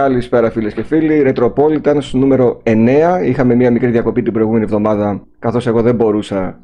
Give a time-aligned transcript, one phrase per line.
[0.00, 1.22] Καλησπέρα φίλες και φίλοι.
[1.26, 3.20] Retropolitan στο νούμερο 9.
[3.24, 6.58] Είχαμε μια μικρή διακοπή την προηγούμενη εβδομάδα καθώς εγώ δεν μπορούσα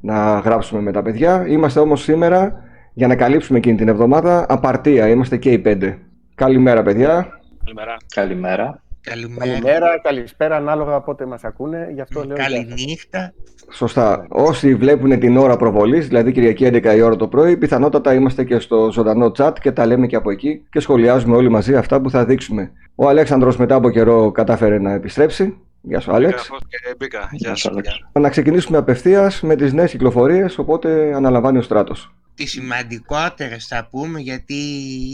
[0.00, 1.46] να γράψουμε με τα παιδιά.
[1.48, 2.62] Είμαστε όμως σήμερα
[2.94, 5.08] για να καλύψουμε εκείνη την εβδομάδα απαρτία.
[5.08, 5.98] Είμαστε και οι πέντε.
[6.34, 7.28] Καλημέρα παιδιά.
[7.64, 7.96] Καλημέρα.
[8.14, 8.82] Καλημέρα.
[9.08, 9.50] Καλημέρα.
[9.52, 11.90] Καλημέρα, καλησπέρα, ανάλογα πότε μας ακούνε.
[11.94, 12.52] Γι' αυτό λέω γεια σας.
[12.52, 13.32] Καληνύχτα.
[13.70, 14.26] Σωστά.
[14.28, 18.58] Όσοι βλέπουν την ώρα προβολής, δηλαδή Κυριακή 11 η ώρα το πρωί, πιθανότατα είμαστε και
[18.58, 22.10] στο ζωντανό chat και τα λέμε και από εκεί και σχολιάζουμε όλοι μαζί αυτά που
[22.10, 22.72] θα δείξουμε.
[22.94, 25.56] Ο Αλέξανδρος μετά από καιρό κατάφερε να επιστρέψει.
[25.80, 26.32] Γεια σου Άλεξ.
[26.34, 27.28] Γράφω και μπήκα.
[27.32, 27.68] Γεια σου, σου.
[27.70, 27.88] Άλεξ.
[27.88, 28.10] παιδιά.
[28.20, 32.14] Να ξεκινήσουμε απευθείας με τις νέες κυκλοφορίες, οπότε αναλαμβάνει ο Στράτος.
[32.34, 34.54] Τις σημαντικότερες θα πούμε γιατί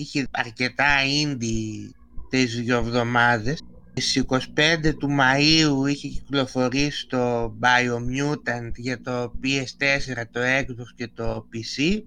[0.00, 0.84] είχε αρκετά
[1.24, 1.94] indie
[2.28, 3.62] τις δύο εβδομάδες.
[3.96, 11.48] Στις 25 του Μαΐου είχε κυκλοφορήσει το Biomutant για το PS4, το Xbox και το
[11.52, 12.02] PC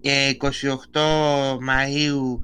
[0.00, 0.50] και 28
[1.52, 2.38] Μαΐου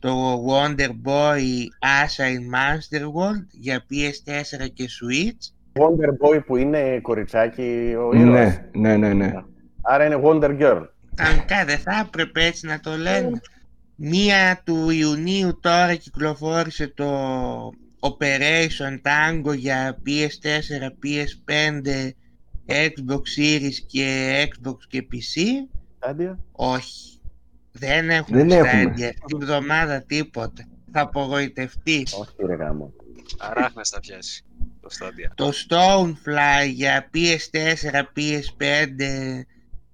[0.00, 1.42] το Wonder Boy
[1.80, 8.60] Assign Monster World για PS4 και Switch Wonder Boy που είναι κοριτσάκι ο ήρωας.
[8.72, 9.32] Ναι, ναι, ναι, ναι.
[9.82, 10.86] Άρα είναι Wonder Girl.
[11.14, 13.40] Κανονικά δεν θα έπρεπε έτσι να το λένε.
[13.94, 17.06] Μία του Ιουνίου τώρα κυκλοφόρησε το
[18.00, 22.10] Operation Tango για PS4, PS5,
[22.66, 25.40] Xbox Series και Xbox και PC.
[25.98, 26.38] Άντια.
[26.52, 27.20] Όχι.
[27.72, 28.82] Δεν έχουμε Δεν στα έχουμε.
[28.82, 30.68] έντια αυτή τη εβδομάδα τίποτα.
[30.92, 32.12] Θα απογοητευτείς.
[32.12, 32.92] Όχι ρε γάμο.
[33.38, 34.42] Αράχνες θα πιάσει
[34.80, 35.32] το στάδια.
[35.34, 39.00] Το Stonefly για PS4, PS5,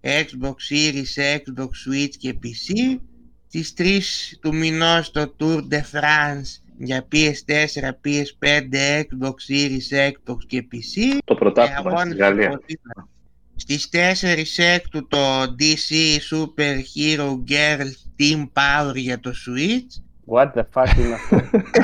[0.00, 2.98] Xbox Series, Xbox Switch και PC.
[3.47, 4.00] Στις 3
[4.41, 11.19] του μηνός το Tour de France για PS4, PS5, Xbox Series, Xbox και PC.
[11.25, 12.47] Το Και πρωτάθλημα στη αγώνες Γαλλία.
[12.48, 13.08] από σήμερα.
[13.56, 17.87] Στις 4 έκτου το DC Super Hero Girl
[18.19, 20.03] Team Power για το Switch.
[20.34, 21.41] What the fuck είναι αυτό;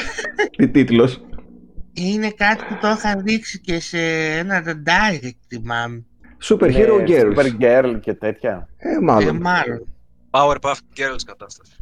[0.57, 1.21] Τι τίτλος;
[1.93, 3.99] Είναι κάτι που το είχα δείξει και σε
[4.39, 6.05] ένα direct θυμάμαι.
[6.43, 7.35] Super Hero Είναι Girls.
[7.37, 8.69] Super Girl και τέτοια.
[8.77, 9.37] Ε, Ε, μάλλον.
[9.37, 9.85] μάλλον.
[10.31, 11.73] Powerpuff Girls κατάσταση.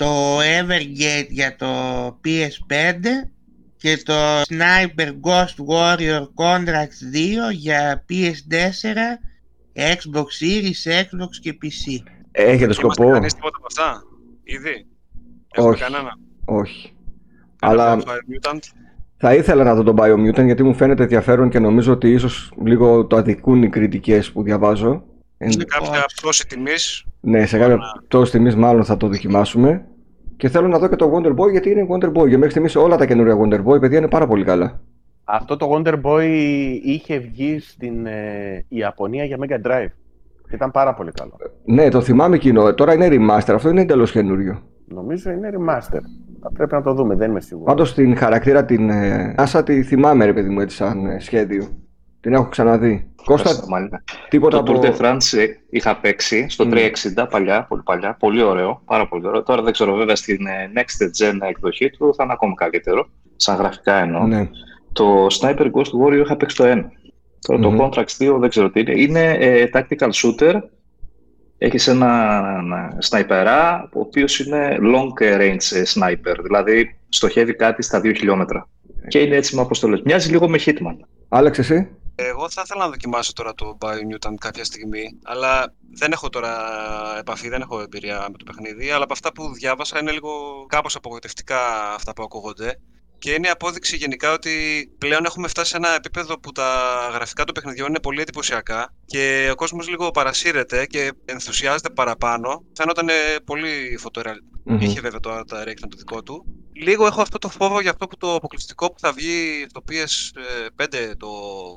[0.00, 1.66] Το Evergate για το
[2.24, 3.04] PS5
[3.76, 7.00] και το Sniper Ghost Warrior Contracts
[7.48, 8.96] 2 για PS4,
[9.76, 12.02] Xbox Series, Xbox και PC.
[12.32, 14.02] Έχετε Είμαστε σκοπό; κανείς τίποτα από αυτά,
[14.42, 14.86] ήδη;
[15.52, 15.82] Έχουμε Όχι.
[15.82, 16.94] κανένα; Όχι.
[17.56, 18.58] Κανένα Αλλά Fire Mutant.
[19.16, 23.06] θα ήθελα να δω τον Biomutant γιατί μου φαίνεται ενδιαφέρον και νομίζω ότι ίσως λίγο
[23.06, 25.04] το αδικούν οι κριτικές που διαβάζω.
[25.42, 25.88] Ε, Σε Λοιπόν.
[25.88, 27.04] κάποια πτώση τιμής.
[27.20, 27.78] Ναι, σε κάποια
[28.08, 29.84] πτώση τιμής μάλλον θα το δοκιμάσουμε.
[30.36, 32.28] Και θέλω να δω και το Wonder Boy γιατί είναι Wonder Boy.
[32.28, 34.80] Και μέχρι στιγμής όλα τα καινούργια Wonder Boy, παιδιά, είναι πάρα πολύ καλά.
[35.24, 36.28] Αυτό το Wonder Boy
[36.82, 39.88] είχε βγει στην ε, Ιαπωνία για Mega Drive.
[40.48, 41.32] Και ήταν πάρα πολύ καλό.
[41.64, 42.74] Ναι, το θυμάμαι εκείνο.
[42.74, 43.52] Τώρα είναι remaster.
[43.54, 44.62] Αυτό είναι εντελώς καινούριο.
[44.86, 46.00] Νομίζω είναι remaster.
[46.42, 47.66] Θα πρέπει να το δούμε, δεν είμαι σίγουρος.
[47.68, 51.68] Πάντως την χαρακτήρα την ε, Άσα τη θυμάμαι, ρε παιδί μου, έτσι σαν ε, σχέδιο.
[52.20, 53.10] Την έχω ξαναδεί.
[53.24, 54.02] Κώστα, Ευχαριστώ, μάλιστα.
[54.28, 54.80] τίποτα Το από.
[54.80, 56.70] Tour de France ε, είχα παίξει στο Μμ.
[56.74, 59.42] 360 παλιά, πολύ παλιά, πολύ ωραίο, πάρα πολύ ωραίο.
[59.42, 63.56] Τώρα δεν ξέρω βέβαια στην ε, Next Gen εκδοχή του θα είναι ακόμη καλύτερο, σαν
[63.56, 64.26] γραφικά εννοώ.
[64.26, 64.48] Ναι.
[64.92, 66.84] Το Sniper Ghost Warrior είχα παίξει το 1.
[67.46, 67.76] Τώρα Μμμ.
[67.76, 69.00] το Contracts 2 δεν ξέρω τι είναι.
[69.00, 70.54] Είναι ε, tactical shooter.
[71.58, 77.98] Έχεις ένα, ένα σναϊπερά, ο οποίος είναι long range ε, sniper, δηλαδή στοχεύει κάτι στα
[77.98, 78.68] 2 χιλιόμετρα.
[79.08, 80.02] Και είναι έτσι με αποστολές.
[80.04, 80.96] Μοιάζει λίγο με Hitman.
[81.28, 86.28] Άλεξ, εσύ; Εγώ θα ήθελα να δοκιμάσω τώρα το Biomutant κάποια στιγμή, αλλά δεν έχω
[86.28, 86.52] τώρα
[87.18, 90.30] επαφή, δεν έχω εμπειρία με το παιχνίδι, αλλά από αυτά που διάβασα είναι λίγο
[90.68, 92.80] κάπως απογοητευτικά αυτά που ακούγονται.
[93.18, 94.50] Και είναι απόδειξη γενικά ότι
[94.98, 99.48] πλέον έχουμε φτάσει σε ένα επίπεδο που τα γραφικά των παιχνιδιών είναι πολύ εντυπωσιακά και
[99.52, 102.64] ο κόσμος λίγο παρασύρεται και ενθουσιάζεται παραπάνω.
[102.72, 103.08] Φαίνονταν
[103.44, 104.36] πολύ φωτορεαλ...
[104.64, 104.80] Μμμ.
[104.80, 106.44] Είχε βέβαια το Art Direction το δικό του.
[106.82, 111.12] Λίγο έχω αυτό το φόβο για αυτό που το αποκλειστικό που θα βγει στο PS5,
[111.16, 111.28] το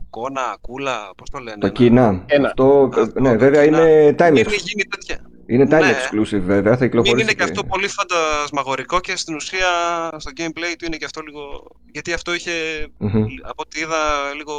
[0.09, 1.57] Kona, Kula, πώς το λένε.
[1.57, 2.23] Το ένα- Κίνα.
[2.25, 2.47] Ένα.
[2.47, 3.89] Αυτό, ε, Αυτό, ναι, το βέβαια Κίνα.
[3.89, 5.17] είναι time, Μην ex- γίνει τέτοια.
[5.45, 5.93] είναι time Ναι.
[5.93, 6.71] exclusive, βέβαια.
[6.73, 7.21] Θα Μην κυκλοφορήσει.
[7.23, 9.67] είναι και αυτό πολύ φαντασμαγορικό και στην ουσία
[10.17, 11.41] στο gameplay του είναι και αυτό λίγο.
[11.91, 12.51] Γιατί αυτό είχε,
[12.97, 13.23] Μμμ.
[13.41, 13.97] από ό,τι είδα,
[14.37, 14.53] λίγο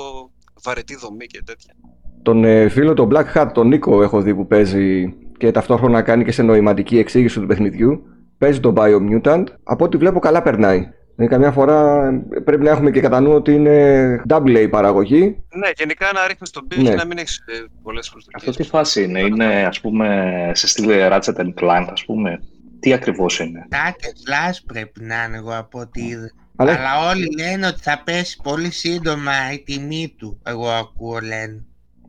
[0.65, 1.75] βαρετή δομή και τέτοια.
[2.23, 6.25] Τον ε, φίλο, τον Black Hat, τον Νίκο, έχω δει που παίζει και ταυτόχρονα κάνει
[6.25, 8.07] και σε νοηματική εξήγηση του παιχνιδιού.
[8.45, 9.45] Παίζει τον Biomutant.
[9.63, 10.89] Από ό,τι βλέπω, καλά περνάει.
[11.17, 15.23] Ε, καμιά φορά ε, πρέπει να έχουμε και κατά νου ότι είναι double A παραγωγή.
[15.55, 16.95] Ναι, γενικά να ρίχνει τον πύχη Ναι.
[16.95, 17.41] να μην έχεις
[17.83, 18.49] πολλές προσδοκίες.
[18.49, 22.39] Αυτό τι φάση είναι, είναι ας πούμε σε στυλ Ratchet and Clank ας πούμε;
[22.81, 26.31] Τι ακριβώς είναι; Τάκε slash πρέπει να είναι εγώ από ό,τι είδα.
[26.57, 30.41] Αλλά Αλλά όλοι λένε ότι θα πέσει πολύ σύντομα η τιμή του.
[30.47, 31.65] Εγώ ακούω λένε.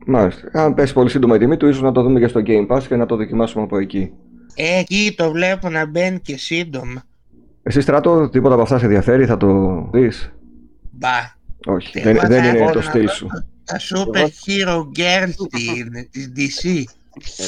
[0.06, 0.48] μάλιστα.
[0.52, 2.82] Αν πέσει πολύ σύντομα η τιμή του, ίσως να το δούμε και στο Game Pass
[2.82, 4.12] και να το δοκιμάσουμε από εκεί.
[4.56, 7.02] Ε, εκεί το βλέπω να μπαίνει και σύντομα.
[7.62, 9.48] Εσύ στράτο, τίποτα από αυτά σε ενδιαφέρει, θα το
[9.92, 10.32] δεις;
[10.90, 11.08] Μπα.
[11.66, 13.26] Όχι, Εγώ δεν, θα δεν είναι ήθελα το να στυλ δω σου.
[13.64, 16.82] Τα Super Hero Girls τι είναι, της DC.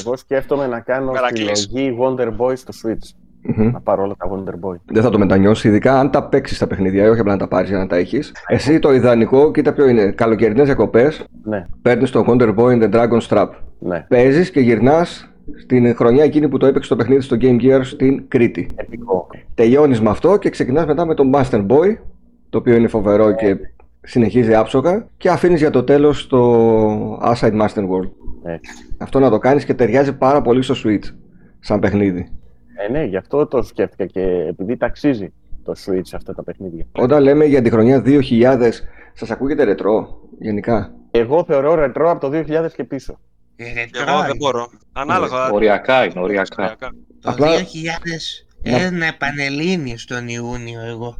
[0.01, 1.59] Εγώ σκέφτομαι να κάνω Μερακλής.
[1.59, 3.11] συλλογή Wonder Boy στο Switch.
[3.43, 3.71] Μμμ.
[3.73, 4.77] Να πάρω όλα τα Wonder Boy.
[4.85, 7.69] Δεν θα το μετανιώσεις, ειδικά αν τα παίξεις τα παιχνίδια, όχι απλά να τα πάρεις
[7.69, 8.33] για να τα έχεις.
[8.47, 10.11] Εσύ το ιδανικό, κοίτα ποιο είναι.
[10.11, 13.49] Καλοκαιρινές διακοπές, Ναι, παίρνεις το Wonder Boy and the Dragon Strap.
[13.79, 14.05] ναι.
[14.09, 18.29] Παίζεις και γυρνάς στην χρονιά εκείνη που το έπαιξε το παιχνίδι στο Game Gear στην
[18.29, 18.69] Κρήτη.
[18.75, 19.27] Επικό.
[19.55, 21.97] Τελειώνεις με αυτό και ξεκινάς μετά με το Master Boy,
[22.49, 23.57] το οποίο είναι φοβερό και
[24.01, 28.11] συνεχίζει άψογα, και αφήνεις για το τέλος το Aside Master World.
[28.43, 28.73] Έτσι.
[28.99, 31.15] Αυτό να το κάνεις και ταιριάζει πάρα πολύ στο Switch,
[31.61, 32.33] σαν παιχνίδι.
[32.87, 35.33] Ε, ναι, γι' αυτό το σκέφτηκα και επειδή ταξίζει
[35.65, 36.85] το Switch αυτά τα παιχνίδια.
[36.93, 38.71] Όταν λέμε για τη χρονιά 2000,
[39.13, 43.19] σας ακούγεται ρετρό γενικά; Εγώ θεωρώ ρετρό από το 2000 και πίσω.
[43.61, 44.35] Ε, Εγώ ρετρό δεν είναι.
[44.37, 44.69] μπορώ.
[44.93, 45.51] Ανάλογα.
[45.51, 46.55] Οριακά είναι, οριακά.
[46.63, 46.89] οριακά.
[47.21, 47.49] Το Απλά-
[48.63, 51.17] 2001 επανελίνει στον Ιούνιο εγώ.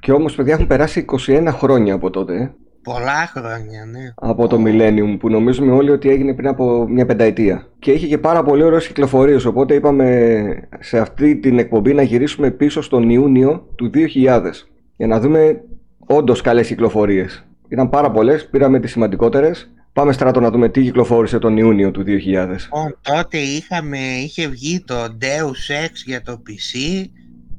[0.00, 2.34] Και όμως, παιδιά, έχουν περάσει 21 χρόνια από τότε.
[2.36, 2.50] ε.
[2.82, 4.12] Πολλά χρόνια, ναι.
[4.14, 7.66] από το Millennium που νομίζουμε όλοι ότι έγινε πριν από μια πενταετία.
[7.78, 12.50] Και είχε και πάρα πολύ ωραίες κυκλοφορίες, οπότε είπαμε σε αυτή την εκπομπή να γυρίσουμε
[12.50, 15.60] πίσω στον Ιούνιο του 2000 για να δούμε
[16.06, 17.46] όντως καλές κυκλοφορίες.
[17.68, 19.70] Ήταν πάρα πολλές, πήραμε τις σημαντικότερες.
[19.94, 22.06] Πάμε στράτο να δούμε τι κυκλοφόρησε τον Ιούνιο του 2000.
[22.06, 27.04] Λοιπόν, τότε είχαμε, είχε βγει το Deus Ex για το PC,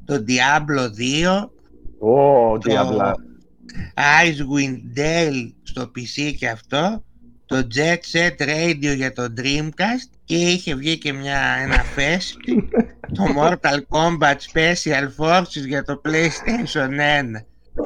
[0.04, 0.82] το Diablo
[1.38, 1.48] 2,
[1.98, 3.12] Ω, το Diabla.
[4.24, 7.04] Icewind Dale στο PC και αυτό,
[7.46, 12.54] το Jet Set Radio για το Dreamcast και είχε βγει και μια, ένα fest,
[13.12, 16.90] το Mortal Kombat Special Forces για το PlayStation 1.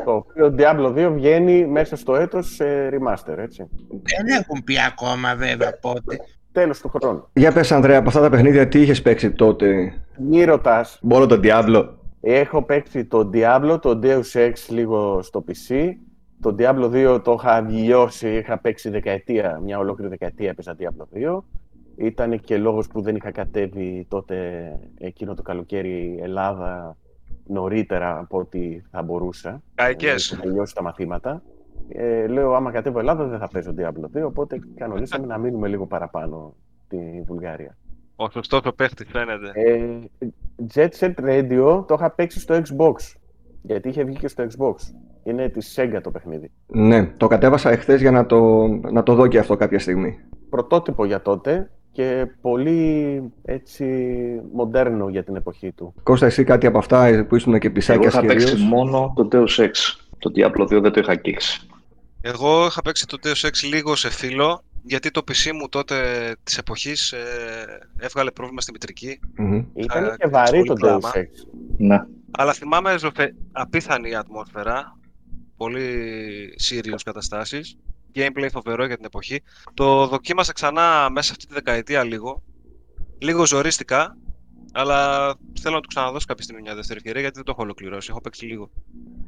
[0.05, 3.69] Το οποίο Diablo 2 βγαίνει μέσα στο έτος σε remaster, έτσι.
[3.89, 6.17] Δεν έχουν πει ακόμα βέβαια πότε.
[6.53, 7.29] Τέλος του χρόνου.
[7.33, 10.99] Για πες Ανδρέα, από αυτά τα παιχνίδια τι είχες παίξει τότε; Μη ρωτάς.
[11.03, 11.89] Μόνο τον Diablo.
[12.21, 15.75] Έχω παίξει το Diablo, το Deus Ex λίγο στο PC.
[16.41, 21.45] Το Diablo 2 το είχα βιώσει, είχα παίξει δεκαετία, μια ολόκληρη δεκαετία έπαιζα Diablo 2.
[21.97, 24.37] Ήταν και λόγος που δεν είχα κατέβει τότε
[24.99, 26.97] εκείνο το καλοκαίρι Ελλάδα
[27.51, 29.63] νωρίτερα από ό,τι θα μπορούσα.
[29.75, 30.31] Καϊκές.
[30.31, 31.43] Ε, να τελειώσει τα μαθήματα.
[31.89, 35.87] Ε, λέω, άμα κατέβω Ελλάδα δεν θα παίζω Diablo 2, οπότε κανονίσαμε να μείνουμε λίγο
[35.87, 36.55] παραπάνω
[36.85, 37.77] στη Βουλγαρία.
[38.17, 39.51] Ο σωστός ο παίχτης φαίνεται.
[39.55, 39.99] Ε,
[40.75, 42.95] Jet Set Radio το είχα παίξει στο Xbox.
[43.63, 44.75] Γιατί είχε βγει και στο Xbox.
[45.23, 46.51] Είναι τη Sega το παιχνίδι.
[46.67, 50.19] Ναι, το κατέβασα εχθές για να το, να το δω και αυτό κάποια στιγμή.
[50.51, 51.71] Πρωτότυπο για τότε
[52.01, 53.85] και πολύ έτσι
[54.53, 55.95] μοντέρνο για την εποχή του.
[56.03, 58.63] Κώστα, εσύ κάτι από αυτά που ήσουν και Εγώ πισάκια είχα παίξει κυρίως.
[58.69, 59.71] μόνο το Deus Ex.
[60.19, 61.61] Το Diablo 2 δεν το είχα αγγίξει.
[62.21, 65.97] Εγώ είχα παίξει το Deus Ex λίγο σε φίλο, γιατί το PC μου τότε
[66.43, 67.19] της εποχής ε,
[67.99, 69.21] έβγαλε πρόβλημα στη μητρική.
[69.37, 69.65] Μμμ.
[69.75, 71.11] Ήταν Ε, και βαρύ πολύ το πράγμα.
[71.15, 71.27] Deus Ex.
[71.77, 71.99] Ναι.
[72.31, 73.35] Αλλά θυμάμαι ζωφε...
[73.53, 74.99] απίθανη ατμόσφαιρα,
[75.57, 75.85] πολύ
[76.71, 77.77] serious καταστάσεις,
[78.15, 79.43] gameplay φοβερό για την εποχή.
[79.75, 82.43] Το δοκίμασα ξανά μέσα αυτή τη δεκαετία λίγο,
[83.19, 84.17] λίγο ζορίστηκα,
[84.73, 85.29] αλλά
[85.61, 88.21] θέλω να του ξαναδώσω κάποια στιγμή μια δεύτερη ευκαιρία γιατί δεν το έχω ολοκληρώσει, έχω
[88.21, 88.71] παίξει λίγο.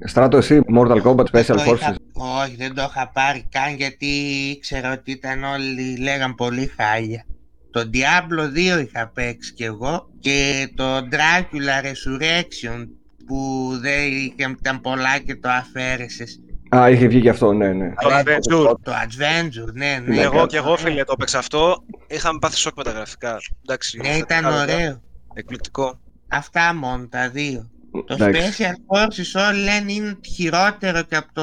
[0.05, 1.75] Στράτο, εσύ, Mortal Kombat Δεν Special το Forces.
[1.77, 4.07] είχα- όχι, δεν το είχα πάρει καν γιατί
[4.51, 7.25] ήξερα ότι ήταν όλοι λέγαν πολύ χάλια.
[7.71, 12.87] Το Diablo 2 είχα παίξει κι εγώ και το Dracula Resurrection
[13.27, 16.41] που δεν είχε, ήταν πολλά και το αφαίρεσες.
[16.77, 17.93] Α, είχε βγει και αυτό, ναι, ναι.
[18.01, 18.75] Το Adventure.
[18.83, 20.15] Το Adventure, ναι, ναι.
[20.15, 20.47] Ναι, εγώ καλά.
[20.47, 23.37] και εγώ φίλε το έπαιξα αυτό, είχαμε πάθει σοκ με τα γραφικά.
[23.63, 25.01] Εντάξει, Ναι, ήταν θετικά, ωραίο.
[25.35, 25.99] Εκπληκτικό.
[26.29, 27.71] Αυτά μόνο τα δύο.
[28.07, 28.41] Το Εντάξει.
[28.59, 31.43] Special Forces όλοι λένε είναι χειρότερο και από το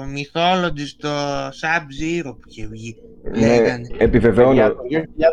[0.00, 1.08] Mythology στο
[1.48, 2.96] Sub-Zero που είχε βγει.
[3.32, 3.86] Ναι, Λέγανε.
[3.88, 4.68] Για επιβεβαιώνω.
[4.68, 4.76] το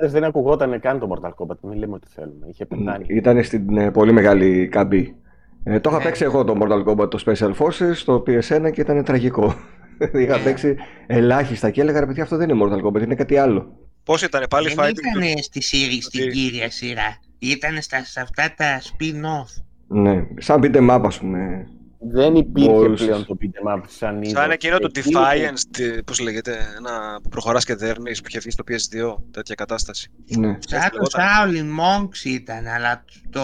[0.06, 1.58] 2000 δεν ακουγόταν καν το Mortal Kombat.
[1.62, 2.48] Μην λέμε ό,τι θέλουμε.
[2.50, 3.06] Είχε πεθάνει.
[3.08, 5.16] Ήταν στην ε, πολύ μεγάλη καμπή.
[5.64, 6.04] Ε, το είχα Ναι.
[6.04, 9.56] παίξει εγώ το Mortal Kombat το Special Forces στο PS1 και ήταν τραγικό.
[10.22, 10.44] είχα Ναι.
[10.44, 10.76] παίξει
[11.08, 13.78] ελάχιστα και έλεγα ρε παιδιά αυτό δεν είναι Mortal Kombat, είναι κάτι άλλο.
[14.04, 17.18] Πώς ήταν πάλι Δεν fighting ήταν στη σύρι, στην Ότι- κύρια σειρά.
[17.40, 19.64] Ήταν στα, σε αυτά τα spin-off.
[19.88, 21.68] Ναι, σαν beat'em up ας πούμε.
[22.12, 23.06] Δεν υπήρχε Μπορούσες.
[23.08, 24.30] πλέον το beat'em up σαν είδος.
[24.42, 28.40] Σαν εκείνο το Εκεί- Defiance, τι- πώς λέγεται, ένα που προχωράς και δέρνεις που είχε
[28.40, 30.10] βγει στο PS2, τέτοια κατάσταση.
[30.38, 30.58] Ναι.
[30.60, 31.22] Σαν το λεγόταν.
[31.26, 33.42] Shaolin Monks ήταν, αλλά το,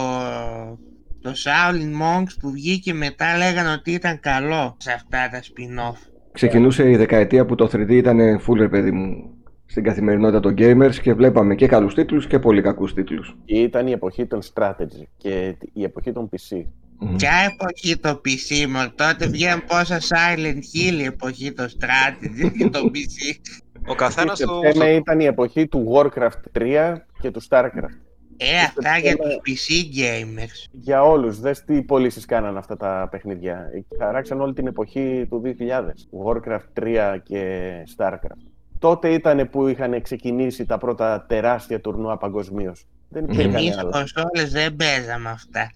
[1.21, 5.97] το Shaolin Monks που βγήκε μετά λέγανε ότι ήταν καλό σε αυτά τα spin-off.
[6.31, 9.33] Ξεκινούσε η δεκαετία που το 3D ήταν full ρε παιδί μου
[9.65, 13.37] στην καθημερινότητα των gamers και βλέπαμε και καλούς τίτλους και πολύ κακούς τίτλους.
[13.45, 16.65] Ήταν η εποχή των strategy και η εποχή των PC.
[16.99, 17.15] Μμμ.
[17.15, 22.69] Ποια εποχή το PC μου, τότε βγαίνουν πόσα Silent Hill η εποχή το Strategy και
[22.69, 23.39] το PC.
[23.87, 24.61] Ο καθένας Και του...
[24.63, 28.08] θέμε ήταν η εποχή του Warcraft 3 και του Starcraft.
[28.41, 30.69] Ε, αυτά για τους PC gamers.
[30.71, 31.39] Για όλους.
[31.39, 33.69] Δες τι πωλήσεις κάναν αυτά τα παιχνίδια.
[33.99, 36.07] Χαράξαν όλη την εποχή του 2000.
[36.25, 38.49] Warcraft 3 και Starcraft.
[38.79, 42.85] Τότε ήταν που είχαν ξεκινήσει τα πρώτα τεράστια τουρνουά παγκοσμίως.
[43.09, 43.89] Δεν υπήρχε Εμείς άλλο.
[43.89, 45.71] κονσόλες δεν παίζαμε αυτά.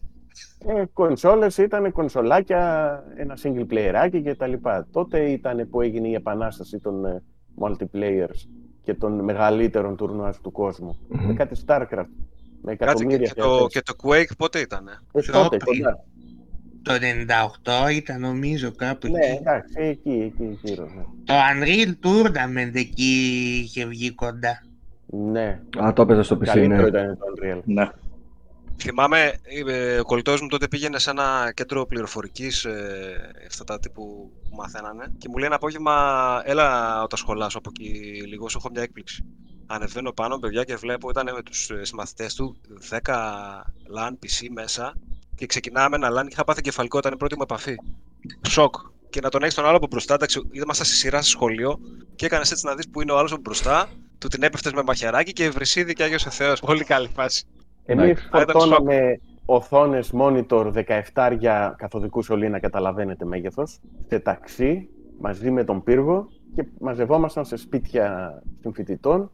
[0.68, 4.88] Ε, κονσόλες ήταν κονσολάκια, ένα single playerάκι και τα λοιπά.
[4.92, 7.24] Τότε ήταν που έγινε η επανάσταση των ε,
[7.60, 8.48] multiplayers
[8.84, 10.98] και των μεγαλύτερων τουρνουάς του κόσμου.
[11.08, 11.26] Μμμ.
[11.28, 12.06] Με κάτι Starcraft.
[12.66, 13.74] Με Κάτσε, και, εκατομμύρια και, το, θεατές.
[13.74, 15.84] και το Quake πότε ήτανε; Ε, τότε, πριν.
[15.84, 16.04] κοντά.
[16.82, 19.38] Το 98 ήταν νομίζω κάπου Ναι, εκεί.
[19.42, 21.04] εντάξει, εκεί, εκεί, γύρω, ναι.
[21.24, 24.64] Το Unreal Tournament εκεί είχε βγει κοντά.
[25.06, 26.88] Ναι, Α, το έπαιζα στο PC, καλύτερο ναι.
[26.88, 27.60] ήταν το Unreal.
[27.66, 27.90] Ναι.
[28.78, 29.34] Θυμάμαι,
[29.68, 34.56] ε, ο κολλητός μου τότε πήγαινε σε ένα κέντρο πληροφορικής, ε, αυτά τα τύπου που
[34.56, 37.90] μαθαίνανε, και μου λέει ένα απόγευμα, έλα όταν σχολάσω από εκεί
[38.28, 39.26] λίγο, σου έχω μια έκπληξη.
[39.74, 42.56] Ανεβαίνω πάνω, παιδιά, και βλέπω ήταν με τους ε, συμμαθητές του
[42.90, 43.00] 10
[43.98, 44.94] LAN PC μέσα
[45.36, 47.76] και ξεκινάμε ένα LAN και είχα πάθει κεφαλικό, ήταν η πρώτη μου επαφή.
[48.48, 48.76] Σοκ.
[49.10, 51.80] Και να τον έχεις τον άλλο από μπροστά, εντάξει, ήμασταν στη σειρά στο σχολείο
[52.16, 54.84] και έκανες έτσι να δεις που είναι ο άλλος από μπροστά, του την έπεφτες με
[54.84, 56.60] μαχαιράκι και βρυσίδι και Άγιος ο Θεός.
[56.60, 57.46] Πολύ καλή φάση.
[57.86, 58.28] Εμείς Εντάξει.
[58.32, 60.74] Α, ήταν φορτώναμε οθόνες monitor
[61.14, 64.90] 17 για καθοδικού σωλήνα, καταλαβαίνετε μέγεθος, σε ταξί,
[65.20, 69.32] μαζί με τον πύργο και μαζευόμασταν σε σπίτια των φοιτητών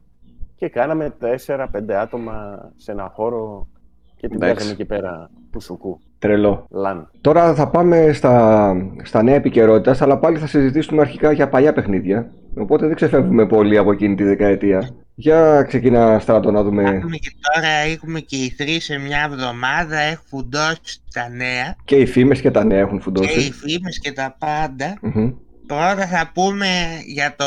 [0.60, 1.14] και κάναμε
[1.46, 1.66] 4-5
[2.02, 2.34] άτομα
[2.76, 3.68] σε ένα χώρο
[4.16, 4.54] και την Εντάξει.
[4.56, 6.66] παίζαμε εκεί πέρα πουσουκού, Τρελό.
[6.70, 7.12] λαν.
[7.22, 8.74] Τώρα θα πάμε στα,
[9.04, 12.32] στα νέα επικαιρότητας, αλλά πάλι θα συζητήσουμε αρχικά για παλιά παιχνίδια.
[12.58, 14.90] Οπότε δεν ξεφεύγουμε πολύ από εκείνη τη δεκαετία.
[15.16, 19.98] Για ξεκινά στράτο να δούμε Έχουμε και τώρα έχουμε και οι τρεις σε μια εβδομάδα,
[20.00, 23.52] έχουν φουντώσει τα νέα και οι φήμες και τα νέα έχουν και οι φουντώσει.
[23.52, 24.98] φήμες και τα πάντα.
[25.02, 25.32] Μμμ.
[25.70, 27.46] Πρώτα θα πούμε για το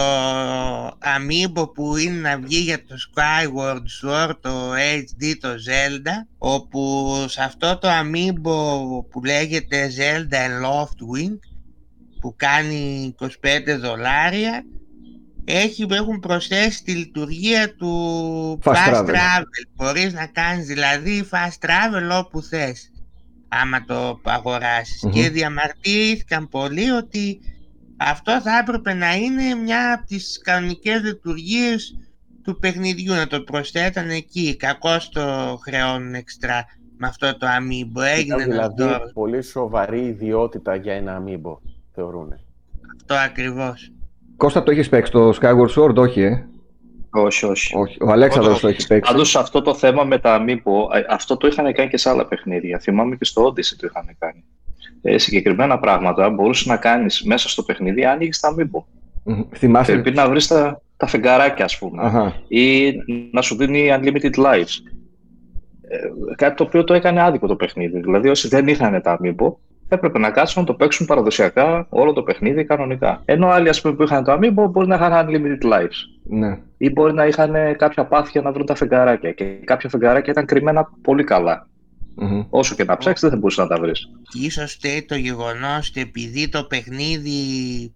[0.86, 7.42] Amiibo που είναι να βγει για το Skyward Sword, το HD, το Zelda, όπου σε
[7.42, 11.38] αυτό το Amiibo που λέγεται Zelda Loft Wing,
[12.20, 13.26] που κάνει 25
[13.80, 14.64] δολάρια,
[15.44, 19.08] έχει, έχουν προσθέσει τη λειτουργία του Fast fast, travel.
[19.08, 19.68] travel.
[19.74, 22.90] Μπορείς να κάνεις δηλαδή fast travel όπου θες,
[23.48, 25.12] άμα το αγορασεις Μμμ.
[25.12, 27.40] Και διαμαρτύρηθηκαν πολύ ότι
[27.96, 31.96] αυτό θα έπρεπε να είναι μια από τις κανονικές λειτουργίες
[32.44, 34.56] του παιχνιδιού, να το προσθέτουν εκεί.
[34.56, 35.20] Κακώς το
[35.62, 36.64] χρεώνουν εξτρά
[36.96, 38.02] με αυτό το Amiibo.
[38.16, 39.10] Έγινε Ήταν ένα δηλαδή δώρο.
[39.14, 41.56] πολύ σοβαρή ιδιότητα για ένα amiibo,
[41.94, 42.32] θεωρούν.
[42.96, 43.92] Αυτό ακριβώς.
[44.36, 46.46] Κώστα, το έχεις παίξει το Skyward Sword, όχι, ε;
[47.10, 47.76] Όχι, όχι.
[47.76, 47.96] όχι.
[48.02, 49.10] Ο Αλέξανδρος το έχει παίξει.
[49.12, 52.26] Πάντως αυτό το θέμα με τα Amiibo, ε, αυτό το είχαν κάνει και σε άλλα
[52.26, 52.78] παιχνίδια.
[52.78, 54.44] Θυμάμαι και στο Odyssey το είχαν κάνει.
[55.02, 58.82] Ε, συγκεκριμένα πράγματα μπορούσες να κάνεις μέσα στο παιχνίδι άνοιγε τα Amiibo.
[59.24, 59.42] Μμμ.
[59.54, 59.92] Θυμάσαι.
[59.92, 62.02] Πρέπει να βρεις τα, τα φεγγαράκια, ας πούμε.
[62.02, 62.34] Αχα.
[62.48, 62.92] Ή
[63.32, 64.74] να σου δίνει unlimited lives.
[65.88, 68.00] Ε, κάτι το οποίο το έκανε άδικο το παιχνίδι.
[68.00, 69.54] Δηλαδή, όσοι δεν είχαν τα Amiibo,
[69.88, 73.22] έπρεπε να κάτσουν να το παίξουν παραδοσιακά όλο το παιχνίδι κανονικά.
[73.24, 75.98] Ενώ άλλοι, ας πούμε, που είχαν το Amiibo μπορεί να είχαν unlimited lives.
[76.22, 76.58] Ναι.
[76.76, 79.32] Ή μπορεί να είχαν κάποια πάθια να βρουν τα φεγγαράκια.
[79.32, 81.66] Και κάποια φεγγαράκια ήταν κρυμμένα πολύ καλά.
[82.14, 82.44] Μμμ.
[82.50, 84.08] Όσο και να ψάξεις, δεν θα μπορούσε να τα βρεις.
[84.30, 87.92] Και ίσως φταίει το γεγονός ότι επειδή το παιχνίδι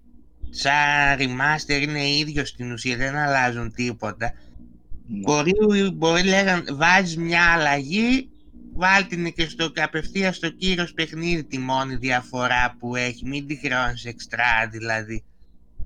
[0.51, 0.73] σαν
[1.19, 4.33] remaster είναι ίδιο στην ουσία, δεν αλλάζουν τίποτα.
[5.09, 5.53] Μπορεί,
[5.95, 8.29] μπορεί λέγαν, βάζεις μια αλλαγή,
[8.75, 13.57] βάλ την και στο απευθείας στο κύριος παιχνίδι τη μόνη διαφορά που έχει, μην τη
[13.57, 15.25] χρεώνεις εξτρά δηλαδή.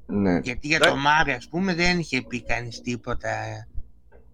[0.06, 0.38] ναι.
[0.38, 0.87] Γιατί για Ναι.
[0.87, 3.28] το Mario ας πούμε δεν είχε πει κανείς τίποτα.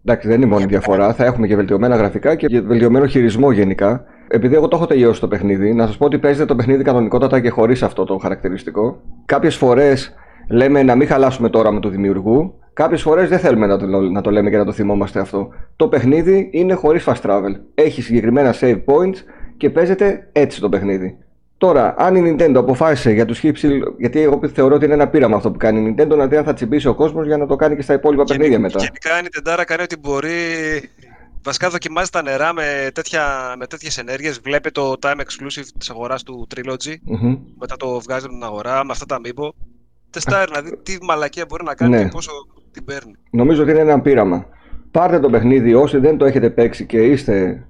[0.08, 1.12] Εντάξει, δεν είναι η μόνη Για διαφορά.
[1.12, 4.04] Θα έχουμε και βελτιωμένα γραφικά και βελτιωμένο χειρισμό γενικά.
[4.28, 7.40] Επειδή εγώ το έχω τελειώσει το παιχνίδι, να σας πω ότι παίζεται το παιχνίδι κανονικότατα
[7.40, 9.00] και χωρίς αυτό το χαρακτηριστικό.
[9.24, 10.14] Κάποιες φορές
[10.48, 12.54] λέμε να μην χαλάσουμε το όραμα του δημιουργού.
[12.72, 15.48] Κάποιες φορές δεν θέλουμε να το, να το λέμε και να το θυμόμαστε αυτό.
[15.76, 17.52] Το παιχνίδι είναι χωρίς fast travel.
[17.74, 19.16] Έχει συγκεκριμένα save points
[19.56, 21.18] και παίζεται έτσι το παιχνίδι.
[21.58, 25.36] Τώρα, αν η Nintendo αποφάσισε για τους χύψιλ, γιατί εγώ θεωρώ ότι είναι ένα πείραμα
[25.36, 27.56] αυτό που κάνει η Nintendo, να δει αν θα τσιμπήσει ο κόσμος για να το
[27.56, 28.78] κάνει και στα υπόλοιπα παιχνίδια μετά.
[28.78, 30.30] Γενικά η Nintendo κάνει ό,τι μπορεί.
[31.42, 34.40] Βασικά δοκιμάζει τα νερά με, τέτοια, με τέτοιες ενέργειες.
[34.40, 36.94] Βλέπε το time exclusive της αγοράς του Trilogy.
[37.02, 37.38] Μμμ.
[37.58, 39.48] Μετά το βγάζει από την αγορά με αυτά τα Amiibo.
[40.10, 42.02] Τεστάρει να δει τι μαλακία μπορεί να κάνει Ναι.
[42.02, 42.30] και πόσο
[42.72, 43.12] την παίρνει.
[43.30, 44.46] Νομίζω ότι είναι ένα πείραμα.
[44.90, 47.66] Πάρτε το παιχνίδι όσοι δεν το έχετε παίξει και είστε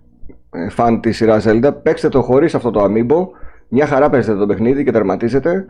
[0.50, 3.26] ε, φαν της σειράς Zelda, παίξτε το χωρίς αυτό το Amiibo.
[3.69, 5.67] Μια χαρά παίζετε το παιχνίδι και τερματίζετε.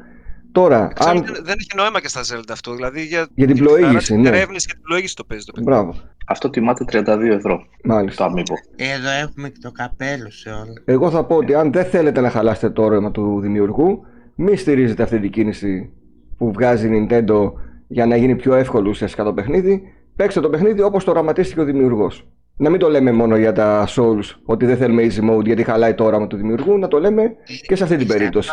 [0.53, 1.25] Τώρα, Ξέρω, αν...
[1.25, 2.75] δεν, δεν έχει νόημα και στα Zelda αυτό.
[2.75, 4.29] Δηλαδή για, Για την τη χαρά πλοήγηση, της ναι.
[4.29, 5.76] ερεύνης και την πλοήγηση το παίζει το παιχνίδι.
[5.76, 5.95] Μπράβο,
[6.26, 8.33] Αυτό τιμάται 32 ευρώ το μάλιστα.
[8.33, 8.55] Amiibo.
[8.76, 10.83] Εδώ έχουμε και το καπέλο σε όλα.
[10.85, 15.03] Εγώ θα πω ότι αν δεν θέλετε να χαλάσετε το όραμα του δημιουργού, μη στηρίζετε
[15.03, 15.93] αυτή την κίνηση
[16.37, 17.53] που βγάζει η Nintendo
[17.87, 19.83] για να γίνει πιο εύκολο ουσιαστικά το παιχνίδι.
[20.17, 22.26] Παίξτε το παιχνίδι όπως το οραματίστηκε ο δημιουργός.
[22.58, 25.94] Να μην το λέμε μόνο για τα Souls, ότι δεν θέλουμε easy mode γιατί χαλάει
[25.94, 27.22] το όραμα του δημιουργού, να το λέμε
[27.66, 28.50] και σε αυτή την περίπτωση.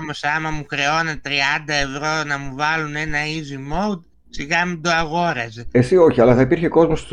[0.00, 1.28] Όμως, άμα μου χρεώνε 30
[1.66, 5.66] ευρώ να μου βάλουν ένα easy mode, σιγά μην το αγόραζε.
[5.70, 7.06] Εσύ όχι, αλλά θα υπήρχε κόσμος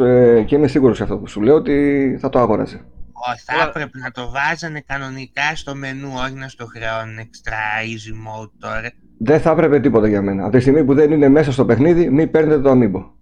[0.45, 2.85] και είμαι σίγουρος σε αυτό που σου λέω ότι θα το αγόραζε.
[3.31, 8.11] Όχι, θα έπρεπε να το βάζανε κανονικά στο μενού, όχι να στο χρεώνουν εξτρά easy
[8.27, 8.91] mode τώρα.
[9.17, 10.43] Δεν θα έπρεπε τίποτα για μένα.
[10.43, 13.13] Από τη στιγμή που δεν είναι μέσα στο παιχνίδι, μην παίρνετε το αμύμπο.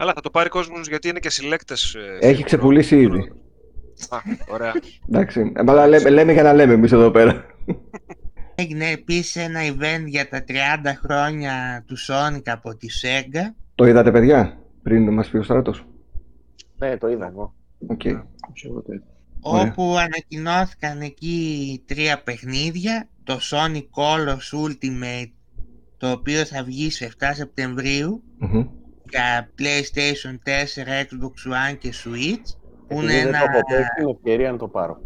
[0.00, 1.96] Αλλά θα το πάρει κόσμος γιατί είναι και συλλέκτες.
[2.20, 3.32] Έχει ξεπουλήσει ήδη.
[4.08, 4.72] Α, ωραία.
[5.08, 5.52] Εντάξει.
[5.66, 7.44] Αλλά λέμε, λέμε για να λέμε εμείς εδώ πέρα.
[8.54, 10.52] Έγινε επίσης ένα event για τα 30
[11.04, 13.54] χρόνια του Sonic από τη Sega.
[13.74, 15.84] Το είδατε, παιδιά, πριν μας πει ο στρατός;
[16.78, 17.54] Ναι, το είδα εγώ.
[17.88, 18.22] Okay.
[19.40, 23.08] Όπου ανακοινώθηκαν εκεί τρία παιχνίδια.
[23.24, 25.30] Το Sonic Colors Ultimate,
[25.96, 28.22] το οποίο θα βγει σε 7 σεπτεμβριου
[29.10, 32.56] για PlayStation 4, Xbox One και Switch.
[32.86, 33.38] Που είναι ένα...
[34.02, 35.00] Το ευκαιρία να το πάρω.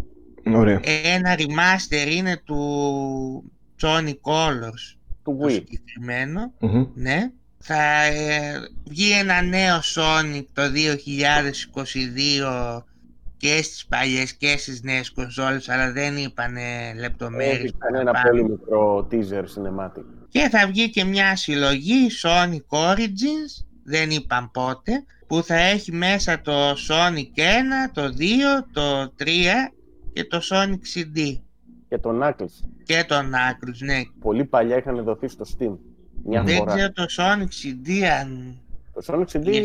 [0.55, 0.81] Ωραία.
[1.05, 4.97] Ένα remaster είναι του Sonic Colors.
[5.23, 5.51] Του το Wii.
[5.51, 6.53] συγκεκριμενο
[6.95, 7.31] Ναι.
[7.59, 10.63] Θα ε, βγει ένα νέο Sonic το
[12.77, 12.83] 2022
[13.37, 17.71] και στις παλιές και στις νέες κονσόλες, αλλά δεν είπανε λεπτομέρειες.
[17.71, 20.05] Ήταν ένα πολύ μικρό teaser cinematic.
[20.29, 26.41] Και θα βγει και μια συλλογή Sonic Origins, δεν είπαν πότε, που θα έχει μέσα
[26.41, 28.11] το Sonic 1, το 2,
[28.73, 29.25] το 3
[30.13, 31.39] και το Sonic CD.
[31.89, 32.69] Και τον Knuckles.
[32.85, 34.01] Και τον Knuckles, ναι.
[34.21, 35.77] Πολύ παλιά είχαν δοθεί στο Steam.
[36.25, 36.75] Μια δεν φορά.
[36.75, 38.59] ξέρω το Sonic CD αν...
[38.95, 39.65] Το Sonic CD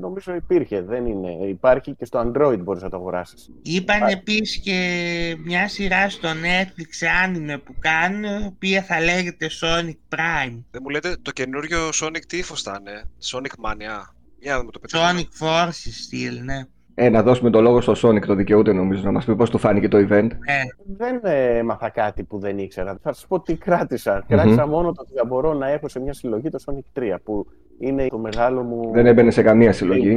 [0.00, 1.30] νομίζω υπήρχε, δεν είναι.
[1.48, 3.50] Υπάρχει και στο Android μπορείς να το αγοράσεις.
[3.62, 10.16] Είπαν επίσης και μια σειρά στο Netflix anime που κάνουν, η οποία θα λέγεται Sonic
[10.16, 10.62] Prime.
[10.70, 14.14] Δεν μου λέτε το καινούριο Sonic τι ύφος θα είναι, Sonic Mania.
[14.38, 15.10] Για να δούμε το πετύχουμε.
[15.12, 16.62] Sonic Forces στυλ, ναι.
[16.94, 19.58] Ε, να δώσουμε το λόγο στο Sonic, το δικαιούται νομίζω, να μας πει πώς του
[19.58, 20.28] φάνηκε το event.
[20.44, 20.62] Ε,
[20.96, 22.98] Δεν έμαθα κάτι που δεν ήξερα.
[23.02, 24.24] Θα σας πω τι κράτησα.
[24.28, 27.46] Κράτησα μόνο το ότι θα μπορώ να έχω σε μια συλλογή το Sonic 3, που
[27.82, 28.90] είναι το μεγάλο μου...
[28.92, 30.16] Δεν έμπαινε σε καμία συλλογή.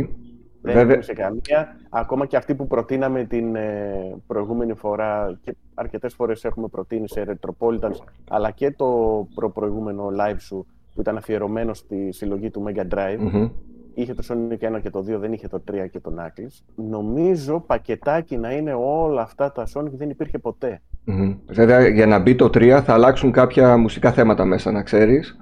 [0.61, 1.75] Δεν Βέβαια- έμπαινε σε καμία.
[1.89, 7.25] Ακόμα και αυτή που προτείναμε την ε, προηγούμενη φορά και αρκετές φορές έχουμε προτείνει σε
[7.27, 7.97] Retropolitans,
[8.29, 8.87] αλλά και το
[9.35, 13.17] προ-προηγούμενο live σου που ήταν αφιερωμένο στη συλλογή του Mega Drive.
[13.19, 13.49] Μμμ.
[13.93, 16.63] Είχε το Sonic 1 και το 2, δεν είχε το 3 και τον Knuckles.
[16.75, 20.81] Νομίζω πακετάκι να είναι όλα αυτά τα Sonic δεν υπήρχε ποτέ.
[21.03, 21.35] Μμμ.
[21.47, 25.39] Βέβαια, για να μπει το 3 θα αλλάξουν κάποια μουσικά θέματα μέσα, να ξέρεις.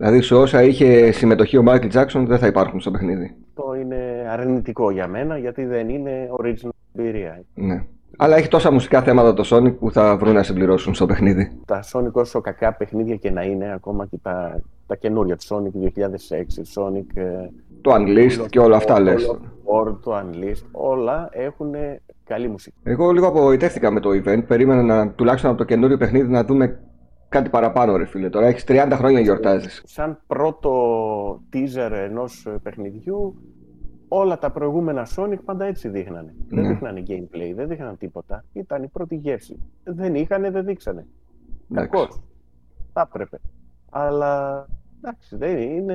[0.00, 3.34] Δηλαδή, σε όσα είχε συμμετοχή ο Michael Jackson δεν θα υπάρχουν στο παιχνίδι.
[3.54, 7.42] Το είναι αρνητικό για μένα γιατί δεν είναι original εμπειρία.
[7.54, 7.84] Ναι.
[8.16, 11.52] Αλλά έχει τόσα μουσικά θέματα το Sonic που θα βρουν να συμπληρώσουν στο παιχνίδι.
[11.66, 15.86] Τα Sonic όσο κακά παιχνίδια και να είναι, ακόμα και τα, τα καινούρια, το Sonic
[15.86, 15.90] 2006,
[16.74, 17.04] Sonic...
[17.14, 17.48] ε,
[17.80, 19.30] Το Unleashed και όλα αυτά λες.
[19.64, 21.74] World, το Unleashed, όλα έχουν
[22.24, 22.76] καλή μουσική.
[22.82, 24.42] Εγώ λίγο απογοητεύτηκα με το event.
[24.46, 26.80] Περίμενα να, τουλάχιστον από το καινούριο παιχνίδι να δούμε
[27.30, 28.28] κάτι παραπάνω, ρε φίλε.
[28.28, 29.82] Τώρα έχεις 30 χρόνια γιορτάζεις.
[29.86, 33.34] Σαν πρώτο teaser ενός ε, παιχνιδιού,
[34.08, 36.34] όλα τα προηγούμενα Sonic πάντα έτσι δείχνανε.
[36.48, 36.68] Δεν Ναι.
[36.68, 38.44] δείχνανε gameplay, δεν δείχνανε τίποτα.
[38.52, 39.58] Ήταν η πρώτη γεύση.
[39.84, 41.06] Δεν είχανε, δεν δείξανε.
[41.70, 41.90] Εντάξει.
[41.90, 42.20] Κακός.
[42.92, 43.40] Θα έπρεπε.
[43.90, 44.66] Αλλά
[45.02, 45.94] εντάξει, δεν είναι.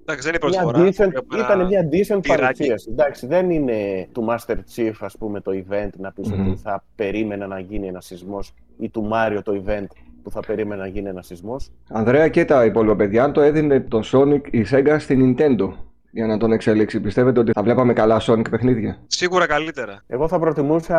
[0.00, 0.78] Εντάξει, δεν είναι η πρώτη Μια φορά.
[1.08, 2.28] decent, Πρέπει να- ήταν μια decent τυράκι.
[2.40, 2.90] παρουσίαση.
[2.90, 6.46] Εντάξει, δεν είναι του Master Chief, ας πούμε, το event να πεις Μμμ.
[6.48, 9.86] ότι θα περίμενα να γίνει ένα σεισμός ή του Mario το event
[10.28, 11.70] που θα περίμενα να γίνει ένα σεισμός.
[11.88, 15.72] Ανδρέα και τα υπόλοιπα παιδιά, αν το έδινε τον Sonic η Sega στην Nintendo
[16.10, 17.00] για να τον εξελίξει.
[17.00, 20.02] Πιστεύετε ότι θα βλέπαμε καλά Sonic παιχνίδια; Σίγουρα καλύτερα.
[20.06, 20.98] Εγώ θα προτιμούσα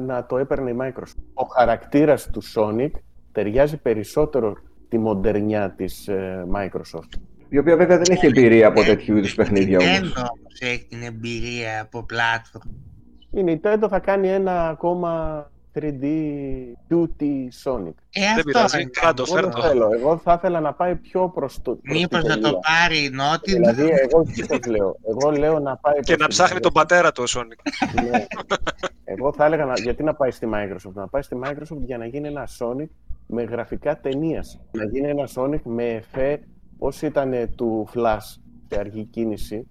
[0.00, 1.22] να το έπαιρνε η Microsoft.
[1.34, 2.90] Ο χαρακτήρας του Sonic
[3.32, 4.56] ταιριάζει περισσότερο
[4.88, 7.18] τη μοντερνιά της ε, Microsoft.
[7.48, 10.16] Η οποία βέβαια δεν έχει εμπειρία από τέτοιου είδους παιχνίδια Nintendo όμως.
[10.16, 12.70] όμως έχει την εμπειρία από platform.
[13.30, 15.44] Η Nintendo θα κάνει ένα ακόμα
[15.80, 16.04] 3D
[16.90, 17.32] duty
[17.64, 17.94] Sonic.
[18.12, 18.90] Ε, Δεν αυτό πειράζει, είναι.
[19.00, 19.62] κάτω, Εγώ δεν φέρτο.
[19.68, 19.88] θέλω.
[19.92, 22.58] Εγώ θα ήθελα να πάει πιο προς το προς Μήπως την να το τελεία.
[22.58, 24.96] πάρει η Naughty; Δηλαδή, εγώ τι σας λέω.
[25.08, 26.86] Εγώ λέω να πάει Και προς να την ψάχνει τον τελεία.
[26.86, 28.02] πατέρα του ο Sonic.
[28.10, 28.24] Ναι.
[29.04, 32.06] Εγώ θα έλεγα να, γιατί να πάει στη Microsoft; Να πάει στη Microsoft για να
[32.06, 32.88] γίνει ένα Sonic
[33.26, 34.60] με γραφικά ταινίας.
[34.72, 36.40] Να γίνει ένα Sonic με εφέ
[36.78, 39.66] όσο ήταν του Flash και αργή κίνηση.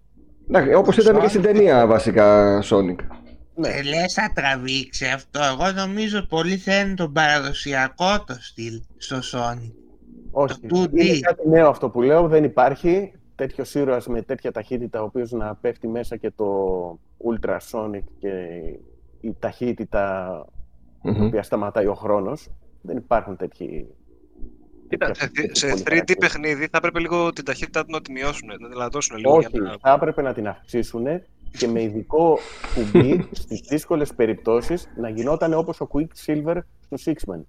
[0.75, 2.95] Όπως ήταν και στην ταινία βασικά Sonic.
[3.55, 5.39] Ναι, Ε, λες θα τραβήξει αυτό.
[5.43, 9.71] Εγώ νομίζω πολύ θέλει τον παραδοσιακό το στυλ στο Sonic.
[10.31, 10.59] όχι.
[10.59, 10.91] το 2D.
[10.97, 12.27] Είναι κάτι νέο αυτό που λέω.
[12.27, 16.99] Δεν υπάρχει τέτοιος ήρωας με τέτοια ταχύτητα, ο οποίος να πέφτει μέσα και το
[17.31, 18.29] Ultra Sonic και
[19.21, 20.29] η ταχύτητα
[21.03, 21.25] η Μμμ.
[21.25, 22.47] οποία σταματάει ο χρόνος.
[22.81, 23.87] Δεν υπάρχουν τέτοιοι.
[24.89, 26.17] Κοίτα, τέτοια- σε, τέτοιοι σε πολλοί 3D χαρακτήρες.
[26.31, 29.35] παιχνίδι θα έπρεπε λίγο την ταχύτητά του να τη μειώσουν, να τη λαδώσουν λίγο.
[29.35, 29.77] Όχι, Για να...
[29.81, 31.05] θα έπρεπε να την αυξήσουν
[31.57, 32.37] και με ειδικό
[32.75, 37.41] κουμπί στις δύσκολες περιπτώσεις να γινόταν όπως ο Quicksilver στους X-Men.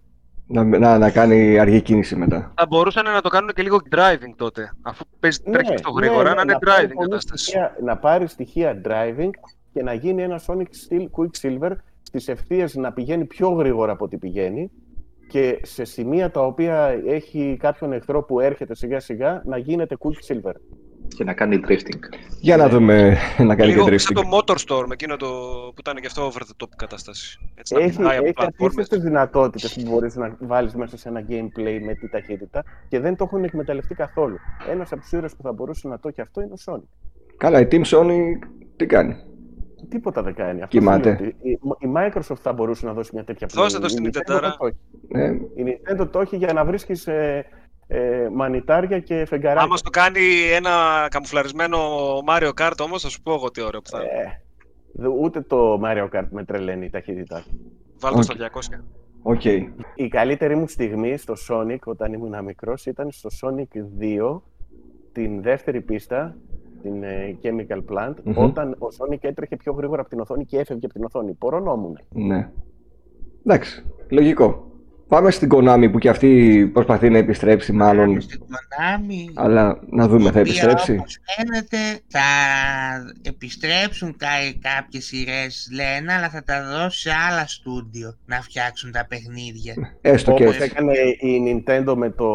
[0.49, 2.53] Να, να, να κάνει αργή κίνηση μετά.
[2.57, 4.71] Θα μπορούσαν να το κάνουν και λίγο driving τότε.
[4.83, 7.45] Αφού παίζει τρέχει πιο γρήγορα, να είναι πάρει driving πολύ κατάσταση.
[7.45, 9.31] στοιχεία- να πάρει στοιχεία driving
[9.73, 11.71] και να γίνει ένα Sonic Steel Quicksilver
[12.03, 14.71] στις ευθείες να πηγαίνει πιο γρήγορα από ό,τι πηγαίνει
[15.29, 20.53] και σε σημεία τα οποία έχει κάποιον εχθρό που έρχεται σιγά σιγά να γίνεται Quicksilver.
[21.09, 21.99] Και να κάνει drifting.
[22.41, 24.23] Για να δούμε να κάνει και Λίγο σαν drifting.
[24.23, 25.27] το Motorstorm, εκείνο το,
[25.75, 27.39] που ήταν και αυτό over the top κατάσταση.
[27.55, 28.75] Έτσι, να Έχει, πηδάει από έχει πλατφόρμες.
[28.75, 33.17] απίστευτες δυνατότητες που μπορείς να βάλεις μέσα σε ένα gameplay με τη ταχύτητα και δεν
[33.17, 34.37] το έχουν εκμεταλλευτεί καθόλου.
[34.71, 36.83] Ένας από τους ήρωες που θα μπορούσε να το έχει αυτό είναι ο Sonic.
[37.37, 38.17] Καλά, η Team Sony
[38.77, 39.17] τι κάνει;
[39.89, 40.63] Τίποτα δεν κάνει.
[40.63, 41.17] Αυτό Κοιμάται.
[41.17, 43.81] σου λέω ότι Η, η Microsoft θα μπορούσε να δώσει μια τέτοια Δώστε πληροφορία.
[43.81, 44.77] το στην Η Nintendo, Nintendo δεν το έχει.
[45.57, 47.45] Ε, Η Nintendo το έχει για να βρίσκεις ε,
[47.89, 49.63] ε, μανιτάρια και φεγγαράκια.
[49.65, 50.21] Άμα στο κάνει
[50.55, 50.71] ένα
[51.11, 51.79] καμουφλαρισμένο
[52.29, 54.09] Mario Kart όμως, θα σου πω εγώ τι ωραίο που θα είναι.
[54.09, 54.41] Ε,
[54.93, 57.61] δε- ούτε το Mario Kart με τρελαίνει η ταχύτητά του.
[58.01, 58.63] Βάλτε το όχι.
[58.69, 58.85] στα 200.
[59.23, 59.45] Οκ.
[59.95, 64.41] Η καλύτερη μου στιγμή στο Sonic όταν ήμουν μικρός ήταν στο Sonic 2,
[65.13, 66.37] την δεύτερη πίστα,
[66.83, 68.39] την ε, Chemical Plant, Μμμ.
[68.39, 71.33] όταν ο Sonic έτρεχε πιο γρήγορα από την οθόνη και έφευγε από την οθόνη.
[71.33, 71.99] Πωρωνόμουν.
[72.09, 72.49] Ναι.
[73.47, 74.71] Εντάξει, λογικό.
[75.09, 78.07] Πάμε στην Konami που και αυτή προσπαθεί να επιστρέψει μάλλον.
[78.07, 80.93] Πάμε στην Konami, Αλλά να δούμε, θα η οποία, επιστρέψει.
[80.93, 82.21] Όπως φαίνεται θα
[83.23, 89.07] επιστρέψουν κά- κάποιες σειρές λένε, αλλά θα τα δώσει σε άλλα στούντιο να φτιάξουν τα
[89.09, 89.75] παιχνίδια.
[90.01, 90.71] Έστω και Όπως έτσι.
[90.73, 92.27] έκανε η Nintendo με το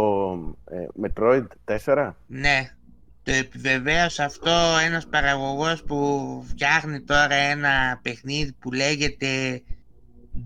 [0.72, 1.46] ε, Metroid
[1.86, 2.12] 4.
[2.28, 2.70] Ναι,
[3.24, 4.52] το επιβεβαίωσε αυτό
[4.86, 5.98] ένας παραγωγός που
[6.48, 9.62] φτιάχνει τώρα ένα παιχνίδι που λέγεται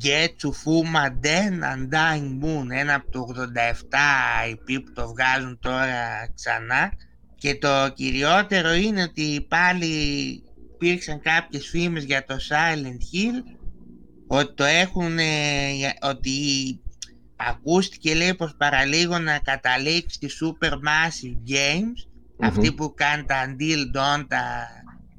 [0.03, 6.91] Getsu Fuma Den Undying Moon, ένα από το 87 IP που το βγάζουν τώρα ξανά.
[7.35, 9.87] Και το κυριότερο είναι ότι πάλι
[10.73, 13.57] υπήρξαν κάποιες φήμες για το Silent Hill
[14.27, 16.33] ότι το έχουν, ε, για- ότι
[17.35, 22.07] ακούστηκε λέει πως παραλίγο να καταλήξει στη Supermassive Games.
[22.37, 22.47] Μμμ.
[22.47, 24.67] αυτή που κάνει τα Until Dawn, τα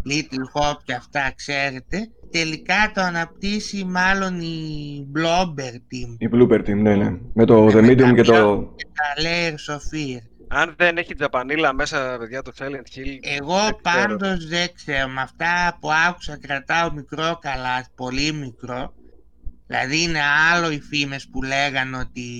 [0.08, 6.76] Little Hop και αυτά ξέρετε τελικά το αναπτύσσει μάλλον η Blobber Team Η Blooper Team,
[6.76, 7.18] ναι, ναι.
[7.34, 8.72] Με το The Medium και το.
[8.76, 13.18] και τα Layers of Fear Αν δεν έχει τζαπανίλα μέσα, παιδιά, το Silent Hill.
[13.20, 13.78] Εγώ δεν ξέρω.
[13.82, 18.94] πάντως δεν ξέρω, με αυτά που άκουσα κρατάω μικρό καλά, πολύ μικρό.
[19.66, 20.20] Δηλαδή είναι
[20.52, 22.30] άλλο οι φήμες που λέγαν ότι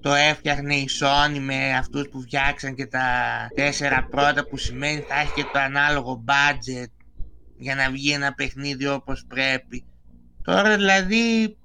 [0.00, 3.08] το έφτιαχνε η Sony με αυτούς που φτιάξαν και τα
[3.54, 6.95] τέσσερα πρώτα που σημαίνει θα έχει και το ανάλογο budget
[7.58, 9.84] για να βγει ένα παιχνίδι όπως πρέπει.
[10.42, 11.56] Τώρα δηλαδή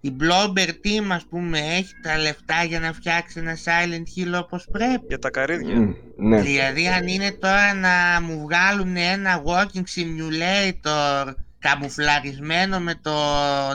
[0.00, 4.66] η Blobber Team ας πούμε έχει τα λεφτά για να φτιάξει ένα Silent Hill όπως
[4.72, 5.04] πρέπει.
[5.08, 5.74] Για τα καρύδια.
[5.76, 6.40] Μμ, Ναι.
[6.40, 13.14] Δηλαδή αν είναι τώρα να μου βγάλουν ένα walking simulator καμουφλαρισμένο με το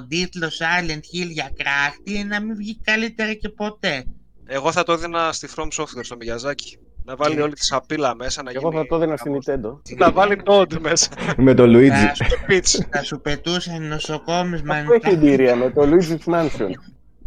[0.07, 4.05] τίτλο Silent Hill για κράχτη να μην βγει καλύτερα και ποτέ.
[4.45, 6.77] Εγώ θα το έδινα στη From Software, στο Miyazaki.
[7.05, 7.41] Να βάλει Ναι.
[7.41, 8.81] όλη τη σαπίλα μέσα, να Εγώ γίνει...
[8.81, 9.97] θα το έδινα στην κάπως- Nintendo.
[9.97, 11.07] Να βάλει Toad μέσα.
[11.37, 11.87] Με το Luigi.
[11.87, 12.85] Θα, Στο pitch.
[12.91, 16.69] θα σου πετούσαν οι νοσοκόμες με Αυτό έχει εμπειρία με το Luigi's Mansion.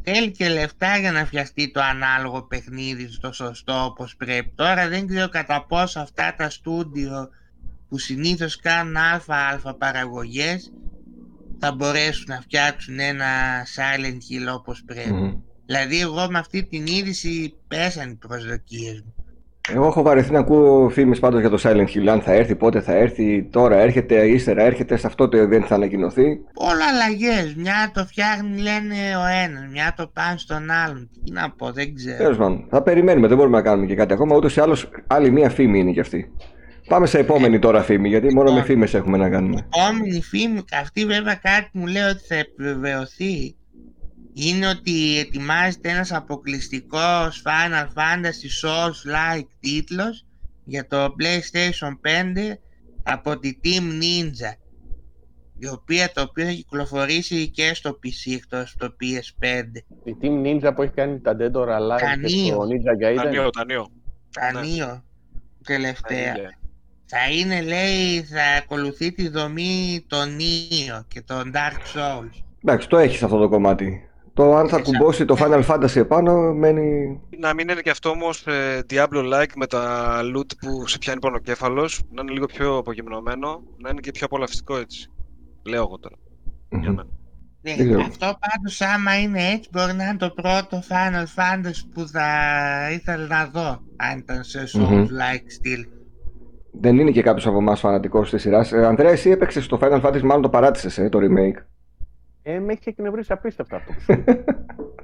[0.02, 4.52] Θέλει και λεφτά για να φτιαχτεί το ανάλογο παιχνίδι στο σωστό όπως πρέπει.
[4.54, 7.28] Τώρα δεν ξέρω κατά πόσο αυτά τα στούντιο
[7.88, 10.72] που συνήθως κάνουν αλφα-αλφα παραγωγές
[11.58, 13.26] θα μπορέσουν να φτιάξουν ένα
[13.76, 14.12] Silent
[14.52, 15.12] Hill όπως πρέπει.
[15.12, 15.34] Μμμ.
[15.66, 19.14] Δηλαδή εγώ με αυτή την είδηση πέσαν οι προσδοκίες μου.
[19.72, 22.07] Εγώ έχω βαρεθεί να ακούω φήμες πάντως για το Silent Hill.
[22.07, 25.74] Αν θα έρθει, πότε θα έρθει, τώρα έρχεται, ύστερα έρχεται, σε αυτό το event θα
[25.74, 26.24] ανακοινωθεί.
[26.55, 27.55] Όλα αλλαγές.
[27.57, 31.11] Μια το φτιάχνει λένε ο ένας, μια το πάνε στον άλλον.
[31.24, 32.16] Τι να πω, δεν ξέρω.
[32.16, 34.37] Τέλος πάντων, θα περιμένουμε, δεν μπορούμε να κάνουμε και κάτι ακόμα.
[34.37, 36.33] Ούτως ή άλλως, άλλη μία φήμη είναι κι αυτή.
[36.88, 39.66] Πάμε σε επόμενη τώρα φήμη, γιατί μόνο με φήμες έχουμε να κάνουμε.
[39.77, 43.57] επόμενη φήμη, αυτή βέβαια κάτι μου λέει ότι θα επιβεβαιωθεί,
[44.35, 50.27] είναι ότι ετοιμάζεται ένας αποκλειστικός Final Fantasy Souls-like τίτλος
[50.64, 52.53] για το PlayStation 5
[53.03, 54.53] από τη Team Ninja
[55.59, 59.62] η οποία το οποίο θα κυκλοφορήσει και στο PC εκτός στο PS5
[60.05, 62.57] Η Team Ninja που έχει κάνει τα Dead or Alive και Κανείο.
[62.57, 63.16] το Ninja Gaiden.
[63.16, 63.87] Τανίο, τανίο.
[64.31, 65.05] Τανίο
[65.64, 66.51] τελευταία Τανίο.
[67.05, 72.97] θα είναι λέει θα ακολουθεί τη δομή των Neo και των Dark Souls Εντάξει, το
[72.99, 74.09] έχεις αυτό το κομμάτι.
[74.35, 77.20] Το αν θα Εξα- κουμπώσει το Final Fantasy επάνω μένει.
[77.38, 78.44] Να μην είναι και αυτό όμως
[78.90, 84.01] Diablo-like με τα loot που σε πιάνει πονοκέφαλος, να είναι λίγο πιο απογυμνωμένο, να είναι
[84.01, 85.09] και πιο απολαυστικό έτσι.
[85.68, 86.16] Λέω εγώ τώρα.
[86.68, 86.87] Για Μμμ.
[86.97, 87.07] μένα.
[87.62, 88.01] Ναι, Δεν ξέρω.
[88.01, 92.29] αυτό πάντως άμα είναι έτσι μπορεί να είναι το πρώτο Final Fantasy που θα
[92.92, 94.87] ήθελα να δω αν ήταν σε Μμμ.
[94.88, 95.87] Souls-like στυλ.
[96.81, 98.66] Δεν είναι και κάποιος από εμάς φανατικός τη σειρά.
[98.73, 101.62] Ε, Ανδρέας, εσύ έπαιξες στο Final Fantasy, μάλλον το παράτησες, ε, το remake.
[102.46, 103.92] Ε, με έχει εκνευρίσει απίστευτα αυτό.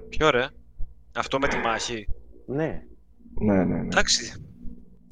[0.09, 0.49] Πιο ωραία.
[1.17, 2.07] Αυτό με τη μάχη.
[2.47, 2.83] ναι.
[3.41, 3.81] ναι, ναι, ναι.
[3.81, 4.45] Εντάξει.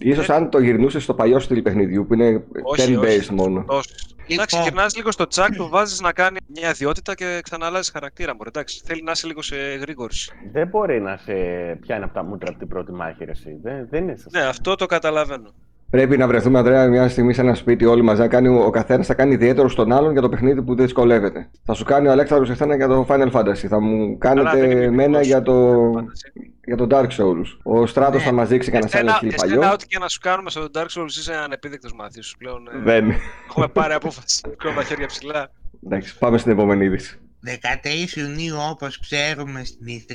[0.00, 3.18] Ίσως αν το γυρνούσες στο παλιό στυλ παιχνιδιού που είναι Όχι, 10 όχι.
[3.20, 3.64] based μόνο.
[3.66, 3.92] Όχι.
[4.30, 4.70] Εντάξει, Λοιπόν.
[4.72, 8.40] γυρνάς λίγο στο τσακ, το βάζεις να κάνει μια ιδιότητα και ξαναλάζεις χαρακτήρα μου.
[8.46, 10.32] Εντάξει, θέλει να είσαι λίγο σε γρήγορση.
[10.52, 11.32] Δεν μπορεί να σε
[11.80, 13.58] πιάνει από τα μούτρα από την πρώτη μάχη, ρε, εσύ.
[13.62, 14.38] Δεν, δεν είναι σωστό.
[14.38, 15.54] Ναι, αυτό το καταλαβαίνω.
[15.90, 19.06] Πρέπει να βρεθούμε, Ανδρέα, μια στιγμή σε ένα σπίτι όλοι μαζί να κάνει ο καθένας
[19.06, 21.50] θα κάνει ιδιαίτερο στον άλλον για το παιχνίδι που δυσκολεύεται.
[21.64, 23.54] Θα σου κάνει ο Αλέξανδρος εσένα για το Final Fantasy.
[23.68, 26.50] Θα μου Καλά, δεν κάνετε είμαι εμένα ειδικός για το, στο Fantasy.
[26.64, 27.46] για το Dark Souls.
[27.62, 28.26] Ο Στράτος Ναι.
[28.26, 29.54] θα μας δείξει κανένα Εσένα, άλλο χιλ παλιό.
[29.60, 32.68] εσένα, ό,τι και να σου κάνουμε στο Dark Souls είσαι ανεπίδεκτος μαθήσεως πλέον.
[32.74, 33.12] ε, Δεν.
[33.48, 34.40] Έχουμε πάρει απόφαση.
[34.56, 35.50] Κρύβω τα χέρια ψηλά.
[35.86, 37.18] Εντάξει, πάμε στην επόμενη είδηση.
[37.44, 40.14] 13 Ιουνίου όπως ξέρουμε στην E3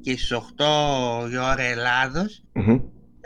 [0.00, 2.78] και στις 8 η ώρα Ελλάδος Μμμ.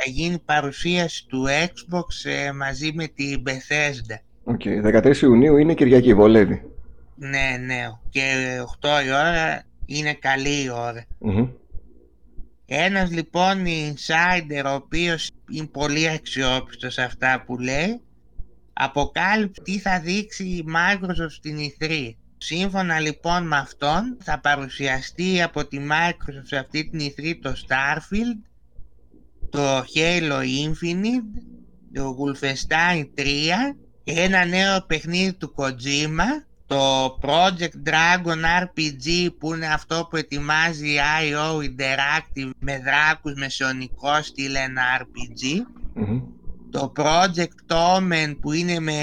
[0.04, 4.16] Θα γίνει παρουσίαση του Xbox ε, μαζί με την Bethesda.
[4.44, 6.62] OK, 13 Ιουνίου είναι Κυριακή, βολεύει.
[7.14, 7.90] Ναι, ναι.
[8.10, 8.22] Και
[8.80, 11.04] 8 η ώρα είναι καλή η ώρα.
[11.18, 11.48] Μμμ.
[12.66, 18.00] Ένας λοιπόν insider ο οποίος είναι πολύ αξιόπιστος σε αυτά που λέει
[18.72, 22.10] αποκάλυψε τι θα δείξει η Microsoft στην E3.
[22.38, 28.51] Σύμφωνα λοιπόν με αυτόν θα παρουσιαστεί από τη Microsoft σε αυτή την E3 το Starfield,
[29.52, 31.42] το Halo Infinite,
[31.92, 33.22] το Wolfenstein 3
[34.04, 40.88] και ένα νέο παιχνίδι του Kojima το Project Dragon RPG που είναι αυτό που ετοιμάζει
[40.88, 46.22] η IO Interactive με δράκους με σιωνικό στυλ ένα RPG Μμμ.
[46.70, 48.98] το Project Omen που είναι με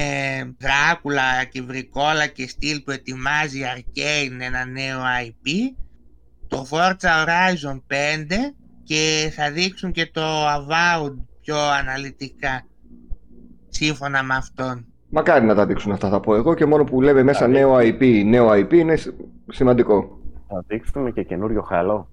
[0.60, 5.50] δράκουλα και βρικόλα και στυλ που ετοιμάζει η Arcane ένα νέο IP
[6.48, 8.34] το Forza Horizon 5
[8.90, 12.66] και θα δείξουν και το Avowed πιο αναλυτικά
[13.70, 16.54] σύμφωνα με αυτόν Μακάρι να τα δείξουν αυτά, θα πω εγώ.
[16.54, 19.14] Και μόνο που λέμε μέσα Θα νέο IP, νέο IP είναι σ-
[19.52, 20.20] σημαντικό.
[20.48, 22.10] Θα δείξουμε και καινούριο χαλό.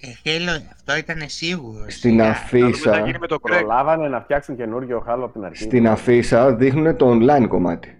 [0.00, 1.84] Ε, Halo, αυτό ήταν σίγουρο.
[1.88, 2.22] Στην σιγά.
[2.26, 3.58] Να δούμε τι θα αφίσα, γίνει με το Craig.
[3.58, 5.62] Προλάβανε να φτιάξουν καινούριο χάλο από την αρχή.
[5.62, 7.98] στην αφίσα δείχνουν το online κομμάτι.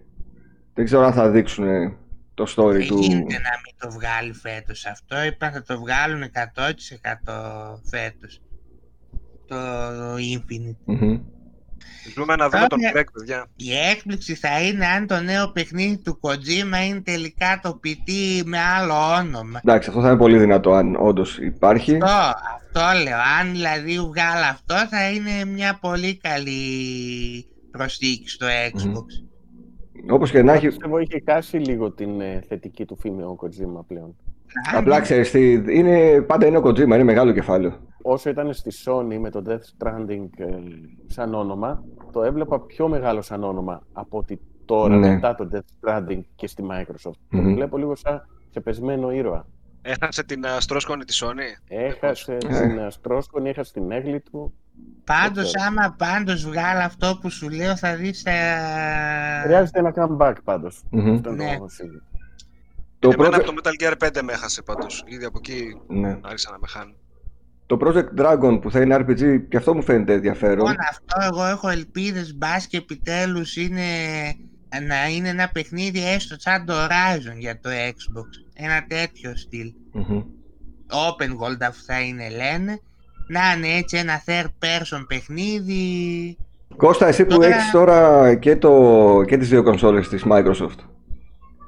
[0.74, 1.96] Δεν ξέρω αν θα δείξουν
[2.36, 2.98] το story Δεν του.
[2.98, 5.22] γίνεται να μην το βγάλει φέτος αυτό.
[5.22, 8.40] Είπαν θα το βγάλουν 100% φέτος.
[9.48, 9.56] Το
[10.14, 10.76] Infinite.
[10.84, 11.20] Μμμ.
[12.14, 13.46] Ζούμε να δούμε τον Άρα- Craig, παιδιά.
[13.56, 18.58] Η έκπληξη θα είναι αν το νέο παιχνίδι του Kojima είναι τελικά το PT με
[18.58, 19.60] άλλο όνομα.
[19.64, 21.98] Εντάξει, αυτό θα είναι πολύ δυνατό αν όντως υπάρχει.
[22.02, 22.06] Αυτό,
[22.56, 23.18] αυτό λέω.
[23.40, 26.60] Αν δηλαδή βγάλει αυτό θα είναι μια πολύ καλή
[27.70, 29.04] προσθήκη στο Xbox.
[30.10, 30.66] Όπως και να έχει.
[30.66, 34.16] Πιστεύω είχε χάσει λίγο την ε, θετική του φήμη ο Kojima πλέον.
[34.72, 35.52] Αν- Απλά ξέρεις τι.
[35.78, 37.72] Είναι, πάντα είναι ο Kojima, είναι μεγάλο κεφάλαιο.
[38.02, 40.46] Όσο ήταν στη Sony με το Death Stranding ε,
[41.06, 45.08] σαν όνομα, το έβλεπα πιο μεγάλο σαν όνομα από ότι τώρα Ναι.
[45.12, 47.10] μετά το Death Stranding και στη Microsoft.
[47.30, 47.44] Μμμ.
[47.48, 49.46] Το βλέπω λίγο σαν ξεπεσμένο ήρωα.
[49.82, 52.36] Έχασε την αστρόσκονη της Sony; Έχασε Ε.
[52.68, 54.54] την αστρόσκονη, έχασε την έγκλη του.
[55.04, 58.32] Πάντως Δεν άμα πάντως βγάλει αυτό που σου λέω θα δεις τα...
[59.42, 60.82] Χρειάζεται ένα comeback πάντως.
[60.90, 61.14] Μμμ.
[61.14, 61.58] Αυτό είναι Ναι.
[61.58, 61.98] το σίγουρο.
[62.98, 63.40] Το, Εμένα project...
[63.40, 65.04] από το Metal Gear 5 με έχασε πάντως.
[65.06, 66.18] Ήδη από εκεί ναι.
[66.22, 66.94] άρχισα να με χάνει.
[67.66, 70.56] το Project Dragon που θα είναι RPG και αυτό μου φαίνεται ενδιαφέρον.
[70.56, 73.82] Λοιπόν αυτό εγώ έχω ελπίδες μπας και επιτέλους είναι
[74.88, 78.28] να είναι ένα παιχνίδι έστω σαν το Horizon για το Xbox.
[78.54, 79.72] Ένα τέτοιο στυλ.
[79.92, 80.22] Μμμ.
[80.90, 82.80] Open world αυτό θα είναι λένε.
[83.28, 86.36] Να είναι έτσι ένα third person παιχνίδι.
[86.76, 90.78] Κώστα, εσύ που Τώρα- έχεις τώρα και, το, και τις δύο κονσόλες της Microsoft,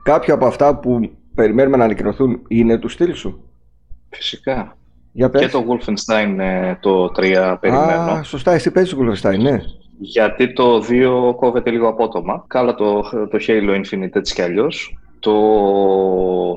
[0.02, 1.00] κάποια από αυτά που
[1.34, 3.42] περιμένουμε να ανακοινωθούν είναι του στυλ σου;
[4.10, 4.76] Φυσικά.
[5.12, 5.40] Για πες.
[5.40, 8.00] Και το Wolfenstein ε, το 3 περιμένω.
[8.00, 9.58] Α, σωστά, εσύ παίζεις Wolfenstein, ναι.
[10.00, 12.44] Γιατί το 2 κόβεται λίγο απότομα.
[12.46, 14.98] Καλά το, το Halo Infinite έτσι κι αλλιώς.
[15.20, 15.32] Το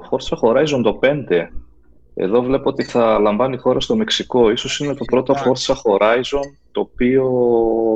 [0.10, 1.08] Forza Horizon το 5.
[2.14, 4.50] Εδώ βλέπω ότι θα λαμβάνει χώρα στο Μεξικό.
[4.52, 7.32] Ίσως είναι το πρώτο Forza Horizon το οποίο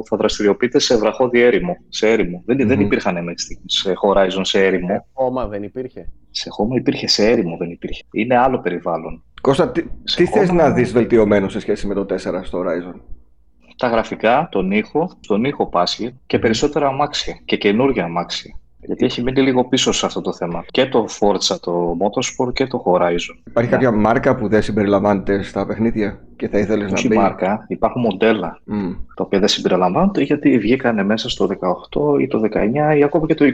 [0.08, 1.78] θα δραστηριοποιείται σε βραχώδη έρημο.
[1.90, 2.42] Σε έρημο.
[2.46, 2.86] Δεν, δεν Μμμ.
[2.86, 5.08] υπήρχαν μέχρι στιγμής σε Horizon σε έρημο.
[5.14, 6.10] Χώμα δεν υπήρχε.
[6.32, 8.04] Σε χώμα υπήρχε, σε έρημο δεν υπήρχε.
[8.12, 9.24] Είναι άλλο περιβάλλον.
[9.42, 12.60] Κώστα, τι, Σε τι θες χώμα- να δεις βελτιωμένο σε σχέση με το 4 στο
[12.60, 13.00] Horizon;
[13.78, 18.60] Τα γραφικά, τον ήχο, τον ήχο πάσχει και περισσότερα αμάξια και καινούργια αμάξια.
[18.86, 20.66] Γιατί έχει μείνει λίγο πίσω σε αυτό το θέμα.
[20.72, 23.36] Και το Forza, το Motorsport και το Horizon.
[23.48, 23.76] Υπάρχει Ναι.
[23.76, 28.02] κάποια μάρκα που δεν συμπεριλαμβάνεται στα παιχνίδια και θα ήθελες να Όχι μπει; μάρκα, υπάρχουν
[28.02, 28.92] μοντέλα Μμ.
[29.16, 32.42] τα οποία δεν συμπεριλαμβάνονται γιατί βγήκανε μέσα στο 18 ή το
[32.94, 33.50] 19 ή ακόμα και το 20.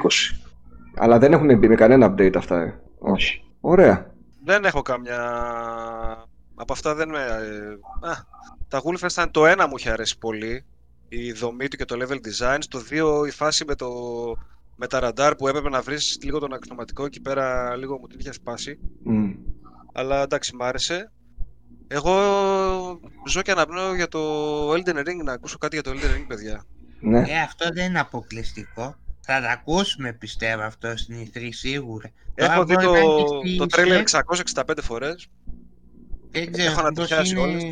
[0.98, 3.44] Αλλά δεν έχουν μπει με κανένα update αυτά, ε; Όχι.
[3.62, 4.12] Ωραία.
[4.44, 5.20] Δεν έχω καμιά...
[6.56, 7.18] Από αυτά δεν με...
[7.20, 8.14] ε, Α,
[8.68, 10.66] τα Wolfenstein το ένα μου είχε αρέσει πολύ.
[11.10, 12.58] η δομή του και το level design.
[12.60, 12.80] Στο
[13.24, 13.88] 2 η φάση με, το,
[14.82, 18.20] με τα ραντάρ που έπρεπε να βρεις λίγο τον αξιωματικό εκεί πέρα λίγο μου την
[18.20, 18.80] είχε σπάσει.
[19.04, 19.32] Μμ.
[19.94, 21.12] Αλλά εντάξει, μ' άρεσε.
[21.88, 22.14] Εγώ
[23.28, 24.20] ζω και αναπνέω για το
[24.72, 26.66] Elden Ring, να ακούσω κάτι για το Elden Ring, παιδιά.
[27.00, 27.20] Ναι.
[27.20, 28.96] Ε, αυτό δεν είναι αποκλειστικό.
[29.22, 32.12] Θα τα ακούσουμε πιστεύω αυτό στην E3 σίγουρα.
[32.36, 35.28] Τώρα Έχω δει μπορεί το, να είναι και το στη trailer Xbox, 665 φορές.
[36.32, 37.40] Δεν ξέρω έχω μήπως ανατριχιάσει είναι...
[37.40, 37.64] όλες.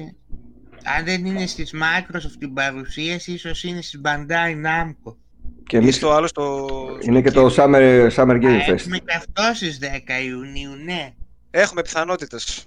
[0.97, 5.15] Αν δεν είναι στις Microsoft την παρουσίαση, ίσως είναι στις Bandai Namco.
[5.63, 6.67] Και Ή εμείς στο άλλο στο...
[7.01, 7.59] είναι και στο το Game.
[7.59, 8.73] Summer, Summer Α, Game Fest.
[8.73, 9.85] έχουμε και αυτό στις 10
[10.27, 11.09] Ιουνίου, ναι.
[11.51, 12.65] Έχουμε πιθανότητες,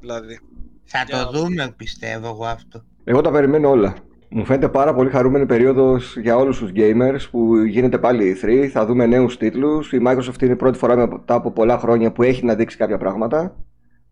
[0.00, 0.40] δηλαδή.
[0.84, 2.82] Θα Για να το δούμε πιστεύω εγώ αυτό.
[3.04, 3.94] Εγώ τα περιμένω όλα.
[4.28, 8.66] Μου φαίνεται πάρα πολύ χαρούμενη περίοδος για όλους τους gamers που γίνεται πάλι η E3.
[8.72, 9.92] Θα δούμε νέους τίτλους.
[9.92, 12.98] Η Microsoft είναι η πρώτη φορά μετά από πολλά χρόνια που έχει να δείξει κάποια
[12.98, 13.56] πράγματα.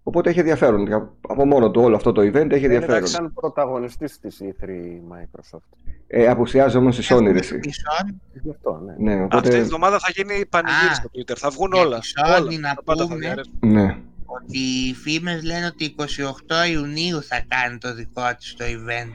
[0.02, 0.86] Οπότε έχει ενδιαφέρον.
[0.86, 2.96] Για- Από μόνο του όλο αυτό το event έχει Δεν ενδιαφέρον.
[2.96, 5.76] ήταν σαν πρωταγωνιστής της E3 η Microsoft.
[6.06, 7.58] Ε, απουσιάζει όμως η Sony, ρε, Έχουμε εσύ.
[7.58, 9.14] τη Sony, Γι' αυτό, ναι.
[9.14, 9.56] Ναι, Αυτή οπότε...
[9.56, 11.34] η εβδομάδα θα γίνει πανηγύρι Α, στο Twitter.
[11.36, 11.98] Θα βγουν για όλα.
[11.98, 12.58] τη Sony όλα.
[12.60, 13.18] να Τα πάντα θα πούμε.
[13.20, 13.54] διαρρεύσουν.
[13.60, 13.96] Ναι.
[14.26, 19.12] ότι οι φήμες λένε ότι 28 Ιουνίου θα κάνει το δικό της το event.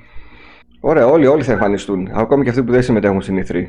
[0.79, 2.07] Ωραία, όλοι, όλοι θα εμφανιστούν.
[2.13, 3.65] Ακόμη και αυτοί που δεν συμμετέχουν στην E3.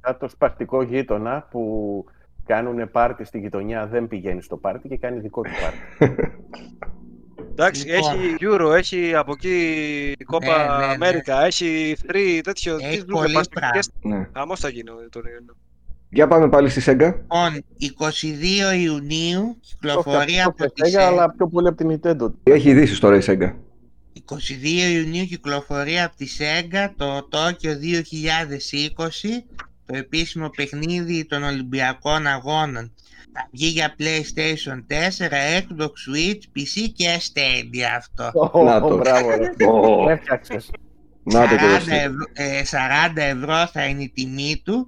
[0.00, 2.04] Σαν το σπαρτικό γείτονα που
[2.52, 6.14] κάνουν πάρτι στη γειτονιά, δεν πηγαίνει στο πάρτι και κάνει δικό του πάρτι.
[7.50, 8.12] Εντάξει, Λοιπόν.
[8.12, 10.46] έχει Euro, έχει από εκεί Κόπα
[10.78, 10.92] ναι, ναι.
[10.92, 12.76] Αμέρικα, έχει Free, τέτοιο.
[12.80, 13.90] Έχει τι δούμε, πολύ παστικές.
[14.02, 14.28] ναι.
[14.36, 15.56] Χαμός θα γίνει τον Ιούνιο.
[16.08, 17.14] Για πάμε πάλι στη Sega.
[17.14, 17.64] Λοιπόν,
[18.74, 21.02] 22 Ιουνίου κυκλοφορεί Αυτό από το τη Sega, Sega.
[21.02, 22.32] αλλά πιο πολύ από την Nintendo.
[22.42, 23.52] Έχει ειδήσεις τώρα η Sega.
[24.28, 27.70] 22 Ιουνίου κυκλοφορεί από τη Sega το Tokyo 2020,
[29.92, 32.92] το επίσημο παιχνίδι των Ολυμπιακών Αγώνων.
[33.32, 38.30] Θα βγει για PlayStation 4, Xbox Switch, PC και Stadia αυτό.
[38.64, 38.94] Να το.
[38.94, 39.66] Ω, Μπράβο, ρε.
[39.66, 40.70] Ω, Έφτιαξες.
[41.22, 41.94] Να το 40, κολλαστεί.
[41.94, 44.86] ευρώ, ε, 40 ευρώ θα είναι η τιμή του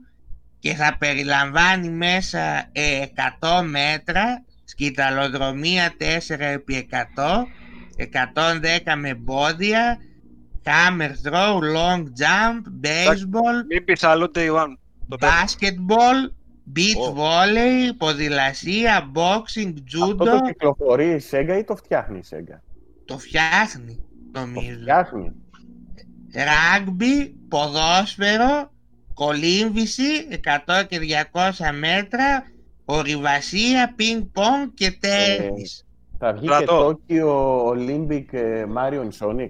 [0.59, 3.05] και θα περιλαμβάνει μέσα ε,
[3.41, 7.47] 100 μέτρα, σκηταλοδρομία 4x100,
[7.97, 9.99] 110 με εμπόδια,
[10.65, 14.75] hammer throw, long jump, baseball, Μην πεις άλλο day one.
[15.09, 15.35] Το παίρνω.
[15.37, 16.31] basketball,
[16.77, 17.15] beach Ω.
[17.17, 22.59] volley, ποδηλασία, boxing, Αυτό judo, το κυκλοφορεί η Sega ή το φτιάχνει η Sega;
[23.05, 24.79] το φτιάχνει Το νομίζω.
[24.81, 25.33] φτιάχνει.
[26.35, 28.73] Ράγκμπι, ποδόσφαιρο,
[29.15, 30.03] κολύμβηση
[30.67, 30.99] 100 και
[31.33, 32.47] 200 μέτρα,
[32.85, 35.87] ορειβασία, πινκ πονγκ και τένις.
[36.19, 37.01] Θα βγει Πλατό.
[37.07, 39.49] και Tokyo Olympic ε, Mario and Sonic.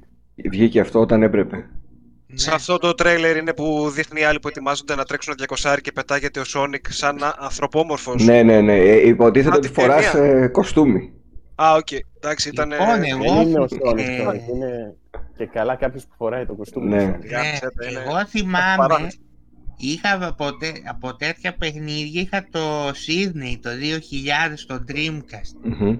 [0.51, 1.71] Βγήκε αυτό όταν έπρεπε.
[2.35, 2.55] Σε Ναι.
[2.55, 6.41] αυτό το τρέιλερ είναι που δείχνει οι άλλοι που ετοιμάζονται να τρέξουν 200 και πετάγεται
[6.41, 8.25] ο Sonic σαν να- ανθρωπόμορφος.
[8.25, 8.77] Ναι, ναι, ναι.
[8.79, 10.31] Ε, υποτίθεται Α, ότι την φοράς ταινία.
[10.43, 11.13] ε, κοστούμι.
[11.55, 11.89] Α, οκ.
[12.21, 12.71] Εντάξει, ήταν.
[12.71, 14.95] Λοιπόν, εγώ- Δεν είναι ο Όχι, Sonic ε, τώρα, είναι
[15.37, 17.05] και καλά κάποιος που φοράει το κουστούμι Ναι.
[17.13, 17.27] του Sonic.
[17.27, 19.11] Για Ναι, ψέτα, είναι εγώ θυμάμαι, παράδειγμα.
[19.77, 25.53] είχα από, τέ- από τέτοια παιχνίδια, είχα το Sydney το 2000 στο Dreamcast.
[25.63, 25.97] Μμμ.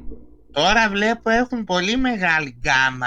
[0.55, 3.07] Τώρα βλέπω έχουν πολύ μεγάλη γκάμα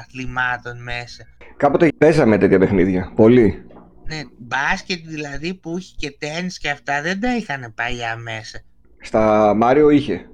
[0.00, 1.24] αθλημάτων μέσα.
[1.56, 3.12] Κάποτε παίζαμε τέτοια παιχνίδια.
[3.14, 3.64] Πολύ.
[4.06, 8.60] Ναι, μπάσκετ δηλαδή που είχε και τένις και αυτά δεν τα είχαν παλιά μέσα.
[9.00, 10.28] Στα Μάριο είχε.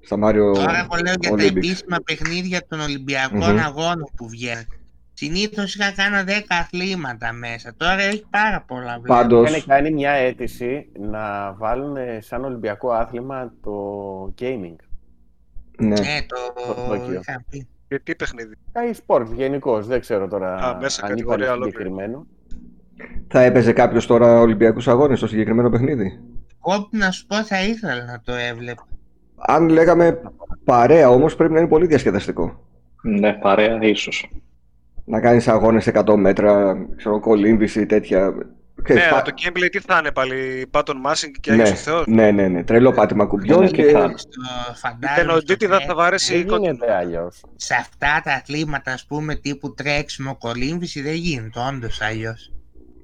[0.00, 1.56] Στα Μάριο Τώρα εγώ λέω για τα Olympics.
[1.56, 3.58] επίσημα παιχνίδια των Ολυμπιακών Μμμ.
[3.58, 4.66] Αγώνων που βγαίνουν.
[5.12, 7.74] Συνήθως είχα κάνει 10 αθλήματα μέσα.
[7.76, 9.14] Τώρα έχει πάρα πολλά βλέπω.
[9.14, 13.72] Πάντως, Είχαν κάνει μια αίτηση να βάλουν ε, σαν Ολυμπιακό άθλημα το
[14.40, 14.76] gaming.
[15.78, 15.88] Ναι.
[15.88, 17.12] Ναι, το Το Tokyo.
[17.20, 17.68] είχα πει.
[17.88, 18.52] Και τι παιχνίδι;
[18.92, 21.76] Ή sport γενικώς, δεν ξέρω τώρα Α, μέσα αν κατηγορία είπαν ολόκληρη.
[21.88, 22.26] συγκεκριμένο.
[23.28, 26.20] Θα έπαιζε κάποιος τώρα Ολυμπιακούς Αγώνες στο συγκεκριμένο παιχνίδι;
[26.66, 28.86] Εγώ να σου πω θα ήθελα να το έβλεπα.
[29.36, 30.20] Αν λέγαμε
[30.64, 32.64] παρέα όμως πρέπει να είναι πολύ διασκεδαστικό.
[33.02, 34.30] ναι, παρέα ίσως.
[35.04, 38.34] Να κάνεις αγώνες 100 μέτρα, ξέρω, κολύμβηση, τέτοια.
[38.82, 40.66] Ξέρεις, Ναι, πα- αλλά το gameplay τι θα είναι πάλι.
[40.70, 42.64] Button mashing και ναι, Άγιος ο Θεός; ναι, ναι, ναι.
[42.64, 43.84] Τρελό πάτημα κουμπιών Ναι, και...
[43.84, 44.40] τι θα- Στο
[44.72, 46.64] Η φαντάζομαι στο τενοντίτιδα θα τρέξ- βαρέσει Δεν κόκκινο.
[46.72, 47.40] γίνεται αλλιώς.
[47.56, 52.52] σε αυτά τα αθλήματα ας πούμε τύπου τρέξιμο, κολύμβηση δεν γίνεται όντως αλλιώς.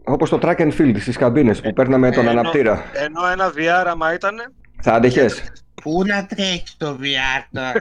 [0.05, 2.85] Όπως το track and field στις καμπίνες που παίρναμε τον ενώ- αναπτήρα.
[2.93, 4.35] Ενώ ένα VR άμα ήταν
[4.83, 5.43] Θα άντεχες.
[5.83, 7.73] Πού να τρέχει το VR τώρα;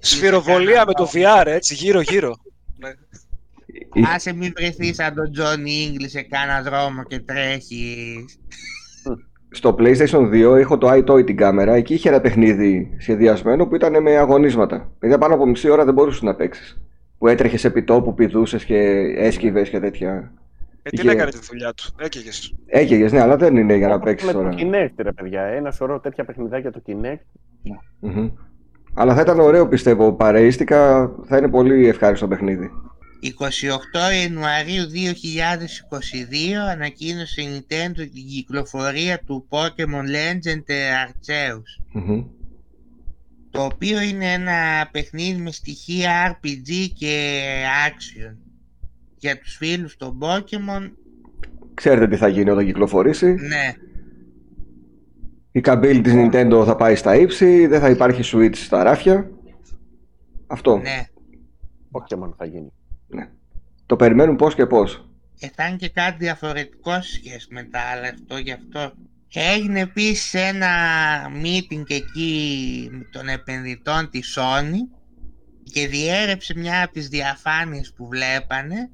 [0.00, 2.36] σφυροβολία με το VR, έτσι, γύρω-γύρω.
[3.94, 4.00] Ναι.
[4.00, 8.38] Ή- Άσε μην βρεθείς σαν τον Johnny English σε κάνα δρόμο και τρέχεις.
[9.54, 11.72] Στο PlayStation 2 έχω το iToy την κάμερα.
[11.74, 14.92] Εκεί είχε ένα παιχνίδι σχεδιασμένο που ήταν με αγωνίσματα.
[14.98, 16.80] Δηλαδή πάνω από μισή ώρα δεν μπορούσες να παίξεις.
[17.18, 18.76] Που έτρεχες επί τόπου, πηδούσες και
[19.16, 20.32] έσκυβες και τέτοια.
[20.82, 21.90] Ε, τι Είχε- να έκανε τη δουλειά τους.
[21.98, 22.54] Έκαιγες.
[22.66, 24.48] Έκαιγες, ναι, αλλά δεν είναι για να Όπως παίξεις με τώρα.
[24.48, 25.42] το Kinect, ρε παιδιά.
[25.42, 27.20] Ένα σωρό τέτοια παιχνιδάκια το Kinect.
[28.00, 28.30] Μμμ.
[28.94, 30.12] Αλλά θα ήταν ωραίο πιστεύω.
[30.12, 32.70] Παρείστηκα θα είναι πολύ ευχάριστο παιχνίδι.
[33.22, 33.28] 28
[34.22, 40.70] Ιανουαρίου 2022 ανακοίνωσε η Nintendo την κυκλοφορία του Pokemon Legend
[41.04, 42.24] Arceus Μμμ.
[43.50, 47.42] το οποίο είναι ένα παιχνίδι με στοιχεία RPG και
[47.88, 48.36] action
[49.18, 50.90] για τους φίλους των Pokemon
[51.74, 53.72] Ξέρετε τι θα γίνει όταν κυκλοφορήσει; ναι,
[55.52, 59.30] Η καμπύλη της Nintendo θα πάει στα ύψη, δεν θα υπάρχει Switch στα ράφια.
[60.46, 60.76] Αυτό.
[60.76, 61.06] ναι
[61.92, 62.72] Pokemon θα γίνει.
[63.12, 63.28] Ναι.
[63.86, 65.06] Το περιμένουν πώς και πώς.
[65.38, 68.92] και θα είναι και κάτι διαφορετικό σε σχέση με τα άλλα αυτό γι' αυτό.
[69.34, 70.68] Έγινε επίσης ένα
[71.44, 74.98] meeting εκεί των επενδυτών της Sony
[75.62, 78.90] και διέρεψε μια από τις διαφάνειες που βλέπανε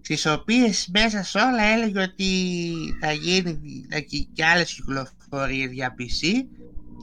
[0.00, 2.26] στις οποίες μέσα σε όλα έλεγε ότι
[3.00, 3.60] θα γίνει
[3.90, 6.46] θα κι- και άλλες κυκλοφορίες για PC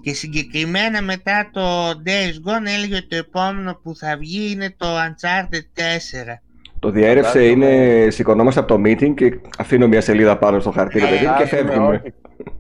[0.04, 4.86] και συγκεκριμένα μετά το Days Gone έλεγε ότι το επόμενο που θα βγει είναι το
[4.88, 6.42] Uncharted 4.
[6.80, 11.00] Το διέρευσε Φαντάζομαι- είναι σηκωνόμαστε από το meeting και αφήνω μια σελίδα πάνω στο χαρτί,
[11.00, 11.96] ρε παιδί μου, και Φαντάζομαι, φεύγουμε.
[11.96, 12.14] όχι.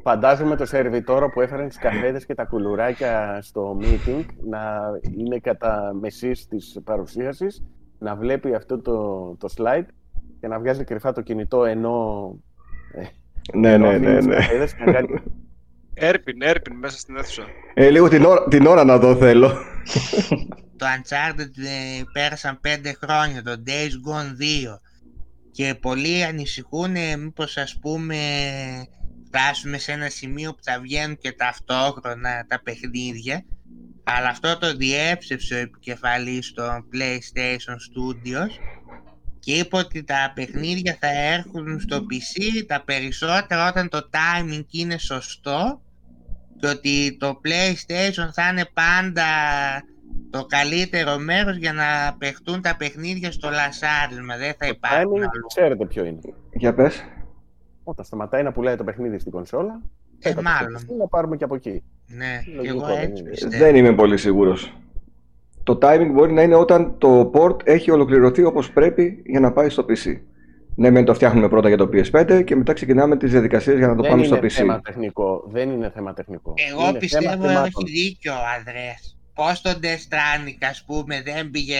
[0.04, 4.60] Φαντάζομαι το σερβιτόρο που έφεραν τις καφέδες και τα κουλουράκια στο meeting να
[5.18, 7.64] είναι κατά μεσής της παρουσίασης,
[8.00, 8.96] να βλέπει αυτό το,
[9.40, 9.86] το slide
[10.40, 12.34] και να βγάζει κρυφά το κινητό ενώ,
[13.54, 15.02] Ναι, ενώ ναι, αφήνει ναι, τις ναι.
[16.02, 17.44] Έρπιν, έρπιν μέσα στην αίθουσα.
[17.74, 19.48] Ε, λίγο την ώρα, την ώρα να δω θέλω.
[20.78, 22.70] Το Uncharted ε, πέρασαν 5
[23.04, 24.42] χρόνια, το Days Gone
[24.72, 24.80] 2
[25.52, 28.18] και πολλοί ανησυχούν ε, μήπως ας πούμε
[29.28, 33.46] φτάσουμε σε ένα σημείο που θα βγαίνουν και ταυτόχρονα τα παιχνίδια
[34.04, 38.50] αλλά αυτό το διέψευσε ο επικεφαλής των PlayStation Studios
[39.40, 44.98] και είπε ότι τα παιχνίδια θα έρχονται στο PC τα περισσότερα όταν το timing είναι
[44.98, 45.82] σωστό
[46.60, 49.24] και ότι το PlayStation θα είναι πάντα
[50.30, 54.38] το καλύτερο μέρος για να παιχτούν τα παιχνίδια στο λασάρισμα.
[54.38, 55.46] Δεν θα το υπάρχουν timing, αλλού.
[55.48, 56.20] ξέρετε ποιο είναι.
[56.54, 57.04] Για πες.
[57.84, 59.82] Όταν σταματάει να πουλάει το παιχνίδι στην κονσόλα,
[60.20, 60.80] Ε, πέτα το μάλλον.
[60.80, 61.84] στο PC, να πάρουμε και από εκεί.
[62.08, 63.30] Ναι, και Λογικό, εγώ δεν έτσι είναι.
[63.30, 63.58] πιστεύω.
[63.64, 64.74] Δεν είμαι πολύ σίγουρος.
[65.64, 69.70] Το timing μπορεί να είναι όταν το port έχει ολοκληρωθεί όπως πρέπει για να πάει
[69.70, 70.20] στο PC.
[70.80, 73.96] Ναι, μεν το φτιάχνουμε πρώτα για το PS5 και μετά ξεκινάμε τις διαδικασίες για να
[73.96, 74.50] το δεν πάμε είναι στο PC.
[74.50, 75.44] θέμα τεχνικό.
[75.52, 76.54] Δεν είναι θέμα τεχνικό.
[76.72, 77.66] Εγώ είναι πιστεύω θέμα θεμάτων.
[77.66, 79.18] έχει δίκιο ο Ανδρέας.
[79.34, 81.76] Πώς το Death Stranding ας πούμε δεν πήγε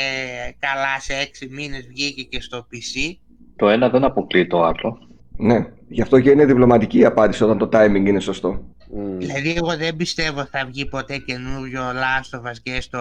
[0.60, 3.18] καλά σε 6 μήνες βγήκε και στο PC.
[3.56, 4.98] Το ένα δεν αποκλείει το άλλο.
[5.38, 8.64] Ναι, γι' αυτό και είναι διπλωματική η απάντηση όταν το timing είναι σωστό.
[8.92, 9.18] Μμ.
[9.18, 13.00] Δηλαδή εγώ δεν πιστεύω θα βγει ποτέ καινούριο Last of Us και στο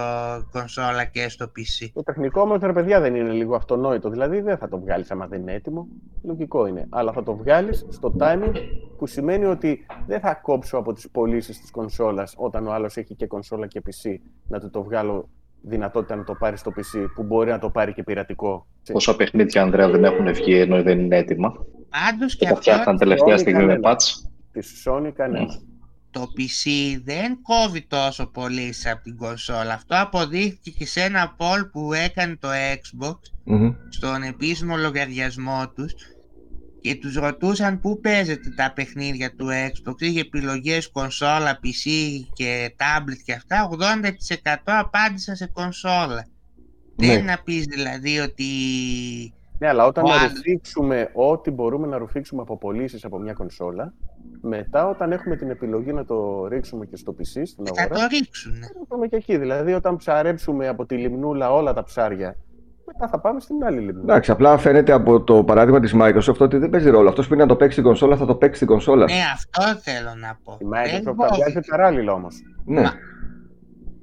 [0.53, 1.89] κονσόλα και στο PC.
[1.95, 4.11] Το τεχνικό όμως, ρε παιδιά, δεν είναι λίγο αυτονόητο.
[4.11, 5.89] Δηλαδή, δεν θα το βγάλεις άμα δεν είναι έτοιμο.
[6.23, 6.87] Λογικό είναι.
[6.89, 8.53] Αλλά θα το βγάλεις στο timing
[8.99, 13.15] που σημαίνει ότι δεν θα κόψω από τις πωλήσεις της κονσόλας όταν ο άλλος έχει
[13.15, 14.15] και κονσόλα και PC
[14.49, 15.29] να του το βγάλω
[15.63, 18.67] δυνατότητα να το πάρει στο PC που μπορεί να το πάρει και πειρατικό.
[18.93, 21.53] Πόσα παιχνίδια, Ανδρέα, δεν έχουν βγει ενώ δεν είναι έτοιμα;
[21.89, 23.97] Πάντως Και και τα αυτό φτιάχναν τελευταία Sony στιγμή με κανένα.
[23.97, 24.31] patch.
[24.53, 25.47] Τη Sony κανένα.
[26.11, 26.71] Το PC
[27.05, 29.75] δεν κόβει τόσο πολύ από την κονσόλα.
[29.75, 33.73] Αυτό αποδείχθηκε και σε ένα poll που έκανε το Xbox Μμμ.
[33.89, 35.93] στον επίσημο λογαριασμό τους
[36.81, 40.01] και τους ρωτούσαν πού παίζετε τα παιχνίδια του Xbox.
[40.01, 41.91] Είχε επιλογές κονσόλα, PC
[42.33, 43.69] και tablet και αυτά.
[43.69, 46.27] 80% απάντησαν σε κονσόλα.
[46.97, 47.07] Ναι.
[47.07, 48.45] Δεν να πεις δηλαδή ότι
[49.59, 50.33] Ναι, αλλά όταν Ο να άλλος.
[50.33, 53.95] ρουφήξουμε ό,τι μπορούμε να ρουφήξουμε από πωλήσεις από μια κονσόλα,
[54.43, 58.07] μετά όταν έχουμε την επιλογή να το ρίξουμε και στο PC, στην θα αγορά, το
[58.19, 58.53] ρίξουν.
[58.55, 59.37] θα πάμε και εκεί.
[59.39, 62.37] Δηλαδή, όταν ψαρέψουμε από τη λιμνούλα όλα τα ψάρια,
[62.87, 64.03] μετά θα πάμε στην άλλη λιμνούλα.
[64.03, 67.09] Εντάξει, απλά φαίνεται από το παράδειγμα της Microsoft ότι δεν παίζει ρόλο.
[67.09, 69.05] Αυτός που είναι να το παίξει στην κονσόλα θα το παίξει στην κονσόλα.
[69.05, 70.57] Ναι, αυτό θέλω να πω.
[70.61, 70.71] Η Δεν
[71.01, 71.41] Microsoft τα κόβει.
[71.41, 72.37] βγάζει παράλληλα όμως.
[72.65, 72.81] Ναι.
[72.81, 72.93] Μα-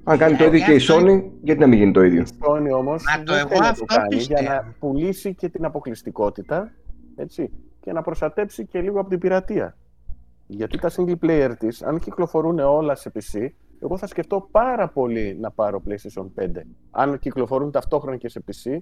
[0.08, 2.20] Αν κάνει το Ε, ίδιο και η αυτό Sony, γιατί να μην γίνει το ίδιο;
[2.22, 4.54] Η Sony όμως Μα το δεν εγώ θέλει να το αυτό κάνει για πιστεύω.
[4.54, 6.70] να πουλήσει και την αποκλειστικότητα
[7.16, 9.76] έτσι, και να προστατέψει και λίγο από την πειρατεία.
[10.46, 13.48] Γιατί τα single player της, αν κυκλοφορούν όλα σε PC,
[13.82, 16.48] εγώ θα σκεφτώ πάρα πολύ να πάρω PlayStation 5.
[16.90, 18.78] Αν κυκλοφορούν ταυτόχρονα και σε PC,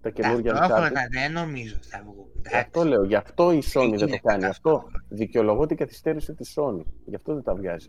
[0.00, 0.58] τα καινούργια Uncharted.
[0.58, 2.26] Ταυτόχρονα δεν νομίζω θα βγουν.
[2.48, 4.44] Γι' αυτό λέω, γι' αυτό η Sony δεν το γίνεται κάνει.
[4.44, 5.04] Αυτό ταυτόχρονα.
[5.08, 6.82] δικαιολογώ την καθυστέρηση της Sony.
[7.04, 7.88] Γι' αυτό δεν τα βγάζει.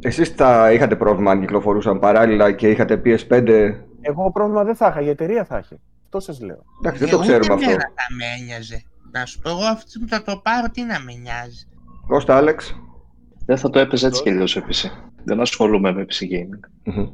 [0.00, 3.74] Εσείς θα είχατε πρόβλημα αν κυκλοφορούσαν παράλληλα και είχατε PS5.
[4.00, 5.80] Εγώ πρόβλημα δεν θα είχα, η εταιρεία θα έχει.
[6.04, 6.64] Αυτό σας λέω.
[6.80, 7.64] Εντάξει, δεν το Ούτε ξέρουμε αυτό.
[7.64, 8.82] εμένα θα με ένοιαζε.
[9.10, 11.68] Να σου πω εγώ αυτή που θα το πάρω τι να με νοιάζει.
[12.06, 12.76] Κώστα, Άλεξ.
[13.46, 14.90] Δεν θα το έπαιζε έτσι και αλλιώς σε PC.
[15.24, 16.68] Δεν ασχολούμαι με PC gaming.
[16.84, 17.08] Μμμ.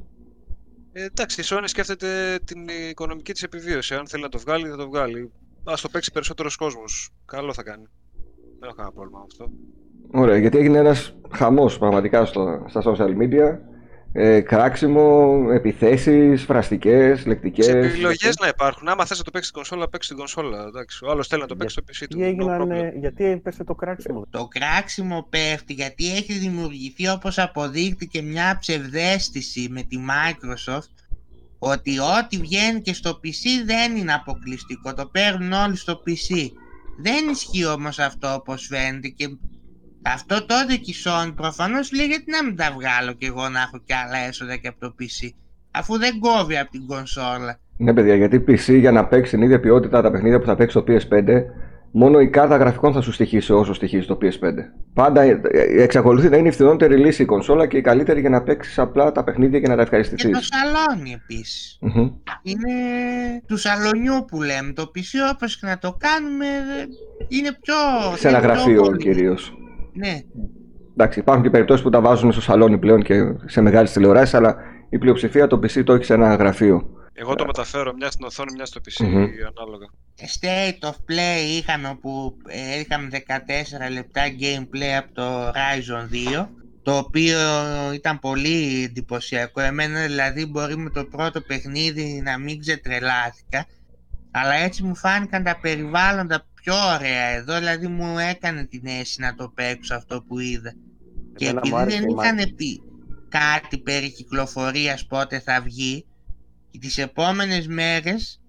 [0.93, 3.95] Ε, εντάξει, η Sony σκέφτεται την οικονομική της επιβίωση.
[3.95, 5.32] Αν θέλει να το βγάλει, θα το βγάλει.
[5.64, 7.11] Ας το παίξει περισσότερος κόσμος.
[7.24, 7.84] Καλό θα κάνει.
[8.59, 9.51] Δεν έχω κανένα πρόβλημα με αυτό.
[10.20, 13.59] Ωραία, γιατί έγινε ένας χαμός πραγματικά στο, στα social media
[14.12, 17.64] ε, κράξιμο, επιθέσεις, φραστικές, λεκτικές.
[17.64, 18.88] Σε επιλογές να υπάρχουν.
[18.88, 20.66] Άμα θες να το παίξεις στην κονσόλα, παίξεις στην κονσόλα.
[20.66, 21.04] Εντάξει.
[21.04, 22.16] Ο άλλος θέλει να το παίξει στο PC του.
[22.16, 22.70] Τι no έγιναν, problem.
[22.70, 29.68] ε, γιατί έπεσε το κράξιμο; Το κράξιμο πέφτει γιατί έχει δημιουργηθεί όπως αποδείχτηκε μια ψευδέστηση
[29.70, 31.00] με τη Microsoft
[31.58, 36.50] ότι ό,τι βγαίνει και στο PC δεν είναι αποκλειστικό, το παίρνουν όλοι στο PC.
[37.02, 39.28] Δεν ισχύει όμως αυτό όπως φαίνεται και
[40.03, 43.61] αυτό τότε και η Sony προφανώς λέει γιατί να μην τα βγάλω και εγώ να
[43.61, 45.28] έχω και άλλα έσοδα και από το PC
[45.70, 47.59] αφού δεν κόβει από την κονσόλα.
[47.76, 50.78] Ναι, παιδιά, γιατί PC για να παίξει την ίδια ποιότητα τα παιχνίδια που θα παίξει
[50.78, 51.28] στο PS5,
[51.90, 54.55] μόνο η κάρτα γραφικών θα σου στοιχήσει όσο στοιχίζει το PS5.
[54.94, 58.30] Πάντα ε, ε, εξακολουθεί να είναι η φθηνότερη λύση η κονσόλα και η καλύτερη για
[58.30, 60.30] να παίξεις απλά τα παιχνίδια και να τα Και ευχαριστηθεί.
[60.30, 61.78] το σαλόνι επίσης.
[62.42, 62.72] είναι
[63.46, 64.72] του σαλονιού που λέμε.
[64.72, 66.86] Το PC όπως και να το κάνουμε ε,
[67.28, 67.74] είναι πιο...
[68.16, 68.98] Σε ένα είναι πιο γραφείο πολύ.
[68.98, 69.55] κυρίως.
[69.93, 70.20] Ναι,
[71.01, 73.14] Εντάξει, υπάρχουν και περιπτώσεις που τα βάζουν στο σαλόνι πλέον και
[73.45, 74.57] σε μεγάλες τηλεοράσεις, αλλά
[74.88, 76.91] η πλειοψηφία το PC το έχει σε ένα γραφείο.
[77.12, 79.12] Εγώ το μεταφέρω μια στην οθόνη, μια στο PC Μμμ.
[79.14, 79.86] ανάλογα.
[80.38, 83.09] State of Play είχαμε όπου ε, είχαμε
[83.88, 86.47] 14 λεπτά gameplay από το Horizon 2
[86.82, 87.38] το οποίο
[87.95, 89.61] ήταν πολύ εντυπωσιακό.
[89.61, 93.66] Εμένα δηλαδή μπορεί με το πρώτο παιχνίδι να μην ξετρελάθηκα
[94.30, 99.34] αλλά έτσι μου φάνηκαν τα περιβάλλοντα πιο ωραία εδώ, δηλαδή μου έκανε την αίσθηση να
[99.34, 100.74] το παίξω αυτό που είδα.
[101.36, 102.82] Και Εμένα μου επειδή άρεσε δεν η είχαν πει
[103.28, 106.04] κάτι περί κυκλοφορίας πότε θα βγει,
[106.70, 108.40] και τις επόμενες μέρες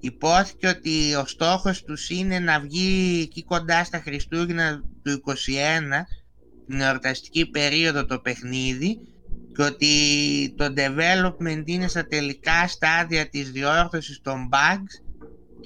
[0.00, 5.32] υπόθηκε ότι ο στόχος τους είναι να βγει εκεί κοντά στα Χριστούγεννα του 21,
[6.66, 8.98] την εορταστική περίοδο το παιχνίδι,
[9.56, 15.05] και ότι το development είναι στα τελικά στάδια της διόρθωσης των bugs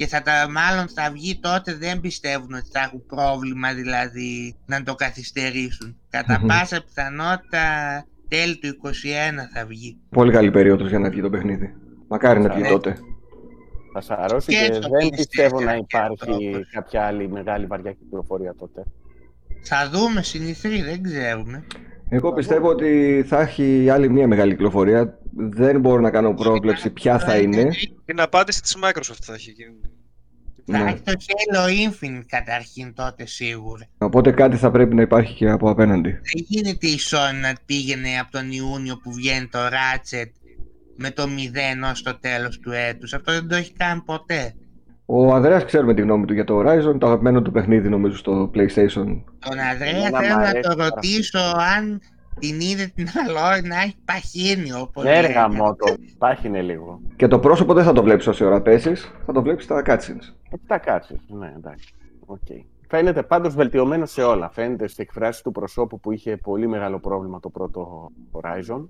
[0.01, 4.83] και θα τα, μάλλον θα βγει τότε δεν πιστεύουν ότι θα έχουν πρόβλημα δηλαδή να
[4.83, 5.97] το καθυστερήσουν.
[6.11, 6.47] Κατά Μμμ.
[6.47, 7.61] πάσα πιθανότητα
[8.29, 8.89] τέλη του 21
[9.55, 9.97] θα βγει.
[10.11, 11.75] Πολύ καλή περίοδος για να βγει το παιχνίδι.
[12.09, 12.69] Μακάρι να βγει Ναι.
[12.69, 12.97] τότε.
[13.93, 16.37] Θα σαρώσει Και και, στο δεν PS4 πιστεύω να και υπάρχει αυτό.
[16.73, 18.83] κάποια άλλη μεγάλη βαριά κυκλοφορία τότε.
[19.63, 21.65] Θα δούμε συνηθρή, δεν ξέρουμε.
[22.13, 25.19] Εγώ πιστεύω ότι θα έχει άλλη μια μεγάλη κυκλοφορία.
[25.37, 27.69] Δεν μπορώ να κάνω πρόβλεψη ποια θα είναι.
[28.05, 29.81] Την απάντηση της Microsoft θα έχει γίνει.
[30.67, 30.91] Θα Ναι.
[30.91, 33.87] έχει το Halo Infinite καταρχήν τότε σίγουρα.
[33.99, 36.11] Οπότε κάτι θα πρέπει να υπάρχει και από απέναντι.
[36.11, 40.31] Δεν γίνεται η Sony να πήγαινε από τον Ιούνιο που βγαίνει το Ratchet
[40.97, 43.13] με το 0 ως το τέλος του έτους.
[43.15, 44.55] Αυτό δεν το έχει κάνει ποτέ.
[45.13, 48.51] Ο Ανδρέας ξέρουμε τη γνώμη του για το Horizon, το αγαπημένο του παιχνίδι νομίζω στο
[48.55, 49.23] PlayStation.
[49.39, 51.39] Τον Ανδρέα Εμένα μ' θέλω να αρέσει το πάρα ρωτήσω
[51.77, 52.01] αν
[52.39, 53.07] την είδε την
[53.51, 55.33] άλλη να έχει παχύνει όπως Ναι, ρε λένε.
[55.33, 55.95] γαμό το.
[56.19, 57.01] Πάχινε λίγο.
[57.17, 60.35] Και το πρόσωπο δεν θα το βλέπεις όση ώρα πέσεις, θα το βλέπεις στα cutscenes.
[60.51, 61.21] Ε, τα κάτσει.
[61.29, 61.95] Ναι, εντάξει.
[62.27, 62.65] Okay.
[62.89, 64.51] Φαίνεται πάντως βελτιωμένο σε όλα.
[64.51, 68.89] Φαίνεται στις εκφράσεις του προσώπου που είχε πολύ μεγάλο πρόβλημα το πρώτο Horizon.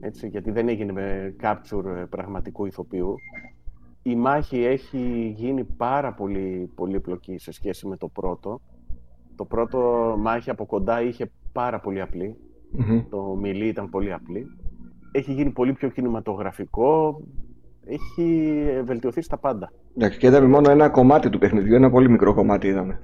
[0.00, 3.16] Έτσι, γιατί δεν έγινε με capture ε, πραγματικού ηθοποιού.
[4.02, 8.60] Η μάχη έχει γίνει πάρα πολύ πολύπλοκη σε σχέση με το πρώτο.
[9.36, 9.78] Το πρώτο
[10.18, 12.36] μάχη από κοντά είχε πάρα πολύ απλή.
[12.70, 13.02] Μμμ.
[13.08, 14.46] Το μιλή ήταν πολύ απλή.
[15.12, 17.22] Έχει γίνει πολύ πιο κινηματογραφικό.
[17.84, 19.72] Έχει ε, βελτιωθεί στα πάντα.
[19.96, 23.02] Εντάξει, και είδαμε μόνο ένα κομμάτι του παιχνιδιού, ένα πολύ μικρό κομμάτι είδαμε.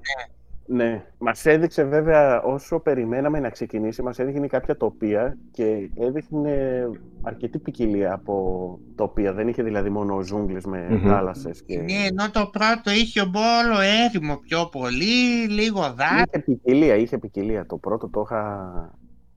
[0.71, 1.05] Ναι.
[1.19, 6.87] Μας έδειξε βέβαια όσο περιμέναμε να ξεκινήσει, μας έδειχνε κάποια τοπία και έδειχνε
[7.23, 9.33] αρκετή ποικιλία από τοπία.
[9.33, 11.09] Δεν είχε δηλαδή μόνο ζούγκλες με Μμμ.
[11.09, 11.79] θάλασσες και.
[11.79, 16.23] Ναι, ενώ το πρώτο είχε όλο έρημο πιο πολύ, λίγο δάκρυ.
[16.29, 17.67] Είχε ποικιλία, είχε ποικιλία.
[17.67, 18.73] Το πρώτο το είχα.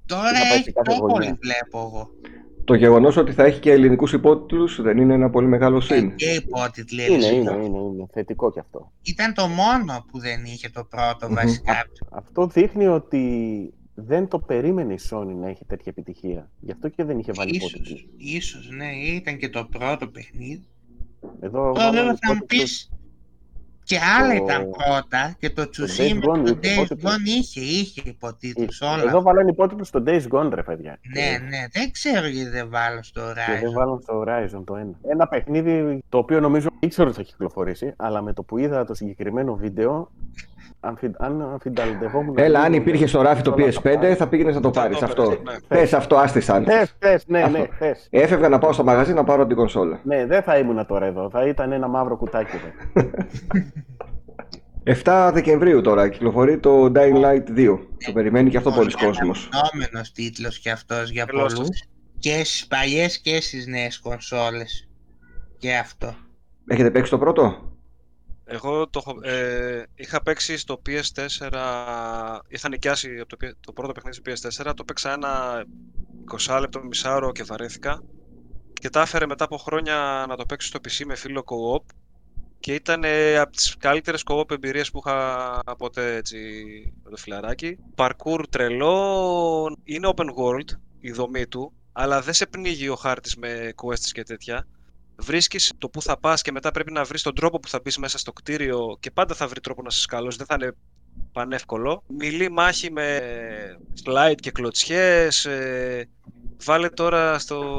[0.05, 1.13] Τώρα είχα πάει σε έχει κάθε πιο γωνιά.
[1.13, 2.09] πολύ βλέπω εγώ.
[2.63, 6.15] Το γεγονός ότι θα έχει και ελληνικούς υπότιτλους δεν είναι ένα πολύ μεγάλο συν.
[6.15, 7.53] Και υπότιτλοι Είναι, ελληνικά.
[7.55, 8.05] είναι, είναι, είναι.
[8.11, 8.91] Θετικό κι αυτό.
[9.01, 11.33] Ήταν το μόνο που δεν είχε το πρώτο Μμμ.
[11.35, 11.73] βασικά.
[12.11, 13.23] Αυτό δείχνει ότι
[13.93, 16.49] δεν το περίμενε η Sony να έχει τέτοια επιτυχία.
[16.59, 18.05] Γι' αυτό και δεν είχε βάλει Ίσως, υπότιτλους.
[18.17, 20.65] ίσως, ναι, ήταν και το πρώτο παιχνίδι.
[21.39, 22.61] Εδώ Τώρα βάλανε βέβαια θα μου υπότιτλους.
[22.63, 22.90] πεις
[23.83, 27.13] και άλλα Το- ήταν πρώτα και το Tsushima Days Gone το είχε Days υπότιτλους.
[27.13, 29.03] Gone είχε, είχε υποτίτλους όλα.
[29.03, 30.99] Εδώ βάλανε υπότιτλους στο Days Gone, ρε παιδιά.
[31.13, 33.73] Ναι, ναι, δεν ξέρω γιατί δεν βάλω στο Και δεν Horizon.
[33.73, 34.91] βάλουν στο Horizon το ένα.
[35.07, 38.93] Ένα παιχνίδι το οποίο νομίζω ήξερα ότι θα κυκλοφορήσει, αλλά με το που είδα το
[38.93, 40.11] συγκεκριμένο βίντεο,
[40.81, 41.11] αμφι...
[41.17, 42.35] αν αμφινταλντευόμουν.
[42.37, 44.99] Έλα, αν υπήρχε στο ράφι το PS5, θα πήγαινες να το πάρεις.
[44.99, 45.23] το Αυτό.
[45.23, 45.77] έπαιρνες, ναι.
[45.77, 46.63] Πες αυτό, άστησαν.
[46.63, 47.73] Θες, θες, ναι, ναι, Αυτό.
[47.77, 48.07] θες.
[48.09, 49.99] Έφευγα να πάω στο μαγαζί να πάρω την κονσόλα.
[50.03, 51.29] Ναι, δεν θα ήμουν τώρα εδώ.
[51.29, 53.09] Θα ήταν ένα μαύρο κουτάκι εδώ.
[54.85, 57.79] 7 Δεκεμβρίου τώρα κυκλοφορεί το Dying Light 2.
[58.05, 59.49] Το περιμένει και αυτό πολλοί κόσμος.
[59.51, 61.83] Αναμενόμενος τίτλος και αυτός για Καλώς πολλούς.
[62.19, 64.89] Και στις παλιές και στις νέες κονσόλες.
[65.57, 66.15] Και αυτό.
[66.67, 67.70] Έχετε παίξει το πρώτο;
[68.53, 73.91] Εγώ το, έχω- ε, είχα παίξει στο PS4, είχα νοικιάσει από το, P- το πρώτο
[73.91, 74.23] παιχνίδι στο
[74.71, 75.63] PS4, το παίξα ένα
[76.25, 78.03] 20 λεπτό, μισάωρο και βαρέθηκα.
[78.73, 81.85] Και τα έφερε μετά από χρόνια να το παίξω στο PC με φίλο co-op
[82.59, 86.37] και ήταν ε, από τις καλύτερες co-op εμπειρίες που είχα ποτέ έτσι
[87.03, 87.77] με το φιλαράκι.
[87.95, 93.73] Parkour τρελό, είναι open world η δομή του, αλλά δεν σε πνίγει ο χάρτης με
[93.83, 94.67] quests και τέτοια.
[95.21, 97.97] Βρίσκεις το που θα πας και μετά πρέπει να βρεις τον τρόπο που θα μπεις
[97.97, 100.71] μέσα στο κτίριο και πάντα θα βρει τρόπο να σε σκαλώσει, δεν θα είναι
[101.31, 102.03] πανεύκολο.
[102.17, 103.19] Μιλή μάχη με
[104.03, 106.09] slide και κλωτσιές, ε,
[106.63, 107.75] βάλε τώρα στο,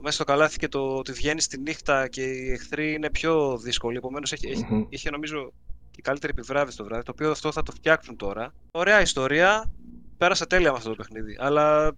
[0.00, 3.96] μέσα στο καλάθι και το ότι βγαίνει στη νύχτα και οι εχθροί είναι πιο δύσκολοι.
[3.96, 5.52] Επομένως έχει, έχει, είχε νομίζω
[5.90, 8.54] και καλύτερη επιβράβευση το βράδυ, το οποίο αυτό θα το φτιάξουν τώρα.
[8.70, 9.70] Ωραία ιστορία.
[10.18, 11.36] Πέρασα τέλεια με αυτό το παιχνίδι.
[11.40, 11.96] Αλλά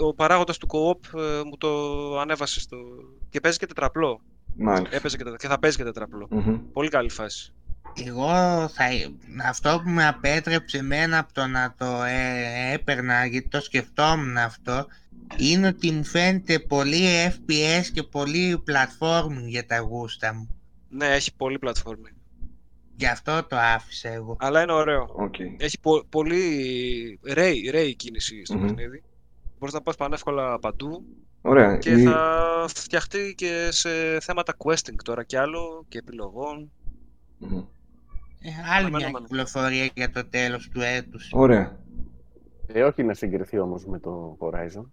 [0.00, 1.68] ο παράγοντας του co-op ε, μου το
[2.18, 2.76] ανέβασε στο.
[3.30, 4.20] Και παίζει και τετραπλό.
[4.56, 4.96] Μάλιστα.
[4.96, 6.26] Έπαιζε και, και θα παίζει και τετραπλό.
[6.30, 6.58] Μμμ.
[6.72, 7.52] Πολύ καλή φάση.
[8.06, 8.28] Εγώ
[8.68, 8.84] θα,
[9.48, 14.86] αυτό που με απέτρεψε εμένα από το να το ε, έπαιρνα, γιατί το σκεφτόμουν αυτό,
[15.36, 20.48] είναι ότι μου φαίνεται πολύ FPS και πολύ platforming για τα γούστα μου.
[20.88, 22.10] Ναι, έχει πολύ platforming.
[22.96, 24.36] Γι' αυτό το άφησα εγώ.
[24.40, 25.08] Αλλά είναι ωραίο.
[25.12, 25.34] Οκ.
[25.58, 28.66] Έχει πο- πολύ ray, ray κίνηση στο Μμμ.
[28.66, 29.02] παιχνίδι.
[29.58, 31.04] Μπορείς να πας πανεύκολα παντού
[31.42, 31.76] Ωραία.
[31.76, 33.88] και Η- θα φτιαχτεί και σε
[34.20, 36.70] θέματα questing τώρα κι άλλο και επιλογών.
[37.38, 37.56] Μμμ.
[38.40, 39.26] Ε, άλλη Εμένα, μια εμένα.
[39.26, 41.28] κυκλοφορία για το τέλος του έτους.
[41.32, 41.76] Ωραία.
[42.66, 44.84] Ε, όχι να συγκριθεί όμως με το Horizon.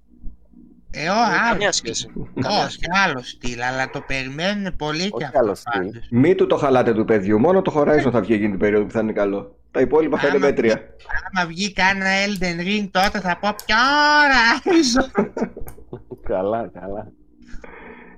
[0.92, 1.94] Ε, ο, Ε, άλλος καμιά στυλ.
[1.94, 2.14] σχέση.
[2.42, 5.82] Καμιά Όχι, άλλο στυλ, αλλά το περιμένουν πολύ και Όχι αυτό άλλο στυλ.
[5.82, 6.08] πάντως.
[6.12, 7.40] Μη του το χαλάτε του παιδιού.
[7.40, 9.56] Μόνο το Horizon θα βγει εκείνη την περίοδο που θα είναι καλό.
[9.76, 10.82] Τα υπόλοιπα θα είναι Άμα μέτρια.
[11.34, 13.76] Άμα βγει κανένα Elden Ring τότε θα πω ποιο
[14.66, 15.22] Horizon.
[16.24, 17.12] καλά, καλά.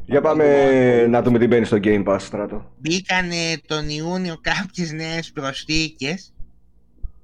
[0.05, 2.72] Για πάμε να δούμε τι μπαίνει στο Game Pass, στράτο.
[2.80, 6.34] Μπήκανε τον Ιούνιο κάποιες νέες προσθήκες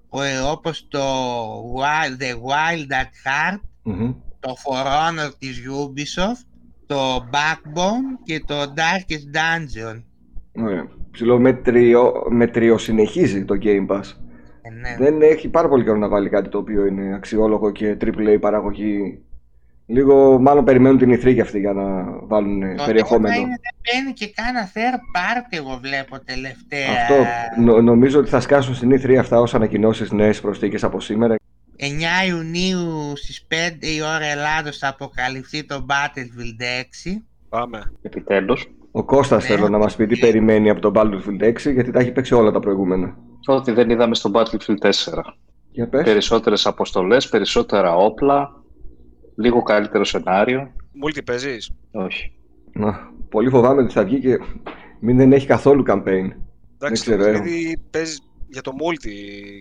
[0.10, 1.00] ο- ε, όπως το
[1.76, 4.14] Wild, The Wild at Heart, Μμμ.
[4.40, 6.46] το For Honor της Ubisoft,
[6.86, 10.04] το Backbone και το Darkest Dungeon.
[10.64, 10.88] Ωραία.
[11.12, 14.04] Ψηλό μετριο, μετριοσυνεχίζει το Game Pass.
[14.66, 14.96] Ε, ναι.
[15.06, 19.20] Δεν έχει πάρα πολύ καιρό να βάλει κάτι το οποίο είναι αξιόλογο και AAA παραγωγή.
[19.86, 23.36] Λίγο μάλλον περιμένουν την ηθρή αυτή για να βάλουν Το θέμα περιεχόμενο.
[23.36, 26.90] είναι δεν μπαίνει και κάνα third party εγώ βλέπω τελευταία.
[27.02, 27.14] Αυτό
[27.62, 31.36] νο- νομίζω ότι θα σκάσουν στην E3 αυτά ως ανακοινώσεις νέες προσθήκες από σήμερα.
[31.78, 37.24] 9 Ιουνίου στις 5 η ώρα Ελλάδος θα αποκαλυφθεί το Battlefield 6.
[37.50, 37.92] Πάμε.
[38.02, 38.68] Επιτέλους.
[38.92, 39.56] Ο Κώστας Ναι.
[39.56, 42.52] θέλω να μας πει τι περιμένει από το Battlefield 6 γιατί τα έχει παίξει όλα
[42.52, 43.18] τα προηγούμενα.
[43.46, 44.90] Ό,τι δεν είδαμε στο Battlefield 4.
[45.72, 46.04] Για πες.
[46.04, 48.64] Περισσότερες αποστολές, περισσότερα όπλα,
[49.36, 50.72] λίγο καλύτερο σενάριο.
[51.06, 52.32] Multi παίζεις; Όχι.
[52.72, 54.40] Να, πολύ φοβάμαι ότι θα βγει και
[55.00, 56.30] μην δεν έχει καθόλου campaign.
[56.78, 57.32] Εντάξει, ξέρω, το ε.
[57.32, 59.10] παιχνίδι παίζεις για το multi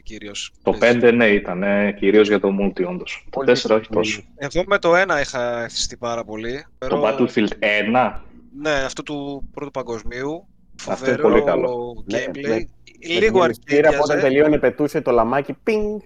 [0.02, 0.52] κυρίως.
[0.62, 1.00] Το παίζεις.
[1.02, 3.26] 5 ναι ήταν ε, κυρίως για το multi όντως.
[3.30, 4.22] Το 4 όχι τόσο.
[4.36, 6.64] Εγώ με το 1 είχα ευθυστεί πάρα πολύ.
[6.78, 8.20] Το Φοβερό- Battlefield 1
[8.60, 10.46] Ναι, αυτό του πρώτου παγκοσμίου.
[10.88, 12.04] Αυτό είναι Φοβερό πολύ καλό.
[12.06, 12.60] Ναι, gameplay.
[13.08, 13.18] Ναι.
[13.18, 14.20] Λίγο Με την πύρα, Όταν αρκετή.
[14.20, 16.00] τελείωνε πετούσε το λαμάκι πινγκ.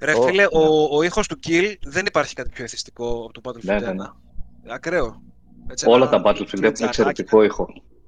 [0.00, 0.48] Ρε Ω, φίλε, ναι.
[0.52, 3.90] ο, ο ήχος του Kill δεν υπάρχει κάτι πιο εθιστικό από το Battlefield Ναι, ναι,
[3.90, 3.94] 1.
[3.94, 4.04] ναι.
[4.74, 5.22] Ακραίο.
[5.70, 6.82] Έτσι, Όλα ένα τα Battlefield έχουν κλιτζαράκι.
[6.84, 7.66] εξαιρετικό ήχο.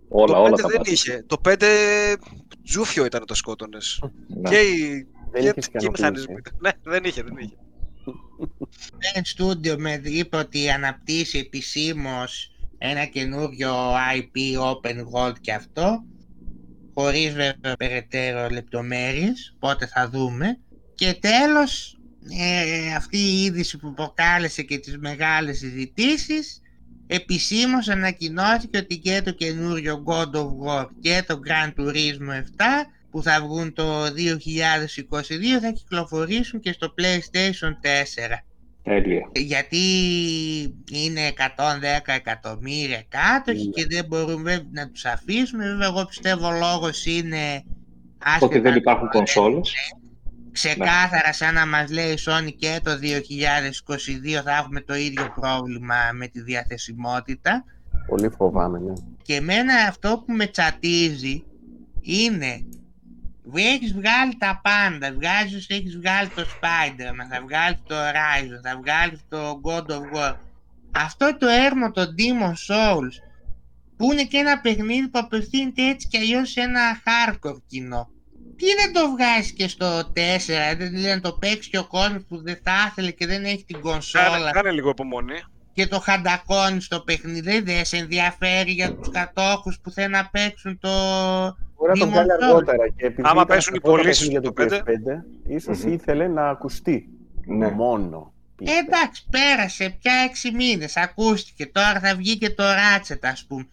[0.09, 0.87] Όλα, το όλα 5 τα δεν Battlefield.
[0.93, 1.25] είχε.
[1.27, 2.17] Το 5
[2.65, 4.03] τζούφιο ήταν το σκότωνες.
[4.27, 4.51] Ναι.
[4.51, 6.27] Και οι Δεν και, είχες και οι ικανοποιήσει.
[6.29, 6.37] μηχανισμοί.
[6.59, 7.57] Ναι, δεν είχε, δεν είχε.
[8.99, 16.05] Pen Studio με είπε ότι αναπτύσσει επισήμως ένα καινούριο IP Open World και αυτό
[17.01, 20.59] χωρίς βέβαια περαιτέρω λεπτομέρειες, πότε θα δούμε.
[20.95, 21.99] Και τέλος,
[22.39, 26.61] ε, αυτή η είδηση που προκάλεσε και τις μεγάλες συζητήσεις,
[27.07, 33.23] επισήμως ανακοινώθηκε ότι και το καινούριο God of War και το Gran Turismo 7 που
[33.23, 38.45] θα βγουν το 2022 θα κυκλοφορήσουν και στο PlayStation 4
[38.83, 39.31] Τέλεια.
[39.35, 39.79] γιατί
[40.93, 43.71] είναι 110 εκατομμύρια κάτοχοι Ναι.
[43.71, 45.65] και δεν μπορούμε να τους αφήσουμε.
[45.65, 47.65] Βέβαια, εγώ πιστεύω ο λόγος είναι Ότι
[48.45, 49.73] άσχετα δεν αν υπάρχουν το λένε, κονσόλες.
[50.53, 55.95] Ξεκάθαρα σαν να μας λέει η Sony και το 2022 θα έχουμε το ίδιο πρόβλημα
[56.13, 57.65] με τη διαθεσιμότητα.
[58.07, 58.93] Πολύ φοβάμαι, ναι.
[59.23, 61.45] Και εμένα αυτό που με τσατίζει
[62.01, 62.65] είναι
[63.57, 69.21] έχεις βγάλει τα πάντα, βγάζεις, έχεις βγάλει το Spider-Man, θα βγάλεις το Horizon, θα βγάλεις
[69.29, 70.35] το God of War.
[70.91, 73.15] Αυτό το έρμο, το Demon Souls,
[73.97, 78.09] που είναι και ένα παιχνίδι που απευθύνεται έτσι και αλλιώς σε ένα hardcore κοινό.
[78.57, 80.07] Τι δεν το βγάζεις και στο 4,
[80.77, 83.65] δεν λέει να το παίξει και ο κόσμος που δεν θα ήθελε και δεν έχει
[83.65, 85.45] την κονσόλα Κάνε, κάνε λίγο υπομονή.
[85.73, 90.79] και το χαντακώνεις στο παιχνίδι, δεν σε ενδιαφέρει για τους κατόχους που θέλουν να παίξουν
[90.79, 90.91] το...
[91.79, 92.45] Μπορεί να το Demon βγάλει Souls.
[92.45, 95.85] αργότερα και επειδή Άμα ήταν πέσουν οι στα πρώτα πωλήσεις παιχνίδια στο του PS5, ίσως
[95.85, 95.93] Μμμ.
[95.93, 97.09] ήθελε να ακουστεί.
[97.47, 97.71] Ναι.
[97.71, 98.33] Μόνο.
[98.65, 101.67] Ε, εντάξει, πέρασε πια έξι μήνες, ακούστηκε.
[101.67, 103.67] Τώρα θα βγει και το Ratchet, ας πούμε.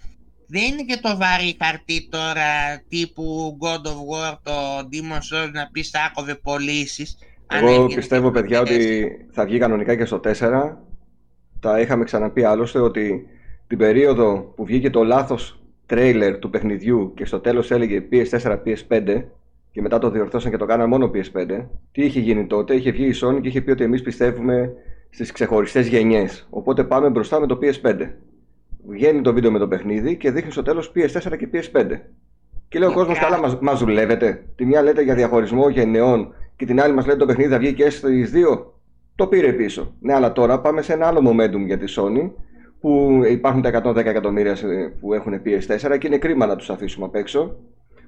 [0.47, 2.43] Δεν είναι και το βαρύ χαρτί τώρα
[2.89, 4.53] τύπου God of War, το
[4.91, 7.18] Demon Souls να πεις θα άκοβε πωλήσεις.
[7.51, 10.78] Εγώ πιστεύω, παιδιά, ότι θα βγει κανονικά και στο 4.
[11.60, 13.28] Τα είχαμε ξαναπεί άλλωστε ότι
[13.68, 19.23] την περίοδο που βγήκε το λάθος τρέιλερ του παιχνιδιού και στο τέλος έλεγε PS4, PS5
[19.71, 21.65] και μετά το διορθώσαν και το κάναν μόνο PS5.
[21.91, 24.73] Τι είχε γίνει τότε, είχε βγει η Sony και είχε πει ότι εμείς πιστεύουμε
[25.09, 26.47] στις ξεχωριστές γενιές.
[26.49, 28.09] Οπότε πάμε μπροστά με το PS5.
[28.88, 31.99] Βγαίνει το βίντεο με το παιχνίδι και δείχνει στο τέλος PS4 και PS5.
[32.67, 34.45] Και λέει ο κόσμος, καλά, μας μας δουλεύετε.
[34.55, 37.73] Τη μια λέτε για διαχωρισμό γενεών και την άλλη μας λέτε το παιχνίδι θα βγει
[37.73, 38.79] και στις δύο.
[39.15, 39.93] Το πήρε πίσω.
[39.99, 42.31] Ναι, αλλά τώρα πάμε σε ένα άλλο momentum για τη Sony
[42.86, 44.57] που υπάρχουν τα 110 εκατομμύρια
[44.99, 47.55] που έχουν PS4 και είναι κρίμα να τους αφήσουμε απ' έξω.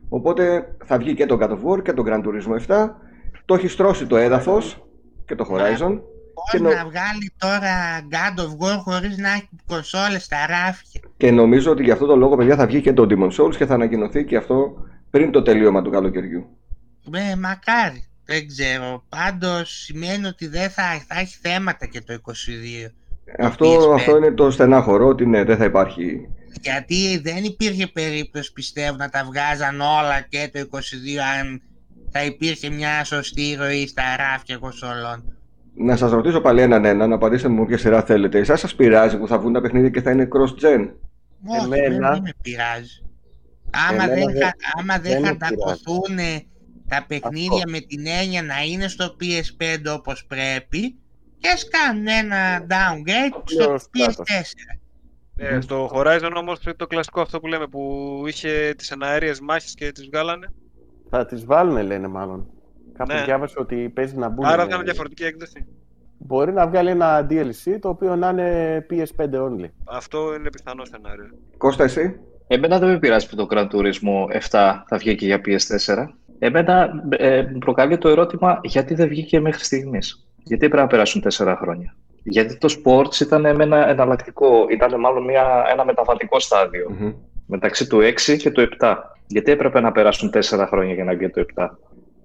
[0.09, 2.89] Οπότε θα βγει και το God of War και το Gran Turismo 7.
[3.45, 4.85] Το έχει στρώσει το έδαφος
[5.25, 5.99] και το Horizon.
[6.33, 11.01] Πώς να βγάλει τώρα God of War χωρίς να έχει κονσόλες στα ράφια.
[11.17, 13.65] Και νομίζω ότι για αυτό το λόγο, παιδιά, θα βγει και το Demon Souls και
[13.65, 14.73] θα ανακοινωθεί και αυτό
[15.09, 16.57] πριν το τελείωμα του καλοκαιριού.
[17.11, 18.07] Ε, μακάρι.
[18.25, 19.03] Δεν ξέρω.
[19.09, 22.91] Πάντως σημαίνει ότι δεν θα, θα έχει θέματα και το 22.
[23.39, 26.29] Αυτό, αυτό είναι το στενάχωρο, ότι ναι, δεν θα υπάρχει.
[26.61, 30.77] Γιατί δεν υπήρχε περίπτωση, πιστεύω, να τα βγάζαν όλα και το 22
[31.39, 31.61] αν
[32.11, 35.37] θα υπήρχε μια σωστή ροή στα ράφια κονσολών.
[35.73, 38.39] Να σας ρωτήσω πάλι έναν ένα, να απαντήσετε μου ποια σειρά θέλετε.
[38.39, 40.89] Εσάς σας πειράζει που θα βγουν τα παιχνίδια και θα είναι cross-gen;
[41.45, 42.11] Όχι, Εμένα...
[42.11, 43.01] δεν με πειράζει.
[43.89, 45.37] Άμα Εμένα δεν, δεν, άμα δεν, δεν
[46.87, 50.95] τα παιχνίδια με την έννοια να είναι στο PS5 όπως πρέπει,
[51.39, 54.77] και ας κάνουν ένα downgrade στο PS4.
[55.39, 59.91] Ε, στο Horizon όμως το κλασικό αυτό που λέμε που είχε τις εναέριες μάχες και
[59.91, 60.53] τις βγάλανε.
[61.09, 62.47] Θα τις βάλουν λένε μάλλον.
[62.93, 63.23] Κάπου ναι.
[63.23, 64.45] διάβασε ότι παίζει να μπουν.
[64.45, 65.65] Άρα θα είναι διαφορετική έκδοση.
[66.17, 69.69] Μπορεί να βγάλει ένα DLC το οποίο να είναι PS5 only.
[69.83, 71.29] Αυτό είναι πιθανό σενάριο.
[71.57, 75.41] Κώστα εσύ; Εμένα δεν με πειράζει που το Gran Turismo 7 θα βγει και για
[75.45, 76.05] PS4.
[76.39, 80.27] Εμένα ε, προκαλεί το ερώτημα γιατί δεν βγήκε μέχρι στιγμής.
[80.47, 85.65] Γιατί έπρεπε να περάσουν τέσσερα χρόνια; Γιατί το sports ήταν ένα εναλλακτικό, ήταν μάλλον μια,
[85.71, 86.37] ένα μεταβατικό
[87.45, 88.95] μεταξύ του 6 και του 7.
[89.27, 91.67] Γιατί έπρεπε να περάσουν τέσσερα χρόνια για να βγει το 7.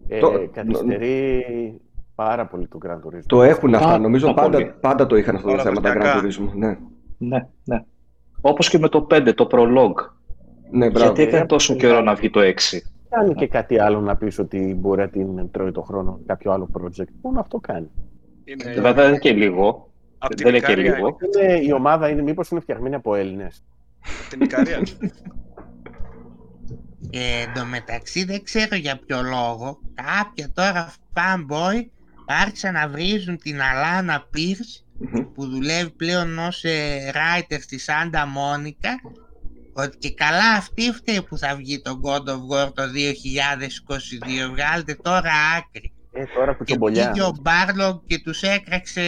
[0.08, 0.48] Ε, το...
[0.52, 1.44] Καθυστερεί
[2.14, 3.26] πάρα πολύ το Grand Turismo.
[3.26, 3.98] Το έχουν αυτά.
[3.98, 6.48] Νομίζω πάντα, πάντα το είχαν αυτό το θέμα τα Grand Turismo.
[6.54, 6.78] Ναι.
[7.18, 7.84] ναι, ναι.
[8.40, 10.10] Όπως και με το 5, το Prologue.
[10.70, 12.52] Ναι, Γιατί έκανε τόσο καιρό να βγει το 6.
[13.08, 16.68] Κάνει και κάτι άλλο να πεις ότι μπορεί να την τρώει το χρόνο κάποιο άλλο
[16.78, 17.12] project.
[17.22, 17.90] Μόνο αυτό κάνει.
[18.44, 18.72] Είναι...
[18.72, 19.92] Βέβαια δεν είναι και λίγο.
[20.36, 21.16] δεν είναι και λίγο.
[21.36, 23.64] Είναι, η ομάδα είναι, μήπως είναι φτιαγμένη από Έλληνες.
[24.28, 24.82] Την Ικαρία.
[27.14, 31.86] Ε, εν τω μεταξύ δεν ξέρω για ποιο λόγο κάποια τώρα fanboy
[32.26, 34.84] άρχισαν να βρίζουν την Αλάνα Πίρς
[35.34, 39.00] που δουλεύει πλέον ως ε, writer στη Σάντα Μόνικα
[39.72, 44.94] ότι και καλά αυτή φταίει που θα βγει το God of War το 2022 βγάλετε
[44.94, 49.02] τώρα άκρη ε, τώρα που και πήγε ο Μπάρλογκ και τους έκραξε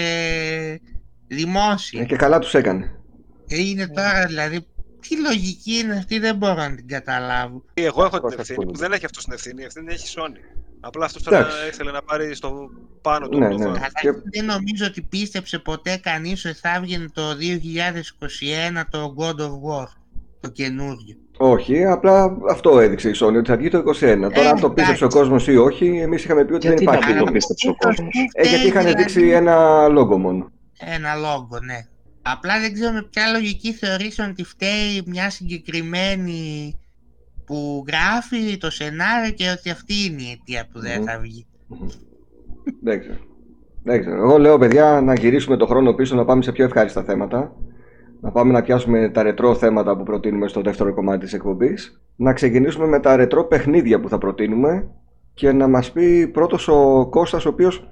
[1.26, 2.94] δημόσια ε, και καλά τους έκανε
[3.48, 4.66] ε, είναι τώρα δηλαδή
[5.09, 7.64] τι λογική είναι αυτή, δεν μπορώ να την καταλάβω.
[7.74, 9.62] Εγώ έχω την ευθύνη που δεν έχει αυτός την ευθύνη.
[9.62, 10.62] Η ευθύνη έχει η Sony.
[10.80, 13.38] Απλά αυτός τώρα ήθελε να πάρει στο πάνω του.
[13.38, 13.64] Ναι, ναι.
[13.64, 13.80] Αλλά
[14.32, 19.86] δεν νομίζω ότι πίστεψε ποτέ κανείς ότι θα έβγαινε το 2021 το God of War.
[20.40, 21.16] Το καινούριο.
[21.47, 24.03] Όχι, απλά αυτό έδειξε η Sony ότι θα βγει το 2021.
[24.03, 26.92] Ε, τώρα, αν το πίστεψε ο κόσμος ή όχι, εμείς είχαμε πει ότι γιατί δεν
[26.95, 27.12] υπάρχει.
[27.12, 28.09] Γιατί το πίστεψε ο κόσμος.
[28.32, 29.03] Ε, γιατί είχαν δηλαδή...
[29.03, 30.51] δείξει ένα λόγο μόνο.
[30.78, 31.86] Ένα λόγο, ναι.
[32.22, 36.74] Απλά δεν ξέρω με ποια λογική θεωρήσαν ότι φταίει μια συγκεκριμένη
[37.47, 41.47] που γράφει το σενάριο και ότι αυτή είναι η αιτία που δεν θα βγει.
[42.82, 43.18] Δεν ξέρω.
[43.82, 44.16] Δεν ξέρω.
[44.16, 47.57] Εγώ λέω παιδιά να γυρίσουμε το χρόνο πίσω να πάμε σε πιο ευχάριστα θέματα.
[48.25, 52.01] Να πάμε να πιάσουμε τα ρετρό θέματα που προτείνουμε στο δεύτερο κομμάτι της εκπομπής.
[52.16, 54.89] Να ξεκινήσουμε με τα ρετρό παιχνίδια που θα προτείνουμε
[55.35, 57.89] και να μας πει πρώτος ο Κώστας ο οποίος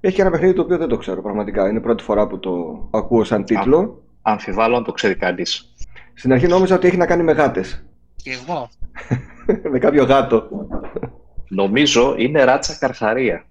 [0.00, 1.68] έχει ένα παιχνίδι το οποίο δεν το ξέρω πραγματικά.
[1.68, 2.52] Είναι η πρώτη φορά που το
[2.90, 3.78] ακούω σαν τίτλο.
[3.78, 5.74] Α, αμφιβάλλω αν το ξέρει κανείς.
[6.14, 7.86] Στην αρχή νόμιζα ότι έχει να κάνει με γάτες.
[8.16, 8.68] Και εγώ.
[9.72, 10.48] με κάποιο γάτο.
[11.48, 13.44] Νομίζω είναι ράτσα καρχαρία.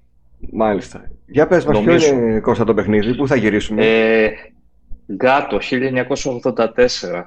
[0.52, 1.12] Μάλιστα.
[1.26, 4.32] Για πες μας ποιο είναι Κώστα το παιχνίδι, πού θα γυρίσουμε; Ε,
[5.14, 7.24] Γκάτο 1984.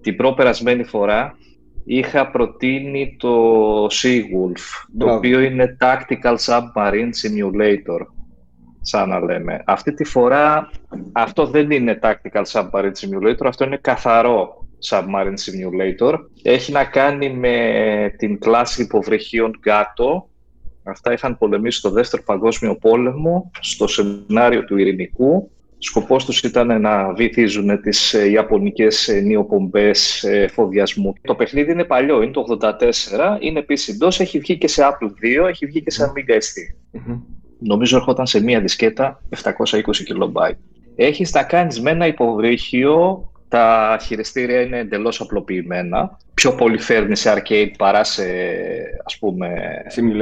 [0.00, 1.36] Την προπερασμένη φορά
[1.84, 8.06] είχα προτείνει το Seawolf, το οποίο είναι Tactical Submarine Simulator
[8.80, 9.62] σαν να λέμε.
[9.66, 10.70] Αυτή τη φορά
[11.12, 16.14] αυτό δεν είναι Tactical Submarine Simulator, αυτό είναι καθαρό Submarine Simulator.
[16.42, 20.26] Έχει να κάνει με την κλάση υποβρυχίων κάτω
[20.84, 25.50] Αυτά είχαν πολεμήσει στο Δεύτερο Παγκόσμιο Πόλεμο, στο σενάριο του Ειρηνικού.
[25.84, 31.12] Σκοπός τους ήταν να βυθίζουν τις ε, ιαπωνικές ε, νιοπομπές ε, φοδιασμού.
[31.22, 32.76] Το παιχνίδι είναι παλιό, είναι το 84,
[33.40, 37.00] είναι επίσης DOS, έχει βγει και σε Apple 2, έχει βγει και σε Amiga ST.
[37.58, 40.50] Νομίζω έρχονταν σε μία δισκέτα 720 KB.
[40.96, 46.18] Έχεις να κάνεις με ένα υποβρύχιο τα χειριστήρια είναι εντελώς απλοποιημένα.
[46.34, 48.24] Πιο πολύ φέρνει σε arcade παρά σε,
[49.04, 49.48] ας πούμε,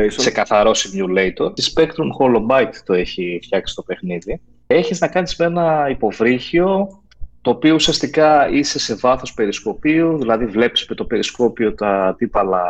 [0.07, 1.55] σε καθαρό simulator.
[1.55, 4.41] Τη Spectrum Holobyte το έχει φτιάξει το παιχνίδι.
[4.73, 7.03] Έχεις να κάνεις με ένα υποβρύχιο
[7.41, 12.63] το οποίο ουσιαστικά είσαι σε βάθος περισκοπίου, δηλαδή βλέπεις με το περισκόπιο τα αντίπαλα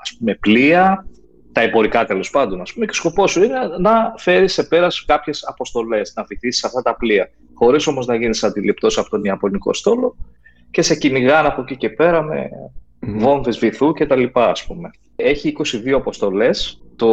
[0.00, 1.06] ας πούμε, πλοία,
[1.52, 5.44] τα εμπορικά τέλος πάντων, ας πούμε, και σκοπός σου είναι να φέρεις σε πέρας κάποιες
[5.46, 10.16] αποστολές, να βυθίσει αυτά τα πλοία χωρίς όμως να γίνεις αντιληπτός από τον Ιαπωνικό στόλο
[10.70, 12.70] και σε κυνηγάνε από εκεί και πέρα με mm.
[13.00, 14.90] Βόμβες βυθού και τα λοιπά, ας πούμε.
[15.16, 16.82] Έχει 22 αποστολές.
[16.96, 17.06] Το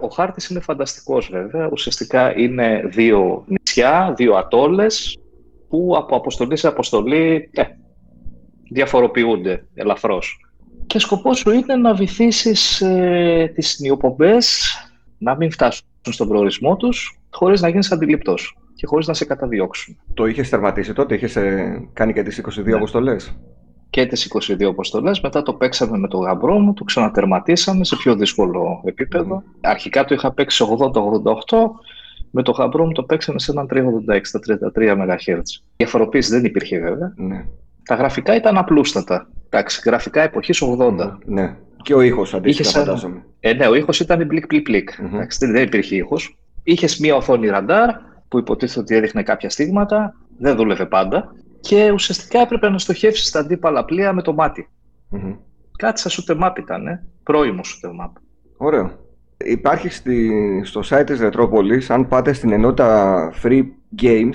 [0.00, 1.68] Ο χάρτης είναι φανταστικός βέβαια.
[1.72, 5.18] Ουσιαστικά είναι δύο νησιά, δύο ατόλες
[5.68, 7.62] που από αποστολή σε αποστολή ε,
[8.70, 10.46] διαφοροποιούνται ελαφρώς.
[10.86, 14.62] Και σκοπός σου είναι να βυθίσεις ε, τις νιοπομπές
[15.18, 19.96] να μην φτάσουν στον προορισμό τους χωρίς να γίνεις αντιληπτός και χωρίς να σε καταδιώξουν.
[20.14, 22.74] Το είχες τερματίσει τότε, είχες ε, κάνει και τις 22 ναι.
[22.74, 23.38] αποστολές;
[23.90, 25.20] Και τις 22 αποστολές.
[25.20, 29.42] Μετά το παίξαμε με τον γαμπρό μου, το ξανατερματίσαμε σε πιο δύσκολο επίπεδο.
[29.46, 29.58] Mm.
[29.60, 31.70] Αρχικά το είχα παίξει 80-88.
[32.30, 34.40] Με το γαμπρό μου το παίξαμε σε έναν 386, στα
[34.76, 35.40] 33 MHz.
[35.76, 37.12] Διαφοροποίηση δεν υπήρχε βέβαια.
[37.16, 37.44] Ναι.
[37.84, 39.28] Τα γραφικά ήταν απλούστατα.
[39.50, 41.18] Εντάξει, γραφικά εποχής 80.
[41.24, 41.56] Ναι.
[41.82, 43.24] Και ο ήχος αντίστοιχα, φαντάζομαι.
[43.40, 44.90] Ε, ναι, ο ήχος ήταν μπλικ πλικ πλικ.
[45.38, 46.36] δεν υπήρχε ήχος.
[46.62, 47.90] Είχες μία οθόνη ραντάρ,
[48.28, 53.40] που υποτίθεται ότι έδειχνε κάποια στίγματα, δεν δούλευε πάντα και ουσιαστικά έπρεπε να στοχεύσεις τα
[53.40, 54.68] αντίπαλα πλοία με το μάτι.
[55.12, 55.36] Μμμ.
[55.78, 58.12] Κάτι σαν shoot 'em up ήταν, ε; πρώιμο shoot 'em up.
[58.56, 58.90] Ωραίο.
[59.36, 60.30] Υπάρχει στη,
[60.64, 63.64] στο site της Retropolis, αν πάτε στην ενότητα Free
[64.02, 64.34] Games,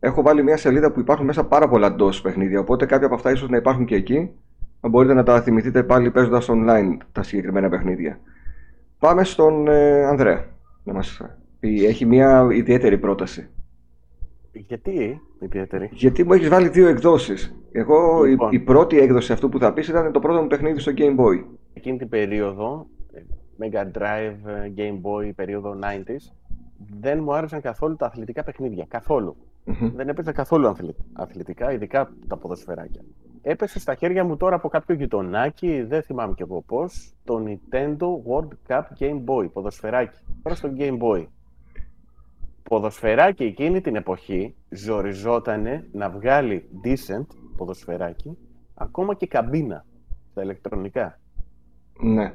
[0.00, 3.30] έχω βάλει μια σελίδα που υπάρχουν μέσα πάρα πολλά DOS παιχνίδια, οπότε κάποια από αυτά
[3.30, 4.30] ίσως να υπάρχουν και εκεί.
[4.80, 8.20] Μπορείτε να τα θυμηθείτε πάλι παίζοντας online τα συγκεκριμένα παιχνίδια.
[8.98, 10.44] Πάμε στον ε, Ανδρέα
[10.84, 11.20] να μας
[11.60, 13.48] έχει μια ιδιαίτερη πρόταση.
[14.52, 17.54] Γιατί ιδιαίτερη; Γιατί μου έχεις βάλει δύο εκδόσεις.
[17.72, 18.52] Εγώ λοιπόν.
[18.52, 21.44] η, πρώτη έκδοση αυτού που θα πεις ήταν το πρώτο μου παιχνίδι στο Game Boy.
[21.72, 22.86] Εκείνη την περίοδο,
[23.58, 24.36] Mega Drive,
[24.76, 26.32] Game Boy, περίοδο 90s,
[27.00, 28.86] δεν μου άρεσαν καθόλου τα αθλητικά παιχνίδια.
[29.94, 30.76] Δεν έπαιζα καθόλου
[31.12, 33.00] αθλητικά, ειδικά τα ποδοσφαιράκια.
[33.42, 38.06] Έπεσε στα χέρια μου τώρα από κάποιο γειτονάκι, δεν θυμάμαι κι εγώ πώς, το Nintendo
[38.30, 40.18] World Cup Game Boy, ποδοσφαιράκι.
[40.42, 41.26] Τώρα στο Game Boy
[42.72, 48.38] ποδοσφαιράκι εκείνη την εποχή ζοριζότανε να βγάλει decent ποδοσφαιράκι,
[48.74, 49.84] ακόμα και καμπίνα
[50.30, 51.20] στα ηλεκτρονικά.
[52.00, 52.34] Ναι.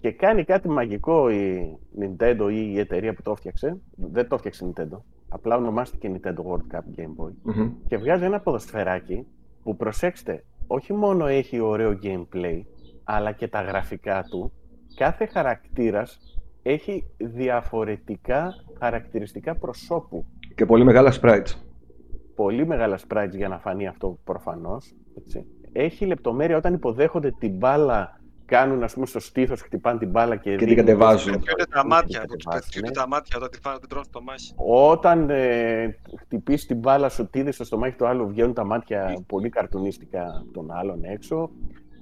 [0.00, 3.80] Και κάνει κάτι μαγικό η Nintendo ή η εταιρεία που το έφτιαξε.
[3.96, 5.00] Δεν το έφτιαξε η Nintendo.
[5.28, 7.32] Απλά ονομάστηκε Nintendo World Cup Game Boy.
[7.88, 9.26] Και βγάζει ένα ποδοσφαιράκι
[9.62, 12.62] που προσέξτε, όχι μόνο έχει ωραίο gameplay,
[13.04, 14.52] αλλά και τα γραφικά του.
[14.94, 16.35] Κάθε χαρακτήρας
[16.68, 20.24] έχει διαφορετικά χαρακτηριστικά προσώπου.
[20.54, 21.54] Και πολύ μεγάλα sprites.
[22.34, 24.94] Πολύ μεγάλα sprites για να φανεί αυτό προφανώς.
[25.18, 25.46] Έτσι.
[25.72, 30.56] Έχει λεπτομέρεια όταν υποδέχονται την μπάλα, κάνουν ας πούμε στο στήθος, χτυπάνε την μπάλα και,
[30.56, 31.40] και την κατεβάζουν.
[31.40, 32.24] Και τα μάτια,
[32.68, 33.50] και τα μάτια όταν
[33.80, 34.52] την τρώνε το μάχη.
[34.92, 39.48] Όταν ε, χτυπήσει την μπάλα σου τίδε στο στομάχι του άλλου, βγαίνουν τα μάτια πολύ
[39.48, 41.50] καρτουνίστικα των άλλων έξω.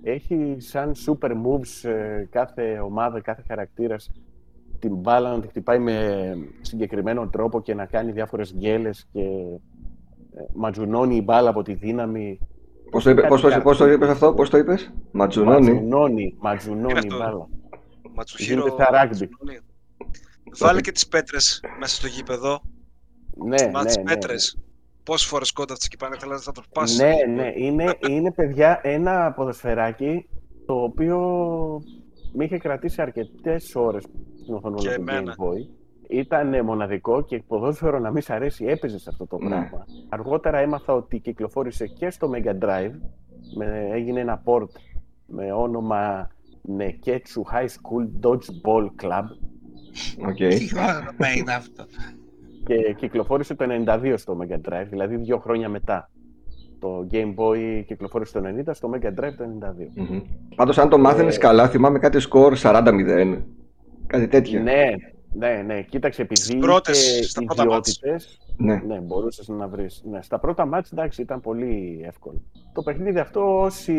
[0.03, 4.11] Έχει σαν super moves ε, κάθε ομάδα, κάθε χαρακτήρας
[4.89, 10.45] την μπάλα να τη χτυπάει με συγκεκριμένο τρόπο και να κάνει διάφορες γκέλες και ε,
[10.55, 12.39] ματζουνώνει η μπάλα από τη δύναμη.
[12.91, 15.73] Πώς το, είπε, πώς, το, πώς το είπες αυτό, πώς το είπες, ματζουνώνει.
[15.73, 17.49] Ματζουνώνει, ματζουνώνει η μπάλα.
[18.15, 19.63] Ματσουχύρο, Γίνεται
[20.59, 22.61] Βάλε και τις πέτρες μέσα στο γήπεδο.
[23.35, 24.59] Ναι, ναι, ναι, πέτρες.
[25.03, 27.03] Πόσες φορές κόνταψε και πάνε, θέλατε να το πάσει.
[27.03, 30.29] Ναι, ναι, είναι, είναι παιδιά ένα ποδοσφαιράκι
[30.67, 31.19] το οποίο
[32.33, 34.05] με είχε κρατήσει αρκετές ώρες
[34.45, 35.67] στην οθόνη του Game Boy.
[36.09, 39.49] Ήταν μοναδικό και ποδόσφαιρο να μην σ' αρέσει, έπαιζε σε αυτό το ναι.
[39.49, 39.87] πράγμα.
[40.09, 42.93] Αργότερα έμαθα ότι κυκλοφόρησε και στο Mega Drive.
[43.57, 44.69] Με, έγινε ένα port
[45.27, 46.29] με όνομα
[46.79, 49.25] Neketsu High School Dodgeball Club.
[50.29, 50.55] Okay.
[50.59, 51.85] Τι όνομα είναι αυτό.
[52.65, 56.11] Και κυκλοφόρησε το 92 στο Mega Drive, δηλαδή δύο χρόνια μετά.
[56.79, 60.01] Το Game Boy κυκλοφόρησε το 90, στο Mega Drive το 92.
[60.01, 60.23] Mm-hmm.
[60.57, 61.39] Πάντως αν το μάθαινες ε...
[61.39, 63.43] καλά, θυμάμαι κάτι σκορ 40-0.
[64.15, 64.61] Κάτι τέτοιο.
[64.61, 64.91] Ναι,
[65.37, 67.89] Ναι, ναι, κοίταξε, επειδή Στις πρώτες, είχε στα πρώτα μάτς.
[67.97, 68.75] ιδιότητες, Ναι.
[68.87, 70.03] ναι, μπορούσες να βρεις.
[70.11, 72.43] Ναι, στα πρώτα μάτς, εντάξει, ήταν πολύ εύκολο.
[72.73, 73.93] Το παιχνίδι αυτό, όσοι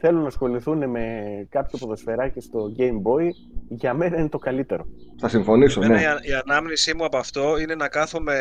[0.00, 3.28] θέλουν να ασχοληθούν με κάποιο ποδοσφαιράκι στο Game Boy,
[3.68, 4.86] για μένα είναι το καλύτερο.
[5.20, 6.02] Θα συμφωνήσω, Εμένα ναι.
[6.02, 8.34] η, α- η ανάμνησή μου από αυτό είναι να κάθομαι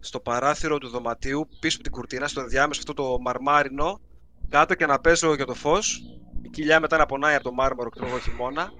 [0.00, 4.00] στο παράθυρο του δωματίου, πίσω από την κουρτίνα, στο ενδιάμεσο αυτό το μαρμάρινο,
[4.48, 6.02] κάτω και να παίζω για το φως.
[6.42, 8.72] Η κοιλιά μετά να πονάει από το μάρμαρο, ξέρω εγώ, χειμώνα.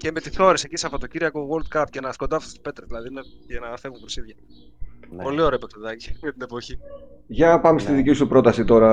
[0.00, 3.20] Και με τις ώρες εκεί Σαββατοκύριακο World Cup και να σκοντάφω στις πέτρες, δηλαδή είναι
[3.46, 4.34] για να φεύγουν προσίδια.
[5.10, 5.22] Ναι.
[5.22, 6.78] Πολύ ωραίο παιχνιδάκι για την εποχή.
[7.26, 7.96] Για πάμε στη Ναι.
[7.96, 8.92] δική σου πρόταση τώρα,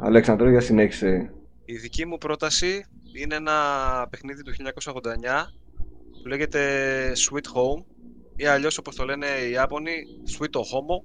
[0.00, 1.32] Αλέξανδρο, για συνέχισε.
[1.64, 2.84] Η δική μου πρόταση
[3.22, 3.52] είναι ένα
[4.10, 5.52] παιχνίδι του 1989
[6.22, 6.60] που λέγεται
[7.12, 7.84] Sweet Home
[8.36, 9.92] ή αλλιώς όπως το λένε οι Ιάπωνοι
[10.38, 11.04] Sweet Homo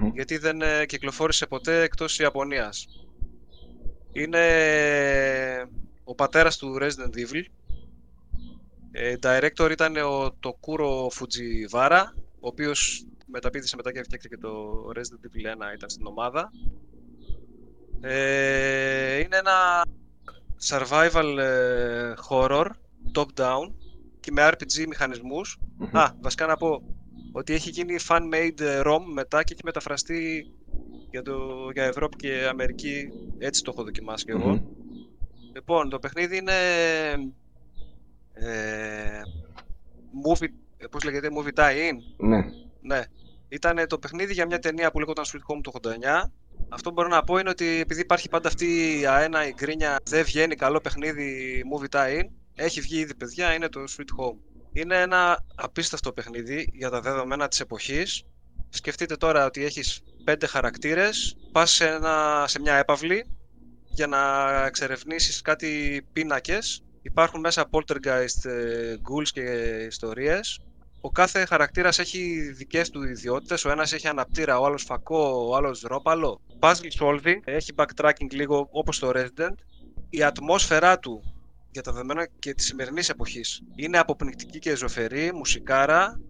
[0.00, 0.10] Μμμ.
[0.14, 2.86] γιατί δεν ε, κυκλοφόρησε ποτέ εκτός Ιαπωνίας.
[4.12, 4.38] Είναι
[6.04, 7.44] ο πατέρας του Resident Evil.
[8.92, 12.02] Ε, director ήταν ο Tokuro Fujiwara,
[12.40, 14.50] ο οποίος μεταπίδησε μετά και έφτιαξε και το
[14.96, 16.50] Resident Evil 1, ήταν στην ομάδα.
[18.00, 19.86] Ε, είναι ένα
[20.68, 22.66] survival ε, horror,
[23.14, 23.72] top-down
[24.20, 25.58] και με RPG μηχανισμούς.
[25.76, 25.96] Μμμ.
[25.96, 26.82] Α, βασικά να πω
[27.32, 30.50] ότι έχει γίνει fan-made ε, ROM μετά και έχει μεταφραστεί
[31.10, 33.08] για, το, για Ευρώπη και Αμερική.
[33.38, 34.48] Έτσι το έχω δοκιμάσει και εγώ.
[34.48, 34.62] Μμμ.
[35.54, 36.52] Λοιπόν, το παιχνίδι είναι
[38.40, 39.20] ε,
[40.26, 41.96] movie, ε, πώς λέγεται, movie tie-in.
[42.16, 42.44] Ναι.
[42.80, 43.02] Ναι.
[43.48, 46.30] Ήταν το παιχνίδι για μια ταινία που λέγονταν Sweet Home το 89.
[46.68, 49.96] Αυτό που μπορώ να πω είναι ότι επειδή υπάρχει πάντα αυτή η αένα, η γκρίνια,
[50.04, 52.24] δεν βγαίνει καλό παιχνίδι movie tie-in.
[52.54, 54.36] Έχει βγει ήδη παιδιά, είναι το Sweet Home.
[54.72, 58.24] Είναι ένα απίστευτο παιχνίδι για τα δεδομένα της εποχής.
[58.68, 63.24] Σκεφτείτε τώρα ότι έχεις πέντε χαρακτήρες, πας σε, ένα, σε μια έπαυλη
[63.84, 64.18] για να
[64.64, 66.82] εξερευνήσεις κάτι πίνακες.
[67.02, 69.42] Υπάρχουν μέσα poltergeist, ε, ghouls και
[69.88, 70.60] ιστορίες.
[71.00, 73.64] Ο κάθε χαρακτήρας έχει δικές του ιδιότητες.
[73.64, 76.40] Ο ένας έχει αναπτήρα, ο άλλος φακό, ο άλλος ρόπαλο.
[76.60, 79.54] Puzzle solving, έχει backtracking λίγο όπως το Resident.
[80.10, 81.22] Η ατμόσφαιρά του
[81.70, 86.20] για τα δεδομένα και της σημερινής εποχής είναι αποπνικτική και ζωφερή, μουσικάρα,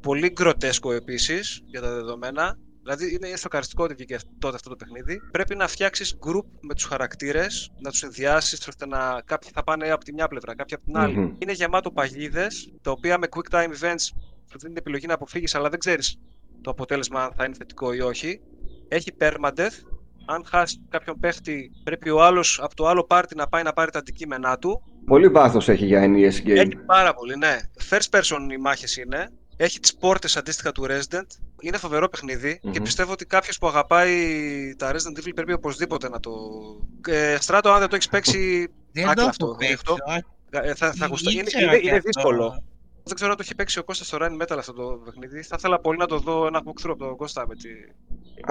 [0.00, 2.58] πολύ γκροτέσκο επίσης για τα δεδομένα.
[2.82, 5.20] Δηλαδή είναι σοκαριστικό ότι βγήκε τότε αυτό το παιχνίδι.
[5.30, 9.90] Πρέπει να φτιάξεις group με τους χαρακτήρες, να τους ενδιάσει ώστε να κάποιοι θα πάνε
[9.90, 11.16] από τη μια πλευρά, κάποιοι από την άλλη.
[11.16, 11.34] Μμμ.
[11.38, 14.04] Είναι γεμάτο παγίδες, τα οποία με quick time events
[14.50, 16.18] σου δίνει την επιλογή να αποφύγεις, αλλά δεν ξέρεις
[16.60, 18.40] το αποτέλεσμα αν θα είναι θετικό ή όχι.
[18.88, 19.76] Έχει permadeath.
[20.26, 23.90] Αν χάσεις κάποιον παίχτη, πρέπει ο άλλος από το άλλο πάρτι να πάει να πάρει
[23.90, 24.82] τα αντικείμενά του.
[25.06, 26.56] Πολύ βάθος έχει για NES game.
[26.56, 27.58] Έχει πάρα πολύ, ναι.
[27.90, 29.28] First person οι μάχες είναι.
[29.56, 31.26] Έχει τις πόρτες αντίστοιχα του Resident.
[31.62, 32.82] Είναι φοβερό παιχνίδι και Μμμ.
[32.82, 34.14] πιστεύω ότι κάποιος που αγαπάει
[34.78, 36.30] τα Resident Evil πρέπει οπωσδήποτε να το.
[37.08, 38.68] Ε, Στράτο, αν δεν το έχεις παίξει.
[38.92, 39.96] Δεν Άκλα το αυτό, έχω παίξει, ρίχτω.
[40.06, 40.24] όχι.
[40.68, 42.10] ε, θα, θα γουστά- Είναι, Ήξερα είναι, και είναι αυτό.
[42.14, 42.62] δύσκολο.
[43.04, 45.42] Δεν ξέρω αν το έχει παίξει ο Κώστας στο Run Metal αυτό το παιχνίδι.
[45.42, 47.68] Θα ήθελα πολύ να το δω ένα walkthrough από τον Κώστα με τη.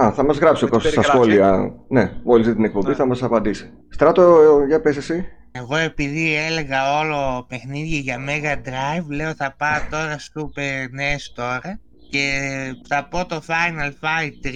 [0.02, 1.42] Α, θα μας γράψει ο Με την Κώστας στα περιγραφή.
[1.42, 1.74] σχόλια.
[1.88, 2.96] Ναι, μόλις δει την εκπομπή Ναι.
[2.96, 3.72] θα μας απαντήσει.
[3.90, 5.26] Στράτο, για πες εσύ.
[5.52, 11.80] Εγώ επειδή έλεγα όλο παιχνίδι για Mega Drive, λέω θα πάω τώρα Super NES τώρα
[12.12, 14.52] και θα πω το Final Fight 3,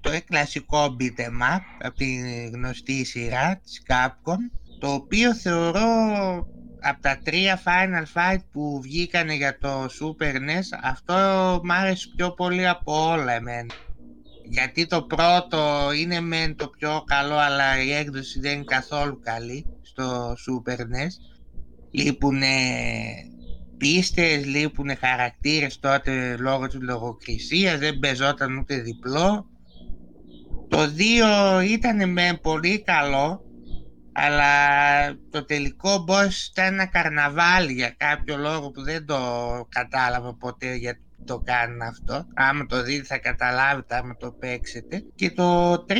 [0.00, 2.06] το κλασικό beat 'em up από τη
[2.52, 5.88] γνωστή σειρά της Capcom, το οποίο θεωρώ
[6.80, 11.14] από τα τρία Final Fight που βγήκανε για το Super NES, αυτό
[11.64, 13.74] μ' άρεσε πιο πολύ από όλα εμένα.
[14.44, 19.66] Γιατί το πρώτο είναι μεν το πιο καλό, αλλά η έκδοση δεν είναι καθόλου καλή
[19.82, 21.12] στο Super NES.
[21.90, 22.46] Λείπουνε
[23.80, 29.46] πίστες, λείπουνε χαρακτήρες τότε λόγω της λογοκρισίας, δεν παίζονταν ούτε διπλό.
[30.68, 33.44] Το 2 ήταν με πολύ καλό,
[34.12, 34.46] αλλά
[35.30, 39.18] το τελικό boss ήταν ένα καρναβάλι για κάποιο λόγο που δεν το
[39.68, 42.26] κατάλαβα ποτέ γιατί το κάνουν αυτό.
[42.34, 45.04] Άμα το δείτε θα καταλάβετε άμα το παίξετε.
[45.14, 45.94] Και το 3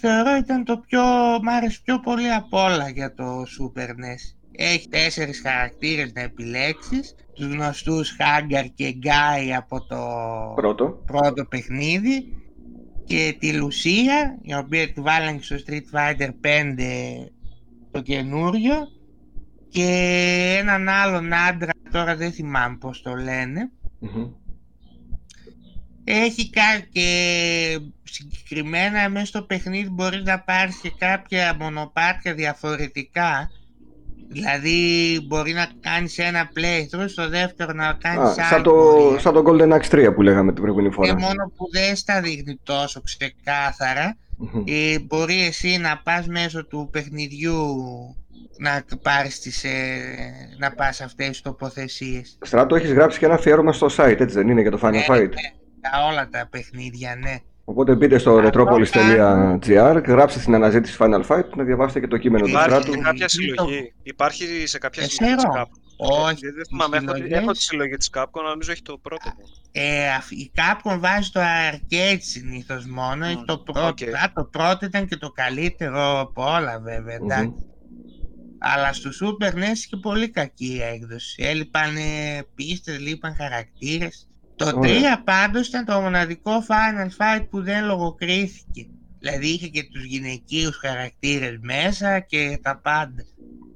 [0.00, 1.02] θεωρώ ήταν το πιο,
[1.42, 4.36] μ' άρεσε πιο πολύ από όλα για το Super NES.
[4.56, 7.14] Έχει τέσσερις χαρακτήρες να επιλέξεις.
[7.34, 9.96] Τους γνωστούς Hagar και Guy από το
[10.54, 11.02] Πρώτο.
[11.06, 12.44] πρώτο παιχνίδι
[13.04, 16.30] και τη Λουσία, η οποία τη βάλανε και στο Street Fighter 5
[17.90, 18.74] το καινούριο
[19.68, 23.70] και έναν άλλον άντρα, τώρα δεν θυμάμαι πώς το λένε.
[23.98, 24.30] Μμμ.
[26.04, 26.62] Έχει κα...
[26.92, 33.50] και συγκεκριμένα μέσα στο παιχνίδι μπορείς να πάρεις και κάποια μονοπάτια διαφορετικά.
[34.28, 39.18] Δηλαδή μπορεί να κάνεις ένα playthrough, στο δεύτερο να Α, κάνεις σαν άλλη το, πορεία.
[39.20, 41.18] σαν το Golden Axe 3 που λέγαμε την προηγούμενη Και φορά.
[41.18, 44.62] μόνο που δεν στα δείχνει τόσο ξεκάθαρα Μμμ.
[44.66, 47.56] ε, μπορεί εσύ να πας μέσω του παιχνιδιού
[48.58, 50.00] να πάρεις τις, ε,
[50.58, 52.38] να πας αυτές τις τοποθεσίες.
[52.40, 55.04] Στράτο, έχεις γράψει και ένα αφιέρωμα στο site, έτσι δεν είναι, για το Final Ναι,
[55.08, 55.28] Fight.
[55.28, 55.50] ναι,
[55.80, 57.34] για όλα τα παιχνίδια, ναι.
[57.64, 62.50] Οπότε μπείτε στο retropolis.gr, γράψτε στην αναζήτηση Final Fight να διαβάσετε και το κείμενο του
[62.50, 62.90] Υπάρχει Στράτου.
[62.90, 63.92] και κάποια Ή το- συλλογή.
[64.02, 65.62] Υπάρχει σε κάποια Ε, συλλογή της ξέρω.
[65.64, 65.78] Capcom.
[65.96, 68.82] Όχι, Δεν δεν θυμάμαι, οι έχω, συλλογές- έχω τη συλλογή της Capcom, αλλά νομίζω έχει
[68.82, 69.30] το πρώτο.
[69.72, 73.26] Ε, αφ- η Capcom βάζει το arcade συνήθως μόνο.
[73.26, 74.02] Μμ, το, πρώτο, οκ.
[74.02, 77.30] Α, το πρώτο ήταν και το καλύτερο από όλα βέβαια, Μμμ.
[77.30, 77.52] εντάξει.
[78.58, 81.42] Αλλά στο Super NES είχε πολύ κακή έκδοση.
[81.42, 81.94] Έλειπαν
[82.54, 84.28] πίστες, λείπαν χαρακτήρες.
[84.56, 85.18] Το Ωραία.
[85.18, 88.86] 3 πάντως ήταν το μοναδικό Final Fight που δεν λογοκρίθηκε.
[89.18, 93.24] Δηλαδή είχε και τους γυναικείους χαρακτήρες μέσα και τα πάντα.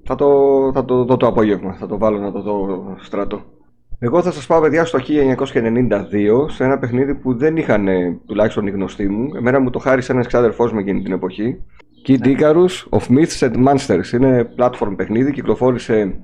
[0.05, 3.45] Θα το, θα το δω το απόγευμα, θα το βάλω να το δω στράτο.
[3.99, 8.67] Εγώ θα σας πάω παιδιά στο 1992 σε ένα παιχνίδι που δεν είχαν ε, τουλάχιστον
[8.67, 9.35] οι γνωστοί μου.
[9.37, 11.65] Εμένα μου το χάρισε ένας ξάδερφός μου εκείνη την εποχή.
[12.07, 14.13] Kid Icarus of Myths and Monsters.
[14.13, 16.21] Είναι platform παιχνίδι, κυκλοφόρησε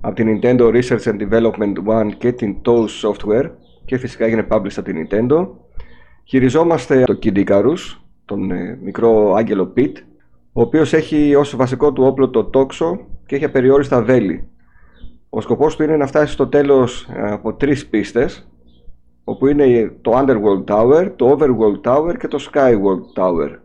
[0.00, 3.50] από την Nintendo Research and Development One και την TOS Software
[3.84, 5.48] και φυσικά έγινε published από την Nintendo.
[6.24, 9.96] Χειριζόμαστε το Kid Icarus, τον ε, μικρό άγγελο Pete,
[10.52, 14.48] ο οποίος έχει ως βασικό του όπλο το τόξο και έχει απεριόριστα βέλη.
[15.28, 18.48] Ο σκοπός του είναι να φτάσει στο τέλος ε, από τρεις πίστες,
[19.24, 23.56] όπου είναι το Underworld Tower, το Overworld Tower και το Skyworld Tower.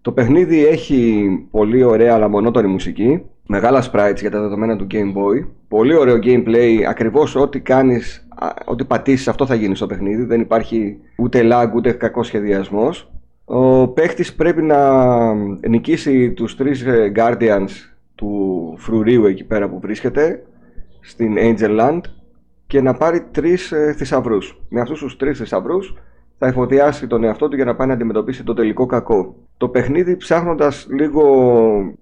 [0.00, 5.14] Το παιχνίδι έχει πολύ ωραία αλλά μονότονη μουσική, μεγάλα sprites για τα δεδομένα του Game
[5.16, 10.24] Boy, πολύ ωραίο gameplay, ακριβώς ό,τι κάνεις, α, ό,τι πατήσεις αυτό θα γίνει στο παιχνίδι,
[10.24, 13.10] δεν υπάρχει ούτε lag ούτε κακός σχεδιασμός.
[13.44, 15.34] Ο παίχτης πρέπει να
[15.68, 17.70] νικήσει τους τρεις ε, Guardians
[18.14, 20.42] του φρουρίου εκεί πέρα που βρίσκεται
[21.00, 22.00] στην Angel Land
[22.66, 24.60] και να πάρει τρεις ε, θησαυρούς.
[24.68, 25.94] Με αυτούς τους τρεις θησαυρούς
[26.38, 29.34] θα εφοδιάσει τον εαυτό του για να πάει να αντιμετωπίσει το τελικό κακό.
[29.56, 31.22] Το παιχνίδι ψάχνοντας λίγο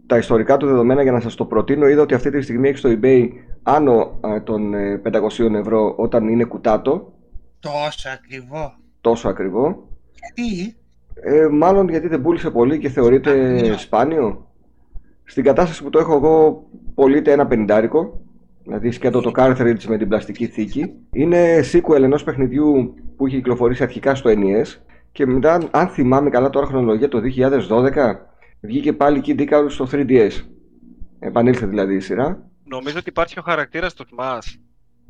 [0.06, 2.78] τα ιστορικά του δεδομένα για να σας το προτείνω είδα ότι αυτή τη στιγμή έχει
[2.78, 3.28] στο eBay
[3.62, 7.12] άνω ε, των ε, 500 ευρώ όταν είναι κουτάτο,
[7.60, 8.74] Τόσο ακριβό.
[9.00, 9.88] τόσο ακριβό.
[10.34, 10.76] Γιατί;
[11.14, 13.78] Ε, μάλλον γιατί δεν πούλησε πολύ και θεωρείται Σπάνιο.
[13.78, 14.46] σπάνιο.
[15.24, 16.64] Στην κατάσταση που το έχω εγώ
[16.94, 18.20] πωλείται ένα πενιντάρικο.
[18.64, 20.92] Δηλαδή σκέτο το cartridge με την πλαστική θήκη.
[21.12, 24.80] Είναι sequel ενός παιχνιδιού που είχε κυκλοφορήσει αρχικά στο NES
[25.12, 27.20] και μετά, αν θυμάμαι καλά τώρα χρονολογία, το
[27.68, 27.90] 2012
[28.60, 30.30] βγήκε πάλι Kid Icarus στο 3DS.
[31.18, 32.48] Επανήλθε δηλαδή η σειρά.
[32.64, 34.58] Νομίζω ότι υπάρχει ο χαρακτήρας στο Smash.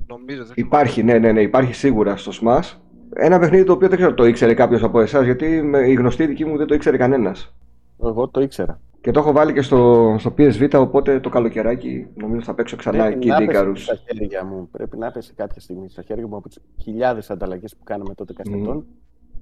[0.06, 2.78] Νομίζω, δεν Υπάρχει, ναι, ναι, ναι, υπάρχει σίγουρα στο Smash.
[3.16, 6.26] Ένα παιχνίδι το οποίο δεν ξέρω το ήξερε κάποιος από εσάς, γιατί με- η γνωστή
[6.26, 7.54] δική μου δεν το ήξερε κανένας.
[8.02, 8.80] Εγώ το ήξερα.
[9.04, 13.04] Και το έχω βάλει και στο, στο PSV, οπότε το καλοκαιράκι νομίζω θα παίξω ξανά
[13.04, 13.72] Πρέπει να Kid πέσει Icarus.
[13.76, 14.68] στα χέρια μου.
[14.72, 18.32] Πρέπει να πέσει κάποια στιγμή στα χέρια μου από τις χιλιάδες ανταλλαγές που κάναμε τότε
[18.32, 18.86] κασετών.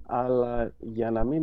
[0.07, 1.43] Αλλά για να μην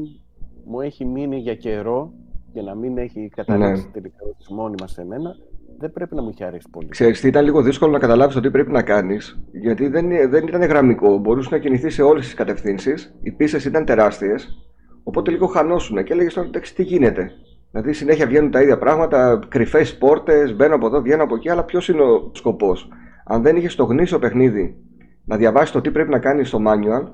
[0.65, 2.13] μου έχει μείνει για καιρό
[2.53, 3.91] και να μην έχει καταλήξει Ναι.
[3.91, 5.35] τελικά ως μόνιμα σε μένα,
[5.77, 6.87] δεν πρέπει να μου έχει αρέσει πολύ.
[6.87, 10.47] Ξέρεις τι, ήταν λίγο δύσκολο να καταλάβεις το τι πρέπει να κάνεις, γιατί δεν, δεν
[10.47, 14.57] ήταν γραμμικό, μπορούσε να κινηθείς σε όλες τις κατευθύνσεις, οι πίστες ήταν τεράστιες,
[15.03, 17.31] οπότε λίγο χανόσουν και έλεγες τώρα εντάξει τι γίνεται.
[17.71, 21.63] Δηλαδή συνέχεια βγαίνουν τα ίδια πράγματα, κρυφές πόρτες, μπαίνω από εδώ, βγαίνω από εκεί, αλλά
[21.63, 22.87] ποιος είναι ο σκοπός;
[23.25, 24.77] Αν δεν είχες το γνήσιο παιχνίδι
[25.25, 27.07] να διαβάσεις το τι πρέπει να κάνεις στο manual,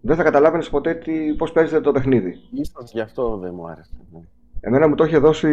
[0.00, 2.34] δεν θα καταλάβαινες ποτέ τι, πώς παίζεται το παιχνίδι.
[2.50, 3.90] Ίσως γι' αυτό δεν μου άρεσε.
[4.12, 4.20] ναι.
[4.66, 5.48] Εμένα μου το είχε δώσει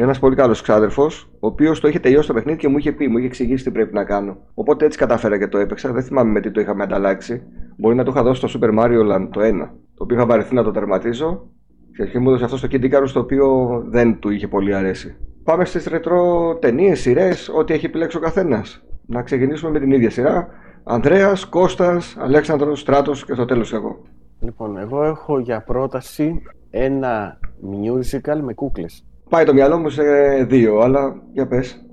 [0.00, 3.08] ένας πολύ καλός ξάδερφος, ο οποίος το είχε τελειώσει το παιχνίδι και μου είχε πει,
[3.08, 4.36] μου είχε εξηγήσει τι πρέπει να κάνω.
[4.54, 5.92] Οπότε έτσι κατάφερα και το έπαιξα.
[5.92, 7.42] Δεν θυμάμαι με τι το είχαμε ανταλλάξει.
[7.76, 9.50] Μπορεί να το είχα δώσει στο Super Mario Land το 1,
[9.94, 11.48] το οποίο είχα βαρεθεί να το τερματίζω.
[11.96, 15.16] Και αρχή μου έδωσε αυτό στο Kid Icarus το οποίο δεν του είχε πολύ αρέσει.
[15.44, 18.84] Πάμε στις ρετρό ταινίες, σειρές, ό,τι έχει επιλέξει ο καθένας.
[19.06, 20.48] Να ξεκινήσουμε με την ίδια σειρά.
[20.84, 24.02] Ανδρέας, Κώστας, Αλέξανδρος, Στράτος και στο τέλος εγώ.
[24.40, 27.38] Λοιπόν, εγώ έχω για πρόταση ένα
[27.70, 29.04] musical με κούκλες.
[29.28, 30.02] Πάει το μυαλό μου σε
[30.44, 31.86] δύο, αλλά για πες.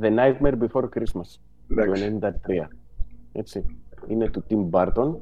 [0.00, 1.38] The Nightmare Before Christmas,
[1.70, 2.10] Εντάξει.
[2.10, 2.68] του 1993.
[3.32, 3.64] Έτσι.
[4.06, 5.16] Είναι του Tim Burton.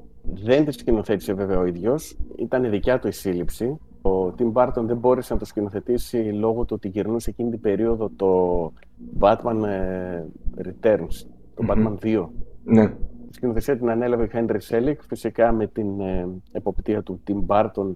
[0.45, 2.17] Δεν τη σκηνοθέτησε βέβαια ο ίδιος.
[2.39, 3.81] Ήταν δικιά του η σύλληψη.
[4.03, 8.11] Ο Tim Burton δεν μπόρεσε να το σκηνοθετήσει λόγω του ότι γυρνούσε εκείνη την περίοδο
[8.17, 8.73] το
[9.19, 10.25] Batman ε,
[10.57, 11.71] Returns, το Μμμ.
[11.71, 12.27] Batman 2.
[12.65, 12.83] Ναι.
[13.31, 17.93] Η σκηνοθεσία την ανέλαβε ο Henry Selick, φυσικά με την ε, εποπτεία του Tim Burton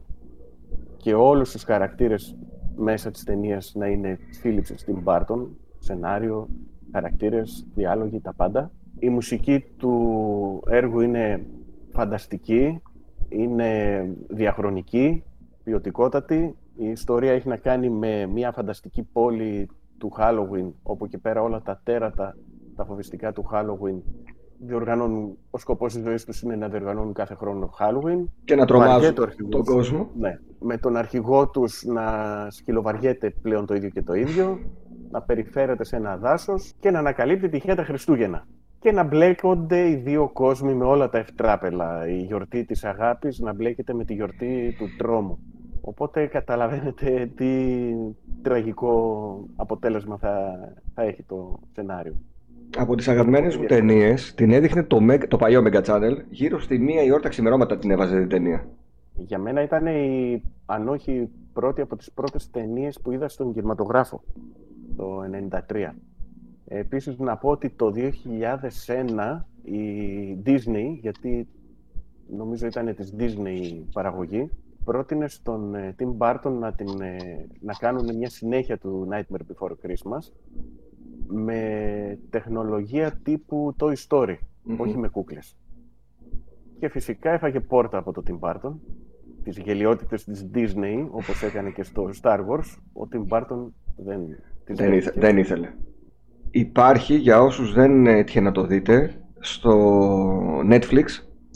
[0.96, 2.36] και όλους τους χαρακτήρες
[2.76, 5.46] μέσα της ταινίας να είναι σύλληψης Tim Burton,
[5.78, 6.48] σενάριο,
[6.92, 8.70] χαρακτήρες, διάλογοι, τα πάντα.
[8.98, 11.46] Η μουσική του έργου είναι
[11.90, 12.80] φανταστική,
[13.28, 15.22] είναι διαχρονική,
[15.64, 16.56] ποιοτικότατη.
[16.76, 19.68] Η ιστορία έχει να κάνει με μια φανταστική πόλη
[19.98, 22.36] του Halloween, όπου και πέρα όλα τα τέρατα,
[22.76, 24.00] τα φοβιστικά του Halloween
[24.58, 28.24] διοργανώνουν, ο σκοπός της ζωής τους είναι να διοργανώνουν κάθε χρόνο Halloween.
[28.44, 29.50] Και να Βαριέται τρομάζουν ο αρχηγός.
[29.50, 30.10] τον κόσμο.
[30.18, 30.38] Ναι.
[30.60, 32.04] Με τον αρχηγό τους να
[32.50, 34.58] σκυλοβαριέται πλέον το ίδιο και το ίδιο.
[35.10, 38.46] να περιφέρεται σε ένα δάσος και να ανακαλύπτει τυχαία τα Χριστούγεννα.
[38.78, 42.08] Και να μπλέκονται οι δύο κόσμοι με όλα τα ευτράπελα.
[42.08, 45.38] Η γιορτή της αγάπης να μπλέκεται με τη γιορτή του τρόμου.
[45.86, 47.46] Οπότε καταλαβαίνετε τι
[48.42, 50.58] τραγικό αποτέλεσμα θα,
[50.94, 52.14] θα έχει το σενάριο.
[52.76, 56.16] Από τις αγαπημένες μου ταινίες την έδειχνε το, Meg- το παλιό Mega Channel.
[56.30, 58.68] Γύρω στη μία η ώρα τα ξημερώματα την έβαζε την ταινία.
[59.16, 63.52] Για μένα ήταν η, αν όχι η πρώτη από τις πρώτες ταινίες που είδα στον
[63.52, 64.22] κινηματογράφο
[64.96, 65.20] το
[65.68, 65.90] 1993.
[66.68, 69.78] Επίσης να πω ότι το 2001 η
[70.46, 71.48] Disney, γιατί
[72.36, 74.50] νομίζω ήταν της Disney παραγωγή,
[74.84, 79.70] πρότεινε στον ε, Tim Burton να, την, ε, να κάνουν μια συνέχεια του Nightmare Before
[79.70, 80.32] Christmas
[81.26, 84.80] με τεχνολογία τύπου Toy Story, Μμμ.
[84.80, 85.56] όχι με κούκλες.
[86.78, 88.72] Και φυσικά έφαγε πόρτα από το Tim Burton,
[89.44, 93.66] τις γελιότητες της Disney, όπως έκανε και στο Star Wars, ο Tim Burton
[93.96, 94.20] δεν
[94.64, 95.20] τις Δεν, ήθε- δέχτηκε.
[95.20, 95.72] δεν ήθελε.
[96.50, 99.72] Υπάρχει για όσους δεν έτυχε να το δείτε στο
[100.70, 101.04] Netflix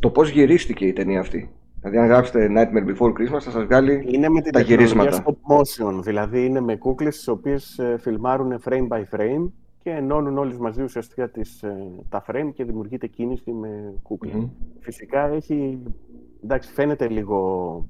[0.01, 1.51] το πώς γυρίστηκε η ταινία αυτή.
[1.81, 5.25] Δηλαδή αν γράψετε Nightmare Before Christmas θα σας βγάλει Είναι με την τα τεχνολογία γυρίσματα.
[5.25, 9.51] stop motion, δηλαδή είναι με κούκλες τις οποίες ε, φιλμάρουν frame by frame
[9.83, 14.37] και ενώνουν όλες μαζί ουσιαστικά τις, ε, τα frame και δημιουργείται κίνηση με κούκλα.
[14.37, 14.49] Μμμ.
[14.81, 15.83] Φυσικά έχει,
[16.45, 17.85] εντάξει φαίνεται λίγο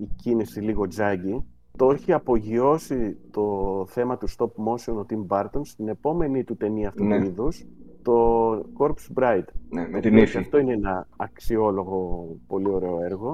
[0.00, 1.44] η κίνηση λίγο τζάγκη.
[1.76, 6.88] Το έχει απογειώσει το θέμα του stop motion ο Tim Burton στην επόμενη του ταινία
[6.88, 7.18] αυτού Ναι.
[7.18, 7.64] του είδους,
[8.02, 9.44] το Corpse Bride.
[9.70, 10.32] Ναι, με Το την οποίο ύφη.
[10.32, 13.30] και αυτό είναι ένα αξιόλογο, πολύ ωραίο έργο.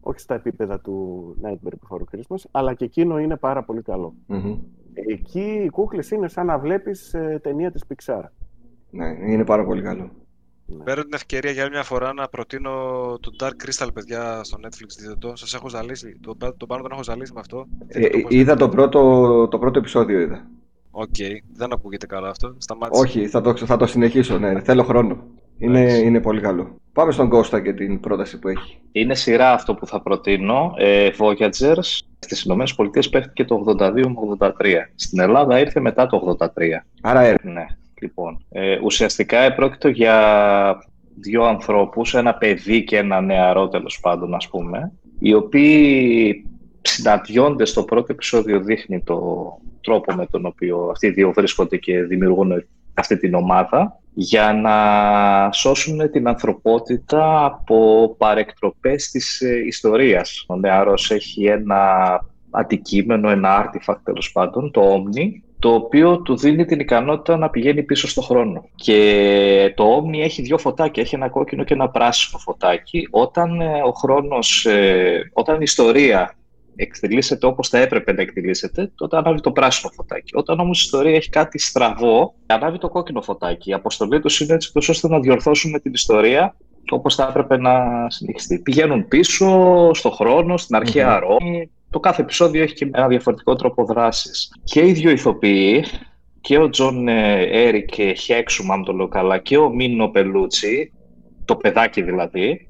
[0.00, 4.14] Όχι στα επίπεδα του Nightmare Before Christmas, αλλά και εκείνο είναι πάρα πολύ καλό.
[4.26, 4.58] Μμμ.
[4.94, 8.22] Εκεί οι κούκλες είναι σαν να βλέπεις ε, ταινία της Pixar.
[8.90, 10.10] Ναι, είναι πάρα πολύ καλό.
[10.66, 10.82] Ναι.
[10.84, 12.70] Παίρνω την ευκαιρία για άλλη μια φορά να προτείνω
[13.20, 14.86] το Dark Crystal, παιδιά, στο Netflix.
[15.00, 15.36] Δείτε το.
[15.36, 16.18] Σας έχω ζαλίσει.
[16.20, 17.66] Το, το πάνω τον έχω ζαλίσει με αυτό.
[17.86, 20.46] Ε, Δείτε το πώς- είδα το πρώτο, το πρώτο επεισόδιο είδα.
[21.00, 21.16] Οκ,
[21.52, 22.54] δεν ακούγεται καλά αυτό.
[22.58, 23.02] Σταμάτησε.
[23.02, 25.26] Όχι, θα το, θα το συνεχίσω, ναι, θέλω χρόνο.
[25.58, 26.04] Είναι, Εντάξει.
[26.04, 26.80] είναι πολύ καλό.
[26.92, 28.78] Πάμε στον Κώστα και την πρόταση που έχει.
[28.92, 30.72] Είναι σειρά αυτό που θα προτείνω.
[30.76, 34.52] Ε, Voyagers στις Ηνωμένες Πολιτείες παίχτηκε το 82 με 83.
[34.94, 36.46] Στην Ελλάδα ήρθε μετά το 83.
[37.02, 37.44] Άρα έρ.
[37.44, 37.66] Ναι,
[38.00, 38.44] λοιπόν.
[38.50, 40.16] Ε, ουσιαστικά πρόκειται για
[41.20, 46.44] δύο ανθρώπους, ένα παιδί και ένα νεαρό τέλος πάντων ας πούμε, οι οποίοι
[46.88, 49.20] συναντιόνται στο πρώτο επεισόδιο δείχνει το
[49.80, 55.52] τρόπο με τον οποίο αυτοί οι δύο βρίσκονται και δημιουργούν αυτή την ομάδα για να
[55.52, 60.44] σώσουν την ανθρωπότητα από παρεκτροπές της ε, ιστορίας.
[60.48, 61.80] Ο νεαρός έχει ένα
[62.50, 65.24] αντικείμενο, ένα artifact τέλος πάντων, το Omni,
[65.58, 68.68] το οποίο του δίνει την ικανότητα να πηγαίνει πίσω στο χρόνο.
[68.74, 73.08] Και το Omni έχει δύο φωτάκια, έχει ένα κόκκινο και ένα πράσινο φωτάκι.
[73.10, 76.34] Όταν ε, ο χρόνος, ε, όταν η ιστορία
[76.80, 80.36] εκτελήσεται όπως θα έπρεπε να εκτελήσεται, τότε ανάβει το πράσινο φωτάκι.
[80.36, 83.70] Όταν όμως η ιστορία έχει κάτι στραβό, ανάβει το κόκκινο φωτάκι.
[83.70, 86.54] Η αποστολή τους είναι έτσι τόσο ώστε να διορθώσουν την ιστορία
[86.90, 88.58] όπως θα έπρεπε να συνεχιστεί.
[88.58, 91.70] Πηγαίνουν πίσω στο χρόνο, στην αρχαία Ρώμη.
[91.90, 94.52] Το κάθε επεισόδιο έχει και ένα διαφορετικό τρόπο δράσης.
[94.64, 95.84] Και οι δύο ηθοποιοί,
[96.40, 100.92] και ο Τζον Έρικ Χέξουμ, αν το λέω καλά, και ο Μίνο Πελούτσι,
[101.44, 102.68] το παιδάκι δηλαδή,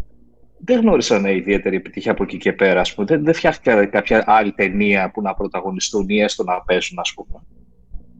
[0.65, 2.81] δεν γνώρισαν ιδιαίτερη επιτυχία από εκεί και πέρα.
[2.81, 3.07] Ας πούμε.
[3.07, 7.43] Δεν, δεν φτιάχτηκε κάποια άλλη ταινία που να πρωταγωνιστούν ή έστω να παίζουν, ας πούμε.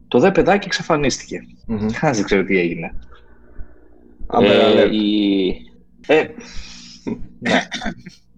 [0.07, 1.39] Το δε παιδάκι εξαφανίστηκε.
[1.67, 1.77] Μμμ.
[1.99, 2.93] Κανείς δεν ξέρει τι έγινε.
[4.27, 4.91] Amber Ε, Alert.
[4.91, 5.49] η-
[6.07, 6.23] ε,
[7.39, 7.67] ναι.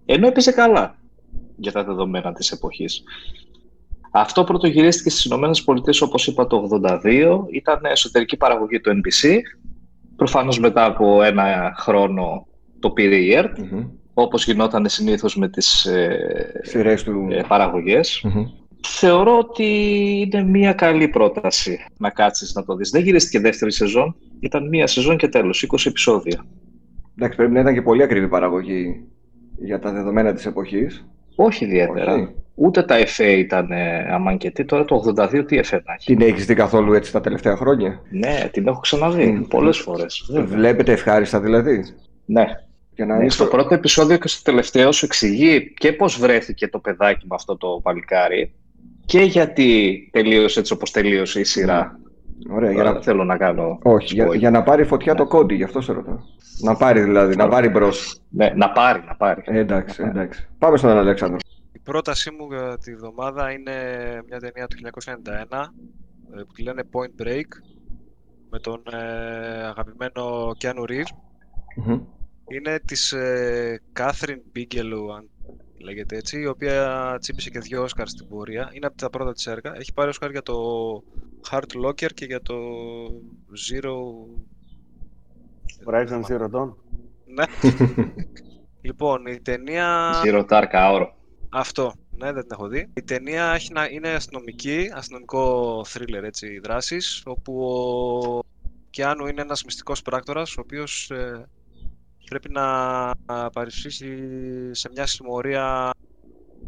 [0.06, 0.96] Ενώ έπαιζε καλά
[1.56, 3.02] για τα δεδομένα της εποχής.
[4.10, 7.46] Αυτό πρωτογυρίστηκε στις Ηνωμένες Πολιτείες, όπως είπα, το 82.
[7.52, 9.38] Ήταν εσωτερική παραγωγή του NBC.
[10.16, 12.46] Προφανώς μετά από ένα χρόνο
[12.82, 13.84] το πήρε η ERT, Μμμ.
[14.14, 17.28] όπως γινόταν συνήθως με τις ε, Σειρές του.
[17.30, 18.20] ε, παραγωγές.
[18.24, 18.44] Μμμ.
[18.86, 19.64] Θεωρώ ότι
[20.26, 22.90] είναι μια καλή πρόταση να κάτσεις να το δεις.
[22.90, 26.44] Δεν γυρίστηκε δεύτερη σεζόν, ήταν μία σεζόν και τέλος, 20 επεισόδια.
[27.16, 29.04] Εντάξει, πρέπει να ήταν και πολύ ακριβή παραγωγή
[29.58, 31.06] για τα δεδομένα της εποχής.
[31.36, 32.14] Όχι ιδιαίτερα.
[32.14, 32.28] Όχι.
[32.54, 36.14] Ούτε τα FA ήταν ε, αμάν και τι, τώρα το 82 τι FA να έχει.
[36.16, 39.42] Την έχεις δει καθόλου έτσι τα τελευταία χρόνια; Ναι, την έχω ξαναδεί Μμ.
[39.42, 40.28] πολλές φορές.
[40.32, 40.56] Βέβαια.
[40.56, 41.84] Βλέπετε ευχάριστα δηλαδή;
[42.24, 42.44] Ναι.
[42.94, 43.24] Για να ναι.
[43.24, 47.34] είστε- Στο πρώτο επεισόδιο και στο τελευταίο σου εξηγεί και πώς βρέθηκε το παιδάκι με
[47.34, 48.54] αυτό το παλικάρι
[49.06, 51.98] και γιατί τελείωσε έτσι όπως τελείωσε η σειρά.
[52.50, 52.94] Ωραία, για Τώρα να...
[52.94, 54.36] δεν θέλω να κάνω Όχι, για, spoiler.
[54.38, 56.18] για να πάρει φωτιά το κόντι, γι' αυτό σε ρωτάω.
[56.62, 58.20] Να πάρει δηλαδή, να πάρει μπρος.
[58.30, 59.42] Ναι, να πάρει, να πάρει.
[59.44, 60.48] Ε, εντάξει, εντάξει.
[60.58, 61.38] Πάμε στον Αλέξανδρο.
[61.72, 63.72] Η πρότασή μου για τη βδομάδα είναι
[64.28, 64.76] μια ταινία του
[65.50, 65.58] 1991
[66.38, 67.48] ε, που τη λένε Point Break
[68.50, 68.96] με τον ε,
[69.64, 71.12] αγαπημένο Keanu Reeves.
[71.76, 72.00] Μμμ.
[72.52, 75.28] Είναι της ε, Catherine Bigelow, αν
[75.78, 78.70] λέγεται έτσι, η οποία τσίπησε και δύο Όσκαρ στην πορεία.
[78.72, 79.76] Είναι από τα πρώτα της έργα.
[79.76, 80.56] Έχει πάρει Όσκαρ για το
[81.50, 82.54] Hard Locker και για το
[83.70, 83.92] Zero...
[85.86, 86.74] Horizon Zero Dawn.
[87.24, 87.44] Ναι.
[88.86, 90.12] λοιπόν, η ταινία...
[90.24, 91.06] Zero Dark Hour.
[91.48, 92.90] Αυτό, ναι, δεν την έχω δει.
[92.94, 93.84] Η ταινία έχει να...
[93.84, 98.40] είναι αστυνομική, αστυνομικό thriller έτσι, δράσης, όπου ο
[98.90, 101.48] Κιάνου είναι ένας μυστικός πράκτορας, ο οποίος ε,
[102.32, 104.18] πρέπει να παρισφύσει
[104.70, 105.90] σε μια συμμορία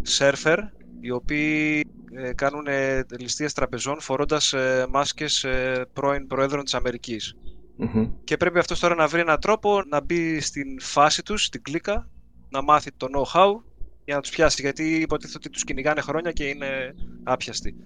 [0.02, 0.58] σέρφερ,
[1.00, 7.36] οι οποίοι ε, κάνουν ε, ληστείες τραπεζών φορώντας ε, μάσκες ε, πρώην Προέδρων της Αμερικής.
[7.76, 8.10] Μμμ.
[8.24, 12.08] Και πρέπει αυτός τώρα να βρει έναν τρόπο να μπει στην φάση τους, στην κλίκα,
[12.48, 13.62] να μάθει το know-how
[14.04, 17.76] για να τους πιάσει, γιατί υποτίθεται ότι τους κυνηγάνε χρόνια και είναι άπιαστοι.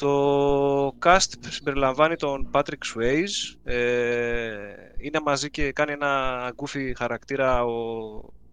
[0.00, 4.50] Το cast συμπεριλαμβάνει τον Patrick Swayze, ε,
[4.98, 7.72] είναι μαζί και κάνει ένα goofy χαρακτήρα ο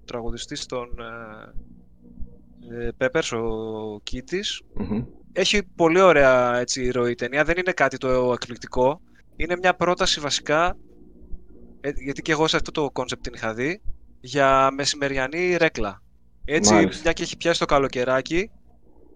[0.06, 0.88] τραγουδιστής των
[2.72, 4.62] ε, ε, Peppers, ο Kiedis.
[4.74, 5.04] Μμμ.
[5.34, 9.02] Έχει πολύ ωραία έτσι, ροή η ταινία, δεν είναι κάτι το εκπληκτικό.
[9.36, 10.78] Είναι μια πρόταση βασικά,
[11.82, 13.82] ε, γιατί και εγώ σε αυτό το concept την είχα δει,
[14.20, 16.02] για μεσημεριανή ρέκλα.
[16.46, 17.02] Έτσι, Μάλιστα.
[17.04, 18.52] μια και έχει πιάσει το καλοκαιράκι,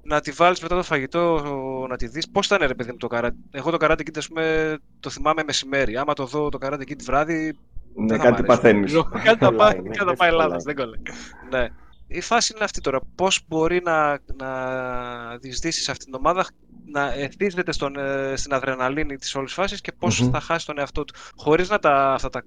[0.03, 1.41] να τη βάλεις μετά το φαγητό,
[1.89, 2.29] να τη δεις.
[2.29, 3.35] Πώς ήταν ρε παιδί μου το καράτε.
[3.51, 5.97] Εγώ το καράτε κίτ, ας πούμε, το θυμάμαι μεσημέρι.
[5.97, 7.57] Άμα το δω το καράτε κίτ βράδυ,
[7.95, 8.47] Ναι, δεν θα κάτι μ' αρέσει.
[8.47, 8.93] παθαίνεις.
[9.23, 10.75] Κάτι θα κολλάει, πάει, ναι, κάτι θα δεν πάει σου Ελλάδας, κολλάει.
[10.75, 11.61] δεν κολλάει.
[11.63, 11.69] Ναι.
[12.07, 12.99] Η φάση είναι αυτή τώρα.
[13.15, 16.45] Πώς μπορεί να, να διεισδύσεις σε αυτήν την ομάδα,
[16.91, 20.29] να εθίζεται στον, ε, στην αδρεναλίνη της όλης φάσης και πώς Μμμ.
[20.31, 21.13] θα χάσει τον εαυτό του.
[21.35, 22.43] Χωρίς να τα, αυτά, τα,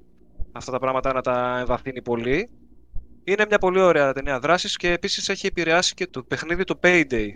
[0.53, 2.51] αυτά τα πράγματα να τα εμβαθύνει πολύ.
[3.25, 7.29] Είναι μια πολύ ωραία ταινία δράσης και επίσης έχει επηρεάσει και το παιχνίδι το Payday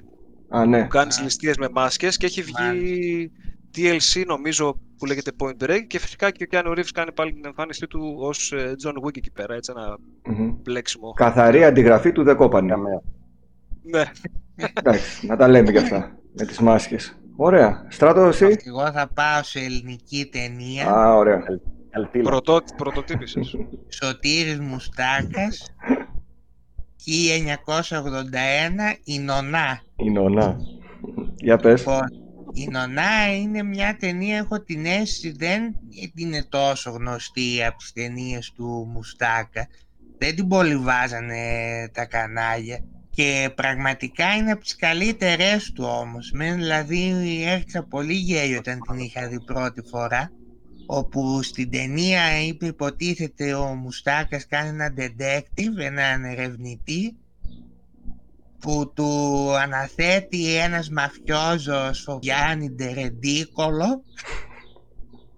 [0.48, 0.82] Α, ναι.
[0.82, 1.23] που κάνεις Α.
[1.23, 3.31] ληστείες με μάσκες και έχει βγει
[3.77, 7.44] DLC νομίζω που λέγεται Point Break και φυσικά και ο Keanu Reeves κάνει πάλι την
[7.47, 9.98] εμφάνισή του ως ε, John Wick εκεί πέρα, έτσι ένα
[10.36, 10.55] Μμμ.
[10.62, 11.12] μπλέξιμο.
[11.12, 12.66] Καθαρή αντιγραφή του The Company.
[12.66, 13.02] Καμία.
[13.82, 14.02] Ναι.
[14.73, 16.19] Εντάξει, να τα λέμε κι αυτά.
[16.32, 17.16] Με τις μάσκες.
[17.36, 17.86] Ωραία.
[17.89, 20.89] Στράτο, εσύ; Εγώ θα πάω σε ελληνική ταινία.
[20.90, 21.43] Α, ωραία.
[21.90, 22.31] Καλτήλα.
[22.31, 23.56] Πρωτό, πρωτοτύπησες.
[23.89, 25.74] Σωτήρης Μουστάκας
[27.05, 29.82] 1981 η Νονά.
[29.97, 30.56] Η Νονά.
[31.36, 31.78] Για πες.
[31.78, 32.06] Λοιπόν,
[32.52, 35.74] η Νονά είναι μια ταινία, έχω την αίσθηση δεν
[36.15, 39.69] είναι τόσο γνωστή από τις ταινίες του Μουστάκα.
[40.19, 41.43] Δεν την πολύ βάζανε
[41.93, 42.85] τα κανάλια.
[43.10, 46.31] Και πραγματικά είναι από τις καλύτερες του όμως.
[46.32, 47.12] Μεν δηλαδή
[47.47, 50.32] έριξα πολύ γέλιο όταν την είχα δει πρώτη φορά.
[50.90, 57.16] Όπου στην ταινία είπε υποτίθεται ο Μουστάκας κάνει έναν detective, έναν ερευνητή
[58.59, 64.02] που του αναθέτει ένας μαφιόζος ο Γιάννη Ντερεντίκολο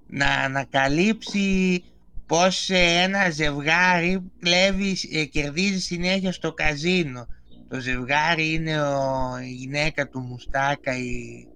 [0.07, 1.83] να ανακαλύψει
[2.27, 7.27] πως ε, ένα ζευγάρι κλέβει, ε, κερδίζει συνέχεια στο καζίνο.
[7.69, 8.99] Το ζευγάρι είναι ο,
[9.43, 11.47] η γυναίκα του Μουστάκα, η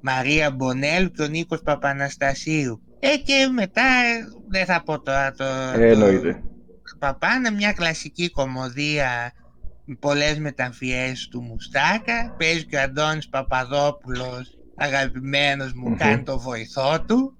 [0.00, 2.80] Μαρία Μπονέλ και ο Νίκος Παπαναστασίου.
[2.98, 5.44] Ε, και μετά, ε, δεν θα πω τώρα το...
[5.44, 6.42] Ε, το- εννοείται.
[6.98, 9.32] Παπάνε μια κλασική κομμωδία
[9.84, 12.34] με πολλές μεταμφιέσεις του Μουστάκα.
[12.38, 15.96] Παίζει και ο Αντώνης Παπαδόπουλος, αγαπημένος μου, Μμμ.
[15.96, 17.36] κάνει το βοηθό του.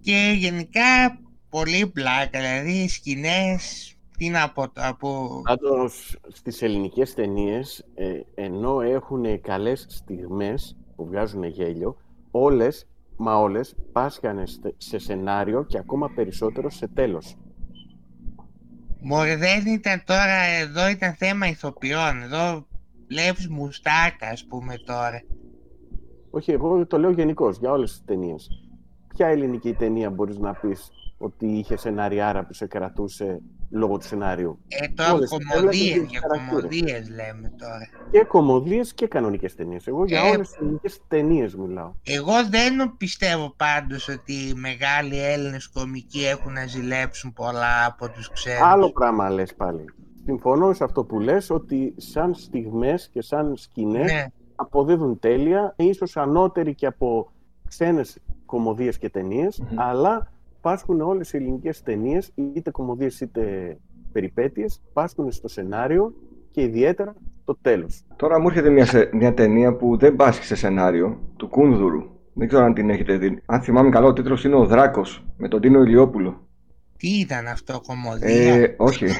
[0.00, 5.40] Και γενικά πολύ πλάκα, δηλαδή οι σκηνές, τι να πω τώρα, από...
[5.44, 11.96] Πάντως στις ελληνικές ταινίες, ε, ενώ έχουν καλές στιγμές που βγάζουν γέλιο,
[12.30, 12.86] όλες,
[13.18, 17.36] μα όλες, πάσχανε στε- σε σενάριο και ακόμα περισσότερο σε τέλος.
[19.00, 22.66] Μωρέ δεν ήταν τώρα, εδώ ήταν θέμα ηθοποιών, εδώ
[23.08, 25.22] βλέπεις Μουστάκα ας πούμε τώρα.
[26.30, 28.48] Όχι, εγώ το λέω γενικώς για όλες τις ταινίες.
[29.08, 30.88] Ποια ελληνική ταινία μπορείς να πεις
[31.18, 34.58] ότι είχε σεναριάρα που σε κρατούσε λόγω του σενάριου.
[34.68, 36.50] Ε, τώρα Όλες, κομμωδίες, έβλεπες για χαρακτήρες.
[36.52, 37.88] κομμωδίες λέμε τώρα.
[38.10, 39.86] Και κομμωδίες και κανονικές ταινίες.
[39.86, 41.92] Εγώ για Ε, όλες τις ελληνικές ταινίες μιλάω.
[42.02, 48.30] Εγώ δεν πιστεύω πάντως ότι οι μεγάλοι Έλληνες κομικοί έχουν να ζηλέψουν πολλά από τους
[48.32, 48.60] ξένους.
[48.62, 49.84] Άλλο πράγμα λες πάλι.
[50.24, 54.24] Συμφωνώ σε αυτό που λες ότι σαν στιγμές και σαν σκηνές Ναι,
[54.54, 57.32] αποδίδουν τέλεια, ίσως ανώτεροι και από
[57.68, 59.80] ξένες κομμωδίες και ταινίες, Μμμ.
[59.80, 63.76] αλλά πάσχουν όλες οι ελληνικές ταινίες, είτε κομμωδίες είτε
[64.12, 66.12] περιπέτειες, πάσχουν στο σενάριο
[66.50, 67.14] και ιδιαίτερα
[67.44, 68.04] το τέλος.
[68.16, 72.02] Τώρα μου έρχεται μια, σε- μια ταινία που δεν πάσχει σε σενάριο, του Κούνδουρου.
[72.32, 73.42] Δεν ξέρω αν την έχετε δει.
[73.46, 76.46] Αν θυμάμαι καλά, ο τίτλος είναι Ο Δράκος, με τον Τίνο Ηλιόπουλο.
[76.96, 79.06] τι ήταν αυτό κομμωδία; Ε, όχι.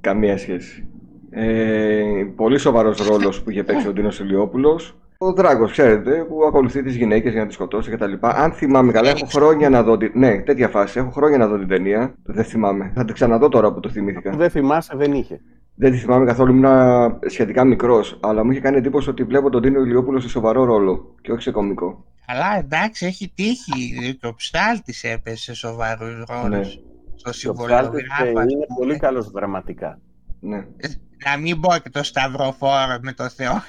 [0.00, 0.86] Καμία σχέση.
[1.30, 4.98] Ε, πολύ σοβαρός ρόλος που είχε παίξει ο Τίνος Ηλιόπουλος.
[5.20, 8.12] Ο Δράκος, ξέρετε, που ακολουθεί τις γυναίκες για να τις σκοτώσει κτλ.
[8.20, 9.96] Αν θυμάμαι καλά, έχω χρόνια να δω.
[9.96, 10.12] Την...
[10.14, 10.98] Ναι, τέτοια φάση.
[10.98, 12.14] Έχω χρόνια να δω την ταινία.
[12.22, 12.92] Δεν θυμάμαι.
[12.94, 14.30] Θα την ξαναδώ τώρα που το θυμήθηκα.
[14.30, 15.40] Που δεν θυμάσαι δεν είχε.
[15.74, 19.62] Δεν τη θυμάμαι καθόλου, ήμουν σχετικά μικρός, αλλά μου είχε κάνει εντύπωση ότι βλέπω τον
[19.62, 22.04] Τίνο Ηλιόπουλο σε σοβαρό ρόλο και όχι σε κωμικό.
[22.26, 24.18] Αλλά εντάξει, έχει τύχει.
[24.20, 26.48] Το ψάλτη έπεσε σε σοβαρούς ρόλους.
[26.48, 26.64] Ναι.
[27.14, 27.90] Στο Ο συμβολιογράφο.
[27.90, 28.78] Ψάλτης, ε, ας είναι πούμε.
[28.78, 29.98] πολύ καλός δραματικά.
[30.40, 30.56] Ναι.
[31.24, 33.62] Να μην πω και το σταυροφόρο με το Θεό.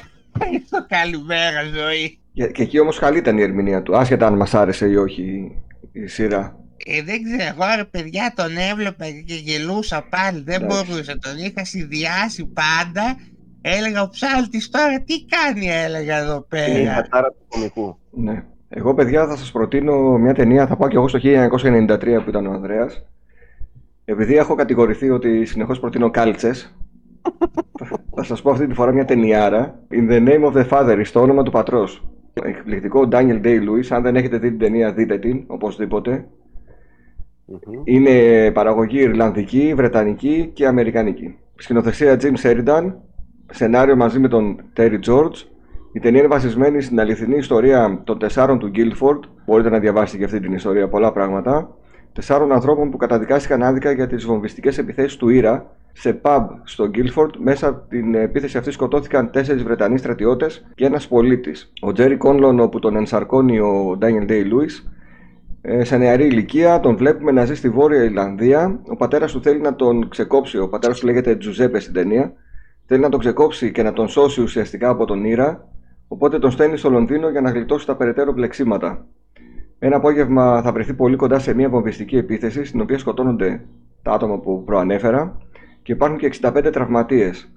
[0.70, 2.20] Το καλημέρα ζωή.
[2.34, 5.22] Και, και εκεί όμως καλή ήταν η ερμηνεία του, άσχετα αν μας άρεσε ή όχι
[5.22, 5.62] η-
[6.04, 6.58] η σειρά.
[6.86, 10.86] Ε, δεν ξέρω, εγώ ρε παιδιά τον έβλεπα και γελούσα πάλι, δεν Εντάξει.
[10.88, 13.18] μπορούσα, τον είχα συνδυάσει πάντα.
[13.62, 16.94] Έλεγα ο ψάλτης τώρα τι κάνει έλεγα εδώ Είναι η πέρα.
[16.96, 17.98] πατάρα του κομικού.
[18.12, 18.44] Ναι.
[18.70, 22.46] Εγώ, παιδιά, θα σας προτείνω μια ταινία, θα πάω και εγώ στο 1993 που ήταν
[22.48, 23.06] ο Ανδρέας.
[24.06, 26.76] Επειδή έχω κατηγορηθεί ότι συνεχώς προτείνω κάλτσες,
[28.20, 29.80] θα σας πω αυτή τη φορά μια ταινιάρα.
[29.92, 32.04] In the name of the father, στο όνομα του πατρός.
[32.34, 36.28] Εκπληκτικό Daniel Day-Lewis, αν δεν έχετε δει την ταινία δείτε την, οπωσδήποτε.
[37.46, 37.82] Μμμ.
[37.84, 38.12] Είναι
[38.52, 41.38] παραγωγή Ιρλανδική, Βρετανική και Αμερικανική.
[41.56, 42.94] Σκηνοθεσία Jim Sheridan,
[43.52, 45.36] σενάριο μαζί με τον Terry George.
[45.94, 49.20] Η ταινία είναι βασισμένη στην αληθινή ιστορία των τεσσάρων του Guildford.
[49.46, 51.76] Μπορείτε να διαβάσετε και αυτή την ιστορία, πολλά πράγματα.
[52.14, 57.30] Τεσσάρων ανθρώπων που καταδικάστηκαν άδικα για τις βομβιστικές επιθέσεις του Ήρα σε pub στο Guildford.
[57.38, 61.72] Μέσα από την επίθεση αυτή σκοτώθηκαν τέσσερις Βρετανοί στρατιώτες και ένας πολίτης.
[61.82, 64.90] Ο Τζέρι Κόνλον, όπου τον ενσαρκώνει ο Daniel Day-Lewis,
[65.62, 68.80] ε, σε νεαρή ηλικία τον βλέπουμε να ζει στη Βόρεια Ιρλανδία.
[68.88, 70.60] Ο πατέρας του θέλει να τον ξεκόψει.
[70.60, 72.34] Ο πατέρας του λέγεται Τζουζέπε στην ταινία.
[72.86, 75.68] Θέλει να τον ξεκόψει και να τον σώσει ουσιαστικά από τον Ήρα.
[76.08, 79.06] Οπότε τον στέλνει στο Λονδίνο για να γλιτώσει τα περαιτέρω μπλεξίματα.
[79.80, 83.66] Ένα απόγευμα θα βρεθεί πολύ κοντά σε μια βομβιστική επίθεση, στην οποία σκοτώνονται
[84.02, 85.38] τα άτομα που προανέφερα
[85.90, 87.52] και υπάρχουν και 65 τραυματίες.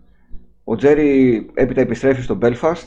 [0.65, 2.87] Ο Τζέρι έπειτα επιστρέφει στο Belfast.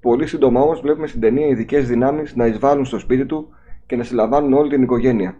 [0.00, 3.48] Πολύ σύντομα όμως βλέπουμε στην ταινία ειδικές δυνάμεις να εισβάλλουν στο σπίτι του
[3.86, 5.38] και να συλλαμβάνουν όλη την οικογένεια.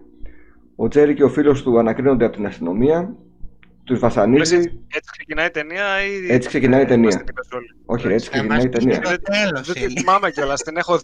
[0.77, 3.15] Ο Τζέρι και ο φίλος του ανακρίνονται από την αστυνομία,
[3.85, 4.57] τους Λες, βασανίζει.
[4.57, 6.33] έτσι, έτσι ξεκινάει η ταινία ή...
[6.33, 7.05] Έτσι ξεκινάει η ταινία.
[7.05, 7.67] Μας την είπες όλοι.
[7.87, 8.99] Όχι, ρε, έτσι Θα ξεκινάει η μας πεις ταινία.
[8.99, 9.99] και το τέλος, Δεν τη Έλλη.
[9.99, 10.99] θυμάμαι κιόλας, την έχω,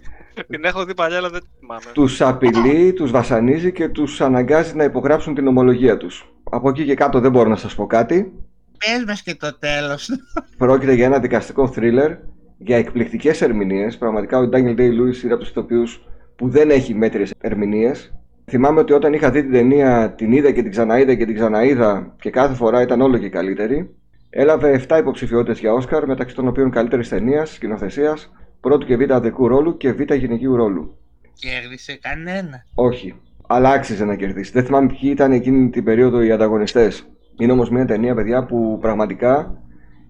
[0.48, 1.82] την έχω δει παλιά αλλά δεν τη θυμάμαι.
[1.92, 6.31] Τους απειλεί, τους βασανίζει και τους αναγκάζει να υπογράψουν την ομολογία τους.
[6.54, 8.32] Από εκεί και κάτω δεν μπορώ να σας πω κάτι.
[8.78, 10.10] Πες μας και το τέλος.
[10.58, 12.12] Πρόκειται για ένα δικαστικό θρίλερ
[12.58, 13.98] για εκπληκτικές ερμηνείες.
[13.98, 16.04] Πραγματικά ο Daniel Day-Lewis είναι από τους ηθοποιούς
[16.36, 18.14] που δεν έχει μέτριες ερμηνείες.
[18.44, 22.14] Θυμάμαι ότι όταν είχα δει την ταινία την είδα και την ξαναείδα και την ξαναείδα
[22.20, 23.94] και κάθε φορά ήταν όλο και καλύτερη.
[24.30, 29.48] Έλαβε 7 υποψηφιότητες για Όσκαρ, μεταξύ των οποίων καλύτερης ταινίας, σκηνοθεσίας, πρώτου και β' αδικού
[29.48, 30.96] ρόλου και β' γυναικείου ρόλου.
[31.34, 32.64] Κέρδισε κανένα.
[32.74, 33.14] Όχι.
[33.54, 34.52] Αλλά άξιζε να κερδίσει.
[34.52, 37.08] Δεν θυμάμαι ποιοι ήταν εκείνη την περίοδο οι ανταγωνιστές.
[37.38, 39.62] Είναι όμως μια ταινία, παιδιά, που πραγματικά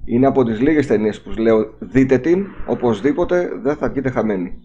[0.05, 4.59] είναι από τις λίγες ταινίες που λέω δείτε την, οπωσδήποτε δεν θα βγείτε χαμένοι.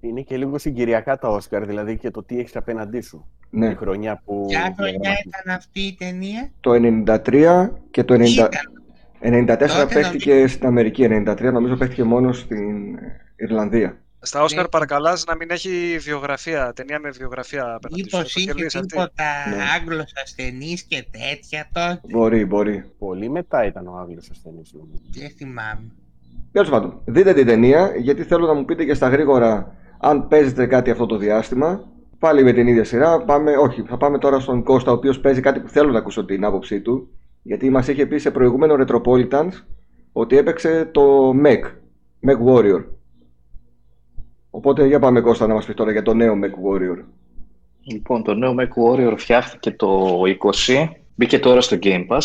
[0.00, 3.26] Είναι και λίγο συγκυριακά τα Όσκαρ, δηλαδή και το τι έχεις απέναντί σου.
[3.50, 3.68] Ναι.
[3.68, 4.44] Τη χρονιά που.
[4.48, 5.28] Ποια χρονιά διαδραματίζεται.
[5.42, 6.70] ήταν αυτή η ταινία; Το
[7.62, 8.26] 93 και το 90...
[8.26, 8.48] Ήταν.
[9.22, 12.98] 94 Τότε παίχτηκε στην Αμερική, 93 νομίζω παίχτηκε μόνο στην
[13.36, 13.98] Ιρλανδία.
[14.22, 14.68] Στα Όσκαρ Ναι.
[14.68, 18.16] παρακαλάς να μην έχει βιογραφία, ταινία με βιογραφία απέναντι σου.
[18.16, 18.88] Μήπως Θα είχε κερδίσει αυτή.
[18.88, 19.62] τίποτα Ναι.
[19.80, 22.84] Άγγλος ασθενής και τέτοια τότε; Μπορεί, μπορεί.
[22.98, 24.72] Πολύ μετά ήταν ο Άγγλος ασθενής.
[24.72, 25.02] νομίζω.
[25.10, 25.84] Δεν θυμάμαι.
[26.52, 30.66] Τέλος πάντων, δείτε την ταινία γιατί θέλω να μου πείτε και στα γρήγορα αν παίζετε
[30.66, 31.84] κάτι αυτό το διάστημα.
[32.18, 33.24] Πάλι με την ίδια σειρά.
[33.24, 36.24] Πάμε, όχι, θα πάμε τώρα στον Κώστα, ο οποίος παίζει κάτι που θέλω να ακούσω
[36.24, 37.08] την άποψή του.
[37.42, 39.50] Γιατί μας είχε πει σε προηγούμενο Retropolitans
[40.12, 41.64] ότι έπαιξε το Mech,
[42.28, 42.84] Mech Warrior.
[44.50, 47.04] Οπότε για πάμε Κώστα να μας πεις τώρα για το νέο Mech Warrior.
[47.82, 50.20] Λοιπόν, το νέο Mech Warrior φτιάχτηκε το
[50.66, 52.22] 20, μπήκε τώρα στο Game Pass.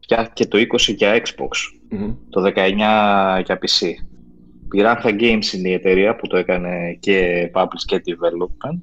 [0.00, 1.50] Φτιάχτηκε το 20 για Xbox,
[1.88, 2.14] Μμμ.
[2.30, 3.86] το 19 για PC.
[4.74, 8.80] Piranha Games είναι η εταιρεία που το έκανε και publish και development.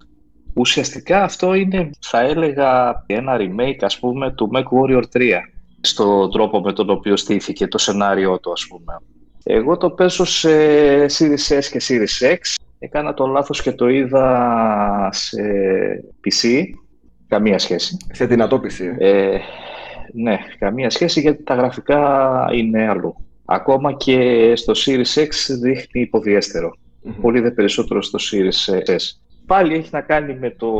[0.53, 5.39] Ουσιαστικά αυτό είναι, θα έλεγα, ένα remake, ας πούμε, του Mech Warrior 3
[5.81, 8.97] στον τρόπο με τον οποίο στήθηκε το σενάριό του, ας πούμε.
[9.51, 10.49] Εγώ το παίζω σε
[11.05, 12.37] Series S και Series X.
[12.79, 15.41] Έκανα το λάθος και το είδα σε
[16.23, 16.63] PC.
[17.27, 17.97] Καμία σχέση.
[18.11, 18.95] Σε δυνατό PC.
[18.97, 19.19] ε.
[19.19, 19.39] Ε,
[20.13, 23.15] ναι, καμία σχέση γιατί τα γραφικά είναι αλλού.
[23.45, 25.29] Ακόμα και στο Series X
[25.61, 26.71] δείχνει υποδιέστερο.
[27.01, 27.21] Μμμ.
[27.21, 28.97] Πολύ δε περισσότερο στο Series S.
[29.45, 30.71] Πάλι έχει να κάνει με το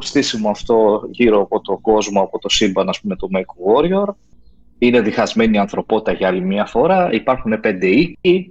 [0.00, 4.08] στήσιμο αυτό γύρω από τον κόσμο, από το σύμπαν, ας πούμε, του Make Warrior.
[4.78, 7.12] Είναι διχασμένη η ανθρωπότητα για άλλη μία φορά.
[7.12, 8.46] Υπάρχουν πέντε οίκοι.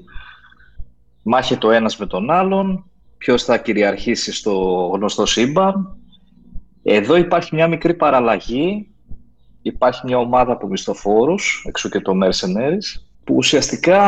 [1.23, 2.89] Μάχεται ο ένας με τον άλλον.
[3.17, 4.53] Ποιος θα κυριαρχήσει στο
[4.93, 5.97] γνωστό σύμπαν.
[6.83, 8.89] Εδώ υπάρχει μια μικρή παραλλαγή.
[9.61, 13.99] Υπάρχει μια ομάδα από μισθοφόρους, εξού και το Mercenaries, που ουσιαστικά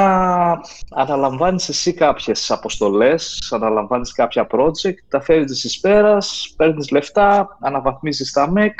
[0.89, 8.53] αναλαμβάνεις εσύ κάποιες αποστολές, αναλαμβάνεις κάποια project, τα φέρνεις εις πέρας, παίρνεις λεφτά, αναβαθμίζεις τα
[8.55, 8.73] MEC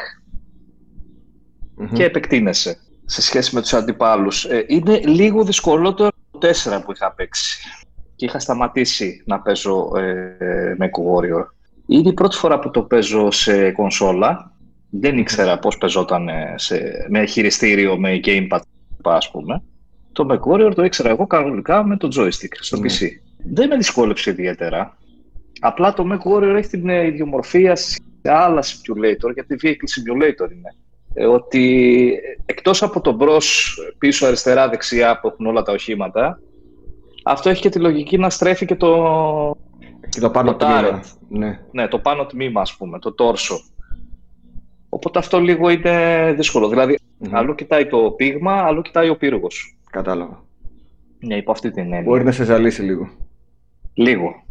[1.76, 1.94] Μμμ.
[1.94, 2.78] και επεκτείνεσαι.
[3.10, 4.46] Σε σχέση με τους αντιπάλους.
[4.46, 7.60] Ε, είναι λίγο δυσκολότερο το 4 που είχα παίξει
[8.16, 11.46] και είχα σταματήσει να παίζω ε, με Warrior.
[11.88, 14.52] Είναι η πρώτη φορά που το παίζω σε κονσόλα.
[14.90, 18.60] Δεν ήξερα πώς παίζονταν σε, με χειριστήριο, με gamepad,
[19.02, 19.64] ας πούμε.
[20.12, 23.00] Το MechWarrior το ήξερα εγώ κανονικά με το joystick στο PC.
[23.02, 23.10] Ναι.
[23.54, 24.98] Δεν με δυσκόλεψε ιδιαίτερα.
[25.60, 30.76] Απλά το MechWarrior έχει την ιδιομορφία σε άλλα simulator, γιατί vehicle simulator είναι.
[31.20, 36.40] Ε, ότι εκτός από το μπρος, πίσω, αριστερά, δεξιά που έχουν όλα τα οχήματα,
[37.24, 39.58] αυτό έχει και τη λογική να στρέφει και το,
[40.10, 41.04] και το πάνω τμήμα.
[41.30, 41.60] Ναι.
[41.72, 43.60] ναι, το πάνω τμήμα, ας πούμε, το τόρσο.
[44.90, 46.68] Οπότε αυτό λίγο είναι δύσκολο.
[46.68, 47.30] Δηλαδή, mm-hmm.
[47.32, 49.78] αλλού κοιτάει το πείγμα, αλλού κοιτάει ο πύργος.
[49.92, 50.46] Κατάλαβα.
[51.20, 52.02] Ναι, υπό αυτή την έννοια.
[52.02, 53.10] Μπορεί να σε ζαλίσει λίγο.
[53.94, 54.44] Λίγο.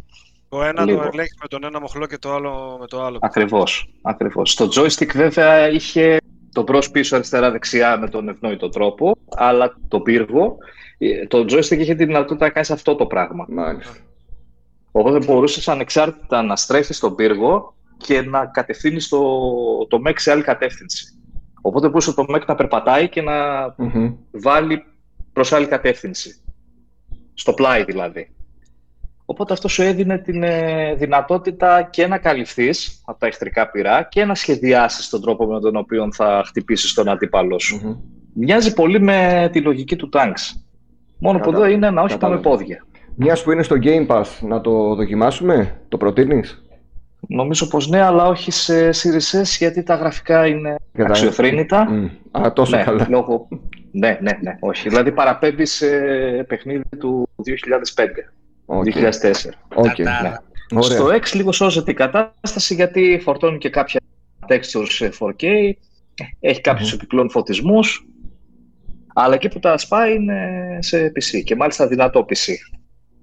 [0.48, 1.00] Το ένα λίγο.
[1.00, 3.18] το ελέγχει με τον ένα μοχλό και το άλλο με το άλλο.
[3.20, 3.88] Ακριβώς.
[4.02, 4.50] Ακριβώς.
[4.50, 6.18] Στο joystick βέβαια είχε
[6.56, 10.56] το μπρος πίσω αριστερά δεξιά με τον ευνόητο τρόπο, αλλά το πύργο,
[10.98, 13.46] ε, το joystick είχε τη δυνατότητα να κάνει αυτό το πράγμα.
[13.48, 13.96] Μάλιστα.
[14.90, 19.18] Οπότε μπορούσες ανεξάρτητα να στρέφεις τον πύργο και να κατευθύνεις το,
[19.88, 21.06] το mech σε άλλη κατεύθυνση.
[21.60, 23.34] Οπότε μπορούσε το mech να περπατάει και να
[23.78, 24.84] mm βάλει
[25.32, 26.40] προς άλλη κατεύθυνση.
[27.34, 28.35] Στο πλάι δηλαδή.
[29.26, 34.24] Οπότε αυτός σου έδινε την ε, δυνατότητα και να καλυφθείς από τα εχθρικά πυρά και
[34.24, 38.04] να σχεδιάσεις τον τρόπο με τον οποίο θα χτυπήσεις τον αντίπαλό σου.
[38.34, 40.60] Μοιάζει πολύ με τη λογική του Tanks.
[41.18, 42.86] Μόνο που εδώ είναι ένα όχημα με πόδια.
[43.14, 46.66] Μιας που είναι στο Game Pass, να το δοκιμάσουμε, το προτείνεις;
[47.28, 51.88] Νομίζω πως ναι, αλλά όχι σε Series S, γιατί τα γραφικά είναι αξιοθρύνητα.
[51.90, 52.40] Mm.
[52.40, 53.06] Α, τόσο ναι, καλά.
[53.10, 53.48] Λόγω...
[53.90, 54.88] ναι, ναι, ναι, όχι.
[54.88, 55.86] Δηλαδή παραπέμπει σε
[56.48, 57.28] παιχνίδι του
[57.94, 58.04] 2005.
[58.66, 59.10] Okay.
[59.10, 59.10] 2004.
[59.74, 60.02] Okay.
[60.02, 60.80] Ναι.
[60.80, 64.00] Στο X λίγο σώζεται η κατάσταση γιατί φορτώνει και κάποια
[64.48, 65.44] textures σε 4K,
[66.40, 66.94] έχει κάποιους mm.
[66.94, 68.06] επιπλέον φωτισμούς,
[69.14, 72.52] αλλά εκεί που τα σπάει είναι σε PC και μάλιστα δυνατό PC.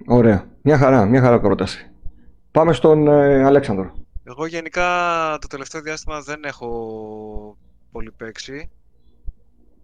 [0.06, 0.48] Ωραία.
[0.62, 1.92] Μια χαρά, μια χαρά πρόταση.
[2.52, 3.94] Πάμε στον ε, Αλέξανδρο.
[4.24, 4.88] Εγώ γενικά
[5.42, 7.58] το τελευταίο διάστημα δεν έχω
[7.92, 8.70] πολύ παίξει.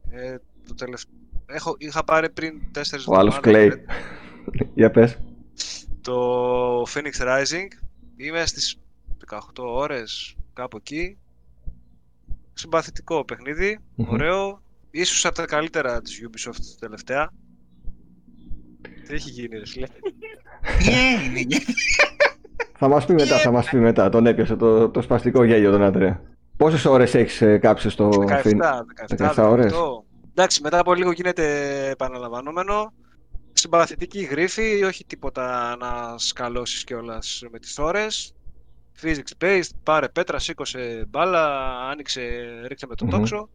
[0.10, 0.36] Ε,
[0.68, 1.14] το τελευταίο...
[1.46, 3.72] έχω, είχα πάρει πριν τέσσερις Ο άλλος κλαίει.
[4.74, 5.18] Για πες.
[6.02, 7.68] Το Phoenix Rising.
[8.16, 8.80] Είμαι στις
[9.30, 11.18] 18 ώρες κάπου εκεί.
[12.54, 13.26] Συμπαθητικό
[13.96, 14.62] ωραίο.
[14.92, 17.32] Ίσως από τα καλύτερα της Ubisoft τελευταία.
[19.08, 19.88] Τι έχει γίνει ρε φίλε;
[20.78, 20.90] Τι
[21.36, 21.58] έγινε.
[22.78, 24.10] Θα μας πει μετά, θα μας πει μετά.
[24.10, 26.22] Τον έπιασε το, το σπαστικό γέλιο τον Άντρεα.
[26.58, 28.44] Πόσες ώρες έχεις ε, κάψει στο 17,
[29.18, 29.74] 17, 17 ώρες;
[30.30, 31.46] Εντάξει, μετά από λίγο γίνεται
[31.90, 32.94] επαναλαμβανόμενο.
[33.60, 38.34] Συμπαθητική γρίφη, όχι τίποτα να σκαλώσεις κιόλας με τις ώρες.
[39.02, 42.22] Physics based, πάρε πέτρα, σήκωσε μπάλα, άνοιξε,
[42.68, 43.10] ρίξε με το mm-hmm.
[43.10, 43.50] τόξο.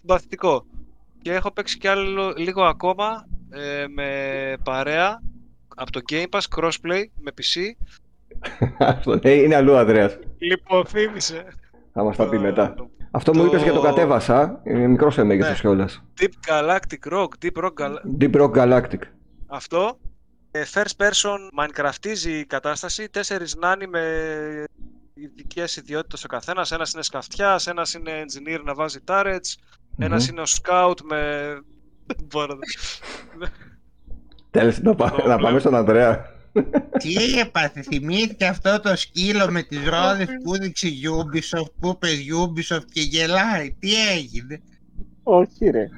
[0.00, 0.66] Συμπαθητικό.
[1.22, 4.08] Και έχω παίξει κι άλλο λίγο ακόμα ε, με
[4.64, 5.22] παρέα
[5.76, 7.60] από το Game Pass crossplay με PC.
[8.78, 10.18] Αυτό ναι, είναι αλλού, Ανδρέας.
[10.38, 11.46] Λιποθύμησε.
[11.92, 12.74] Θα μας τα πει μετά.
[13.10, 14.60] Αυτό μου είπες και το κατέβασα.
[14.64, 15.58] Είναι μικρός σε μέγεθος ναι.
[15.60, 16.02] κιόλας.
[16.20, 17.28] Deep Galactic Rock.
[17.42, 17.94] Deep Rock, Gal...
[18.20, 19.00] Deep Rock Galactic.
[19.50, 19.98] Αυτό.
[20.50, 23.08] Ε, first person Minecraftίζει η κατάσταση.
[23.08, 24.64] Τέσσερις νάνοι με
[25.14, 26.72] ειδικές ιδιότητες ο καθένας.
[26.72, 29.98] Ένας είναι σκαφτιάς, ένας είναι engineer να βάζει turrets, mm-hmm.
[29.98, 31.60] ένας είναι ο scout με.
[32.24, 32.58] Μπορώ
[34.50, 36.38] Τέλος, να, πάμε, να πάμε στον Ανδρέα.
[36.98, 42.08] Τι έπαθε, θυμήθηκε αυτό το σκύλο με τις ρόδες που έδειξε Ubisoft, που είπε
[42.40, 43.76] Ubisoft και γελάει.
[43.78, 44.62] Τι έγινε;
[45.22, 45.88] Όχι ρε.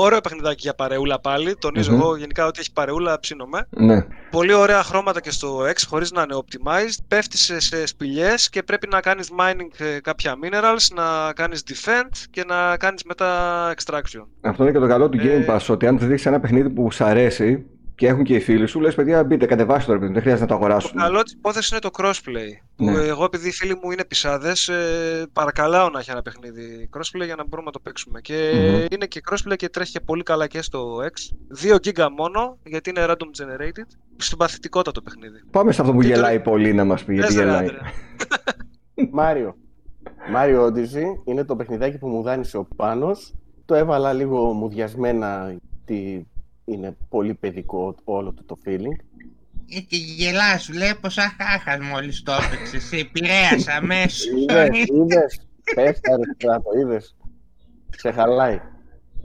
[0.00, 1.56] Ωραίο παιχνιδάκι για παρεούλα πάλι.
[1.56, 2.00] Τονίζω mm-hmm.
[2.00, 3.66] εγώ γενικά ότι έχει παρεούλα, ψήνομαι.
[3.70, 4.06] Ναι.
[4.30, 6.98] Πολύ ωραία χρώματα και στο X χωρίς να είναι optimized.
[7.08, 12.44] Πέφτεις σε σπηλιές και πρέπει να κάνεις mining ε, κάποια minerals, να κάνεις defend και
[12.46, 14.26] να κάνεις μετά extraction.
[14.40, 15.44] Αυτό είναι και το καλό του ε...
[15.46, 15.66] Game Pass.
[15.68, 17.66] Ότι αν δει ένα παιχνίδι που σου αρέσει,
[17.98, 20.46] και έχουν και οι φίλοι σου, λες: Παιδιά, μπείτε, κατεβάστε το ρε δεν χρειάζεται να
[20.46, 20.90] το αγοράσουν.
[20.92, 22.50] Το καλό της υπόθεσης είναι το crossplay.
[22.76, 22.92] Ναι.
[22.92, 27.24] Που εγώ, επειδή οι φίλοι μου είναι πισάδες, ε, παρακαλάω να έχει ένα παιχνίδι crossplay
[27.24, 28.20] για να μπορούμε να το παίξουμε.
[28.20, 28.92] Και mm-hmm.
[28.92, 31.34] είναι και crossplay και τρέχει και πολύ καλά και στο X.
[31.72, 33.86] 2 GB μόνο, γιατί είναι random generated.
[34.16, 35.42] Συμπαθητικότατο παιχνίδι.
[35.50, 36.50] Πάμε σε αυτό που και γελάει τώρα...
[36.50, 37.68] πολύ να μας πει γιατί γελάει.
[39.10, 39.56] Μάριο.
[40.30, 43.34] Μάριο Odyssey είναι το παιχνιδάκι που μου δάνεισε ο Πάνος.
[43.64, 46.22] Το έβαλα λίγο μουδιασμένα τη
[46.68, 48.98] είναι πολύ παιδικό όλο το, το feeling.
[49.70, 54.26] Ε, και γελάς, σου λέει πως αχάχας μόλις το έπαιξες, σε επηρέασα αμέσως.
[54.26, 55.40] Είδες, είδες,
[55.74, 57.16] πέφτα ρε το είδες.
[57.96, 58.60] Σε χαλάει.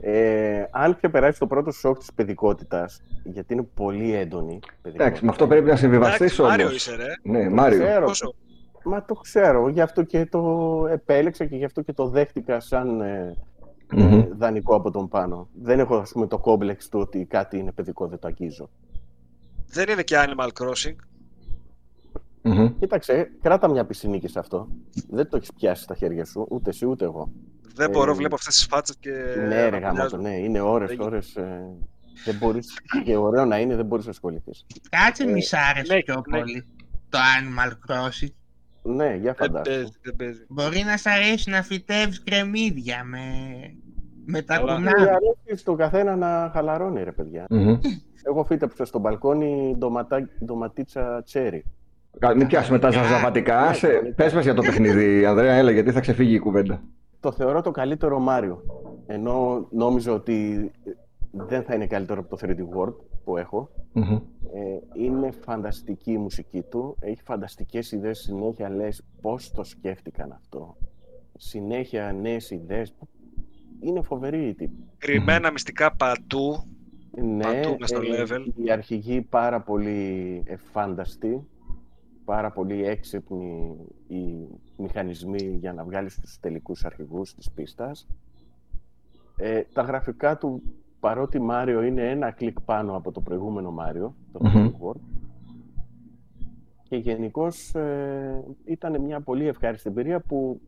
[0.00, 4.58] Ε, αν περάσει το πρώτο σοκ της παιδικότητας, γιατί είναι πολύ έντονη.
[4.82, 6.50] Εντάξει, με αυτό πρέπει να συμβιβαστείς όμως.
[6.50, 7.12] Μάριο είσαι ρε.
[7.22, 7.78] Ναι, Μάριο.
[7.78, 8.34] Ξέρω,
[8.84, 13.00] Μα το ξέρω, γι' αυτό και το επέλεξα και γι' αυτό και το δέχτηκα σαν
[13.00, 13.36] ε,
[13.92, 14.12] Μμμ.
[14.12, 15.48] ε, δανεικό από τον πάνω.
[15.62, 18.70] Δεν έχω ας πούμε το κόμπλεξ του ότι κάτι είναι παιδικό, δεν το αγγίζω.
[19.66, 20.94] Δεν είναι και Animal Crossing.
[22.42, 22.78] Μμμ.
[22.78, 24.68] Κοίταξε, κράτα μια πισινίκη σε αυτό.
[25.10, 27.32] Δεν το έχεις πιάσει στα χέρια σου, ούτε εσύ ούτε εγώ.
[27.74, 29.10] Δεν Ε, μπορώ, βλέπω αυτές τις φάτσες και...
[29.48, 29.98] ναι, ρε μοιάζουν.
[30.20, 31.36] γάμο, ναι, είναι ώρες, Δεν- ώρες.
[31.36, 31.64] Ε,
[32.24, 34.66] δεν μπορείς, και ωραίο να είναι, δεν μπορείς να ασχοληθείς.
[34.90, 36.38] Κάτσε Ε, μη σ' άρεσε ναι, πιο ναι.
[36.38, 36.66] πολύ
[37.08, 38.28] το Animal Crossing.
[38.86, 39.70] Ναι, για Δεν φαντάσου.
[39.74, 40.44] παίζει, δεν παίζει.
[40.48, 43.18] Μπορεί να σ' αρέσει να φυτεύεις κρεμμύδια με,
[44.24, 44.72] με τα Καλά.
[44.78, 45.12] Μου κουνάδια.
[45.14, 47.46] αρέσει στον καθένα να χαλαρώνει, ρε παιδιά.
[47.50, 47.78] Μμμ.
[48.26, 51.64] Εγώ φύτεψα στο μπαλκόνι ντοματά, ντοματίτσα τσέρι.
[52.18, 53.60] Κα- Μην πιάσουμε τα ζαζαβατικά.
[53.60, 54.10] Ναι, Άσε, ναι.
[54.10, 56.82] πες μας για το παιχνίδι, Ανδρέα, έλα, γιατί θα ξεφύγει η κουβέντα.
[57.20, 58.62] Το θεωρώ το καλύτερο Μάριο.
[59.06, 60.70] Ενώ νόμιζα ότι
[61.36, 62.94] δεν θα είναι καλύτερο από το 3D World
[63.24, 63.70] που έχω.
[63.92, 64.12] Μμμ.
[64.54, 66.96] Ε, είναι φανταστική η μουσική του.
[67.00, 68.68] Έχει φανταστικές ιδέες συνέχεια.
[68.68, 70.76] Λες πώς το σκέφτηκαν αυτό.
[71.36, 72.94] Συνέχεια νέες ιδέες.
[73.80, 74.84] Είναι φοβερή η τύπη.
[74.98, 76.64] Κρυμμένα μυστικά παντού.
[77.22, 78.46] Ναι, Παντού μες στο ε, level.
[78.64, 81.46] η αρχηγοί πάρα πολύ εφάνταστη,
[82.24, 88.06] πάρα πολύ έξυπνοι οι μηχανισμοί για να βγάλεις τους τελικούς αρχηγούς της πίστας.
[89.36, 90.62] Ε, τα γραφικά του,
[91.04, 94.52] παρότι Μάριο είναι ένα κλικ πάνω από το προηγούμενο Μάριο, το Μμμ.
[94.52, 95.00] 3D World,
[96.82, 97.72] και γενικώς
[98.64, 100.60] ήταν μια πολύ ευχάριστη εμπειρία που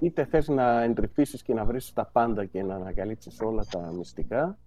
[0.00, 4.58] είτε θες να εντρυφήσεις και να βρεις τα πάντα και να ανακαλύψεις όλα τα μυστικά,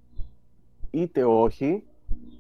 [0.90, 1.84] είτε όχι,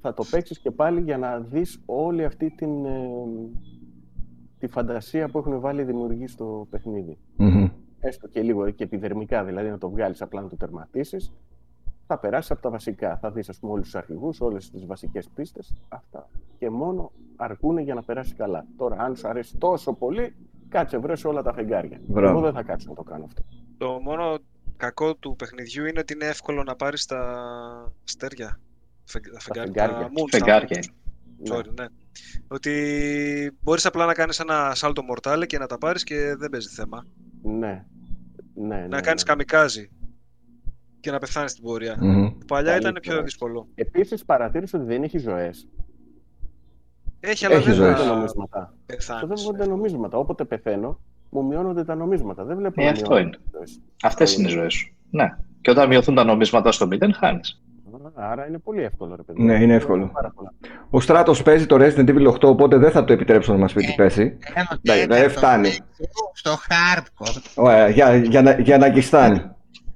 [0.01, 3.09] θα το παίξεις και πάλι για να δεις όλη αυτή την, ε,
[4.59, 7.17] τη φαντασία που έχουν βάλει οι δημιουργοί στο παιχνίδι.
[7.35, 7.67] Μμμ.
[7.99, 11.33] Έστω και λίγο και επιδερμικά, δηλαδή να το βγάλεις απλά να το τερματίσεις,
[12.11, 13.17] θα περάσει από τα βασικά.
[13.21, 16.29] Θα δεις, ας πούμε, όλους τους αρχηγούς, όλες τις βασικές πίστες, αυτά.
[16.57, 18.65] Και μόνο αρκούν για να περάσει καλά.
[18.77, 20.35] Τώρα, αν σου αρέσει τόσο πολύ,
[20.69, 21.99] κάτσε βρες όλα τα φεγγάρια.
[22.07, 22.29] Μπράβο.
[22.37, 23.41] Εγώ δεν θα κάτσω να το κάνω αυτό.
[23.77, 24.37] Το μόνο
[24.77, 27.19] κακό του παιχνιδιού είναι ότι είναι εύκολο να πάρεις τα
[28.07, 28.59] αστέρια.
[29.05, 29.73] Φεγ- Τα φεγγάρια.
[29.73, 30.05] φεγγάρια.
[30.07, 30.67] τα moons, Φεγγάρια.
[30.67, 30.81] τα
[31.55, 31.57] moons.
[31.57, 31.85] Sorry, ναι.
[32.47, 36.69] Ότι μπορείς απλά να κάνεις ένα σάλτο μορτάλε και να τα πάρεις και δεν παίζει
[36.69, 37.05] θέμα.
[37.43, 37.85] Ναι.
[38.53, 39.29] Ναι, ναι, να κάνεις ναι.
[39.29, 39.89] καμικάζι
[41.01, 41.97] και να πεθάνεις στην πορεία.
[41.99, 42.29] Μμμ.
[42.47, 42.99] Παλιά ήταν Καλύτερα.
[43.15, 43.67] πιο δύσκολο.
[43.75, 45.67] Επίσης παρατήρησε ότι δεν έχει ζωές.
[47.19, 47.95] Έχει, αλλά Έχει δεν ζωές.
[47.97, 48.73] Δεν θα νομίσματα.
[48.85, 49.23] πεθάνεις.
[49.33, 50.17] Ξοδεύονται νομίσματα.
[50.17, 50.99] Όποτε πεθαίνω,
[51.29, 52.43] μου μειώνονται τα νομίσματα.
[52.43, 53.45] Δεν βλέπω Ε, να αυτό μειώνονται είναι.
[53.45, 53.79] οι ζωές.
[54.03, 54.93] Αυτέ είναι οι ζωέ σου.
[55.09, 55.35] Ναι.
[55.61, 57.39] Και όταν μειωθούν τα νομίσματα στο 0, χάνει.
[58.13, 59.43] Άρα είναι πολύ εύκολο, ρε παιδί.
[59.43, 60.09] Ναι, είναι εύκολο.
[60.13, 60.53] Πάρα πολλά.
[60.89, 63.83] Ο Στράτος παίζει το Resident Evil 8, οπότε δεν θα το επιτρέψω να μας πει
[63.85, 64.37] τι πέσει.
[64.53, 65.69] Ένα Ναι, τέταρτο δεν φτάνει.
[66.33, 67.41] Στο hardcore.
[67.55, 69.41] Ωραία, για, για, να- για να γκιστάνει.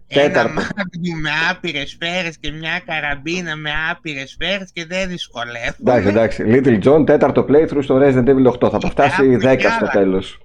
[0.07, 0.53] Ένα Τέταρτο.
[0.53, 5.76] μάγνου με άπειρες σφαίρες και μια καραμπίνα με άπειρες σφαίρες και δεν δυσκολεύομαι.
[5.80, 6.44] Εντάξει, εντάξει.
[6.48, 8.69] Little John, τέταρτο playthrough στο Resident Evil 8.
[8.69, 10.38] Θα το φτάσει 10 στο τέλος.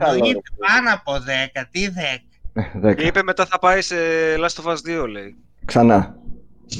[0.00, 2.88] Εννοείται πάνω από 10, τι 10.
[2.90, 2.94] 10.
[2.94, 3.94] Και είπε μετά θα πάει σε
[4.38, 5.36] Last of Us 2, λέει.
[5.64, 6.14] Ξανά.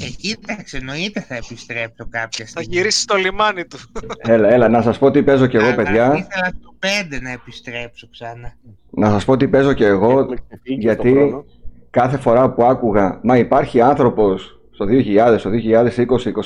[0.03, 2.75] Ε, κοίταξε, εννοείται θα επιστρέψω κάποια Θα στιγμή.
[2.75, 3.77] γυρίσει στο λιμάνι του.
[4.17, 6.05] Έλα, έλα, να σας πω τι παίζω κι εγώ, Αλλά παιδιά.
[6.05, 8.53] Ήθελα στο 5 να επιστρέψω ξανά.
[8.89, 10.19] Να σας πω τι παίζω κι εγώ.
[10.19, 11.45] Έχουμε ξεφύγει γιατί- στον χρόνο.
[11.95, 15.49] Κάθε φορά που άκουγα, μα υπάρχει άνθρωπος στο 2000, στο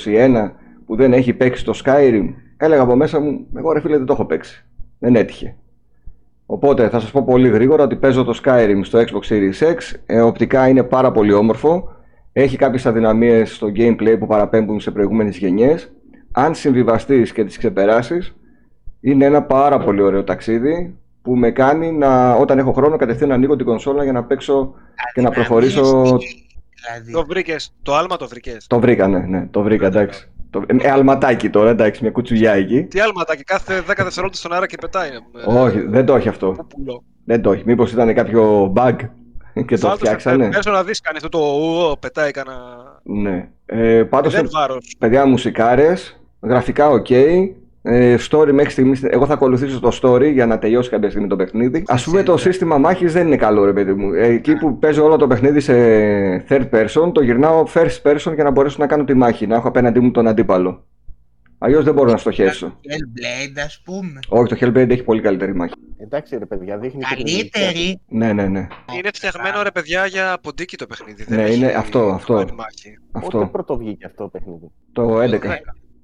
[0.05, 0.51] 2020-2021
[0.85, 4.13] που δεν έχει παίξει το Skyrim, έλεγα από μέσα μου, εγώ ρε φίλε δεν το
[4.13, 4.65] έχω παίξει.
[4.99, 5.55] Δεν έτυχε.
[6.45, 10.21] Οπότε θα σας πω πολύ γρήγορα ότι παίζω το Skyrim στο Xbox Series X, ε,
[10.21, 11.89] οπτικά είναι πάρα πολύ όμορφο,
[12.33, 15.91] έχει κάποιες αδυναμίες στο gameplay που παραπέμπουν σε προηγούμενες γενιές.
[16.31, 18.35] Αν συμβιβαστείς και τις ξεπεράσεις,
[18.99, 23.35] είναι ένα πάρα πολύ ωραίο ταξίδι που με κάνει να, όταν έχω χρόνο κατευθείαν να
[23.35, 24.73] ανοίγω την κονσόλα για να παίξω
[25.13, 25.83] και να προχωρήσω.
[26.85, 27.73] Δηλαδή, το βρήκες.
[27.83, 28.67] Το άλμα το βρήκες.
[28.67, 30.29] Το βρήκα, ναι, ναι, το βρήκα, εντάξει.
[30.49, 30.61] Το...
[30.81, 32.83] Ε, αλματάκι τώρα, εντάξει, μια κουτσουλιά εκεί.
[32.83, 35.09] Τι άλματάκι, κάθε 10 δευτερόλεπτα στον αέρα και πετάει.
[35.09, 36.51] ε, Όχι, δεν το έχει αυτό.
[36.51, 37.03] πούπουλο.
[37.25, 37.63] Δεν το έχει.
[37.65, 38.95] Μήπως ήταν κάποιο bug
[39.65, 42.57] και το Βάλτε σε- φτιάξανε; Πες να δεις κάνει αυτό το ου, πετάει κανένα...
[43.03, 43.49] Ναι.
[43.65, 44.95] Ε, Πάντως, Δεν βάρος.
[44.99, 47.09] παιδιά, μουσικάρες, γραφικά οκ.
[47.09, 47.51] Ε,
[48.29, 49.03] story μέχρι στιγμής.
[49.03, 51.83] Εγώ θα ακολουθήσω το story για να τελειώσει κάποια στιγμή το παιχνίδι.
[51.87, 54.13] Α πούμε το σύστημα μάχης δεν είναι καλό, ρε παιδί μου.
[54.13, 55.73] Ε, εκεί που παίζω όλο το παιχνίδι σε
[56.49, 59.47] third person, το γυρνάω first person για να μπορέσω να κάνω τη μάχη.
[59.47, 60.83] Να έχω απέναντί μου τον αντίπαλο.
[61.61, 62.67] Αλλιώς δεν μπορώ να στοχεύσω.
[62.67, 64.19] Hellblade, ας πούμε.
[64.29, 65.73] Όχι, το Hellblade έχει πολύ καλύτερη μάχη.
[65.97, 67.99] Εντάξει, ρε παιδιά, δείχνει και την Καλύτερη.
[68.07, 68.67] Ναι, ναι, ναι.
[68.97, 71.25] Είναι φτιαγμένο ρε παιδιά για ποντίκι το παιχνίδι.
[71.27, 72.33] Ναι, δεν έχει είναι αυτό, αυτό.
[72.33, 72.97] χωμένη μάχη.
[73.11, 73.49] Πότε Αυτό.
[73.51, 74.71] πρώτο βγήκε αυτό το παιχνίδι.
[74.93, 75.39] Το 11.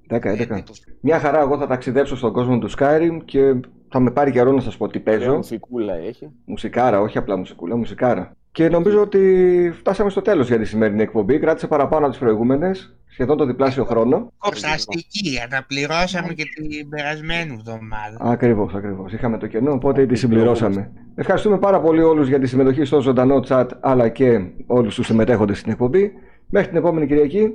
[0.09, 0.63] 10, Ε, 11.
[1.01, 3.53] Μια χαρά, εγώ θα ταξιδέψω στον κόσμο του Skyrim και
[3.89, 5.35] θα με πάρει καιρό να σας πω τι Ωραία παίζω.
[5.35, 6.29] μουσικούλα έχει.
[6.45, 8.31] Μουσικάρα, όχι απλά μουσικούλα, μουσικάρα.
[8.51, 11.39] Και νομίζω ότι φτάσαμε στο τέλος για τη σημερινή εκπομπή.
[11.39, 14.31] Κράτησε παραπάνω από τις προηγούμενες, σχεδόν το διπλάσιο χρόνο.
[14.73, 18.17] Αστική, αναπληρώσαμε και την περασμένη εβδομάδα.
[18.19, 19.13] Ακριβώς, ακριβώς.
[19.13, 20.91] Είχαμε το κενό, οπότε τη συμπληρώσαμε.
[21.15, 25.59] Ευχαριστούμε πάρα πολύ όλους για τη συμμετοχή στο ζωντανό chat, αλλά και όλους τους συμμετέχοντες
[25.59, 26.11] στην εκπομπή.
[26.49, 27.53] Μέχρι την επόμενη Κυριακή,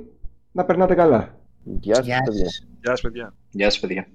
[0.51, 1.35] να περνάτε καλά.
[1.63, 2.43] Γεια σας, Γεια παιδιά.
[2.43, 2.65] σας.
[2.81, 3.33] Γεια σας παιδιά.
[3.51, 4.07] Γεια σας, παιδιά.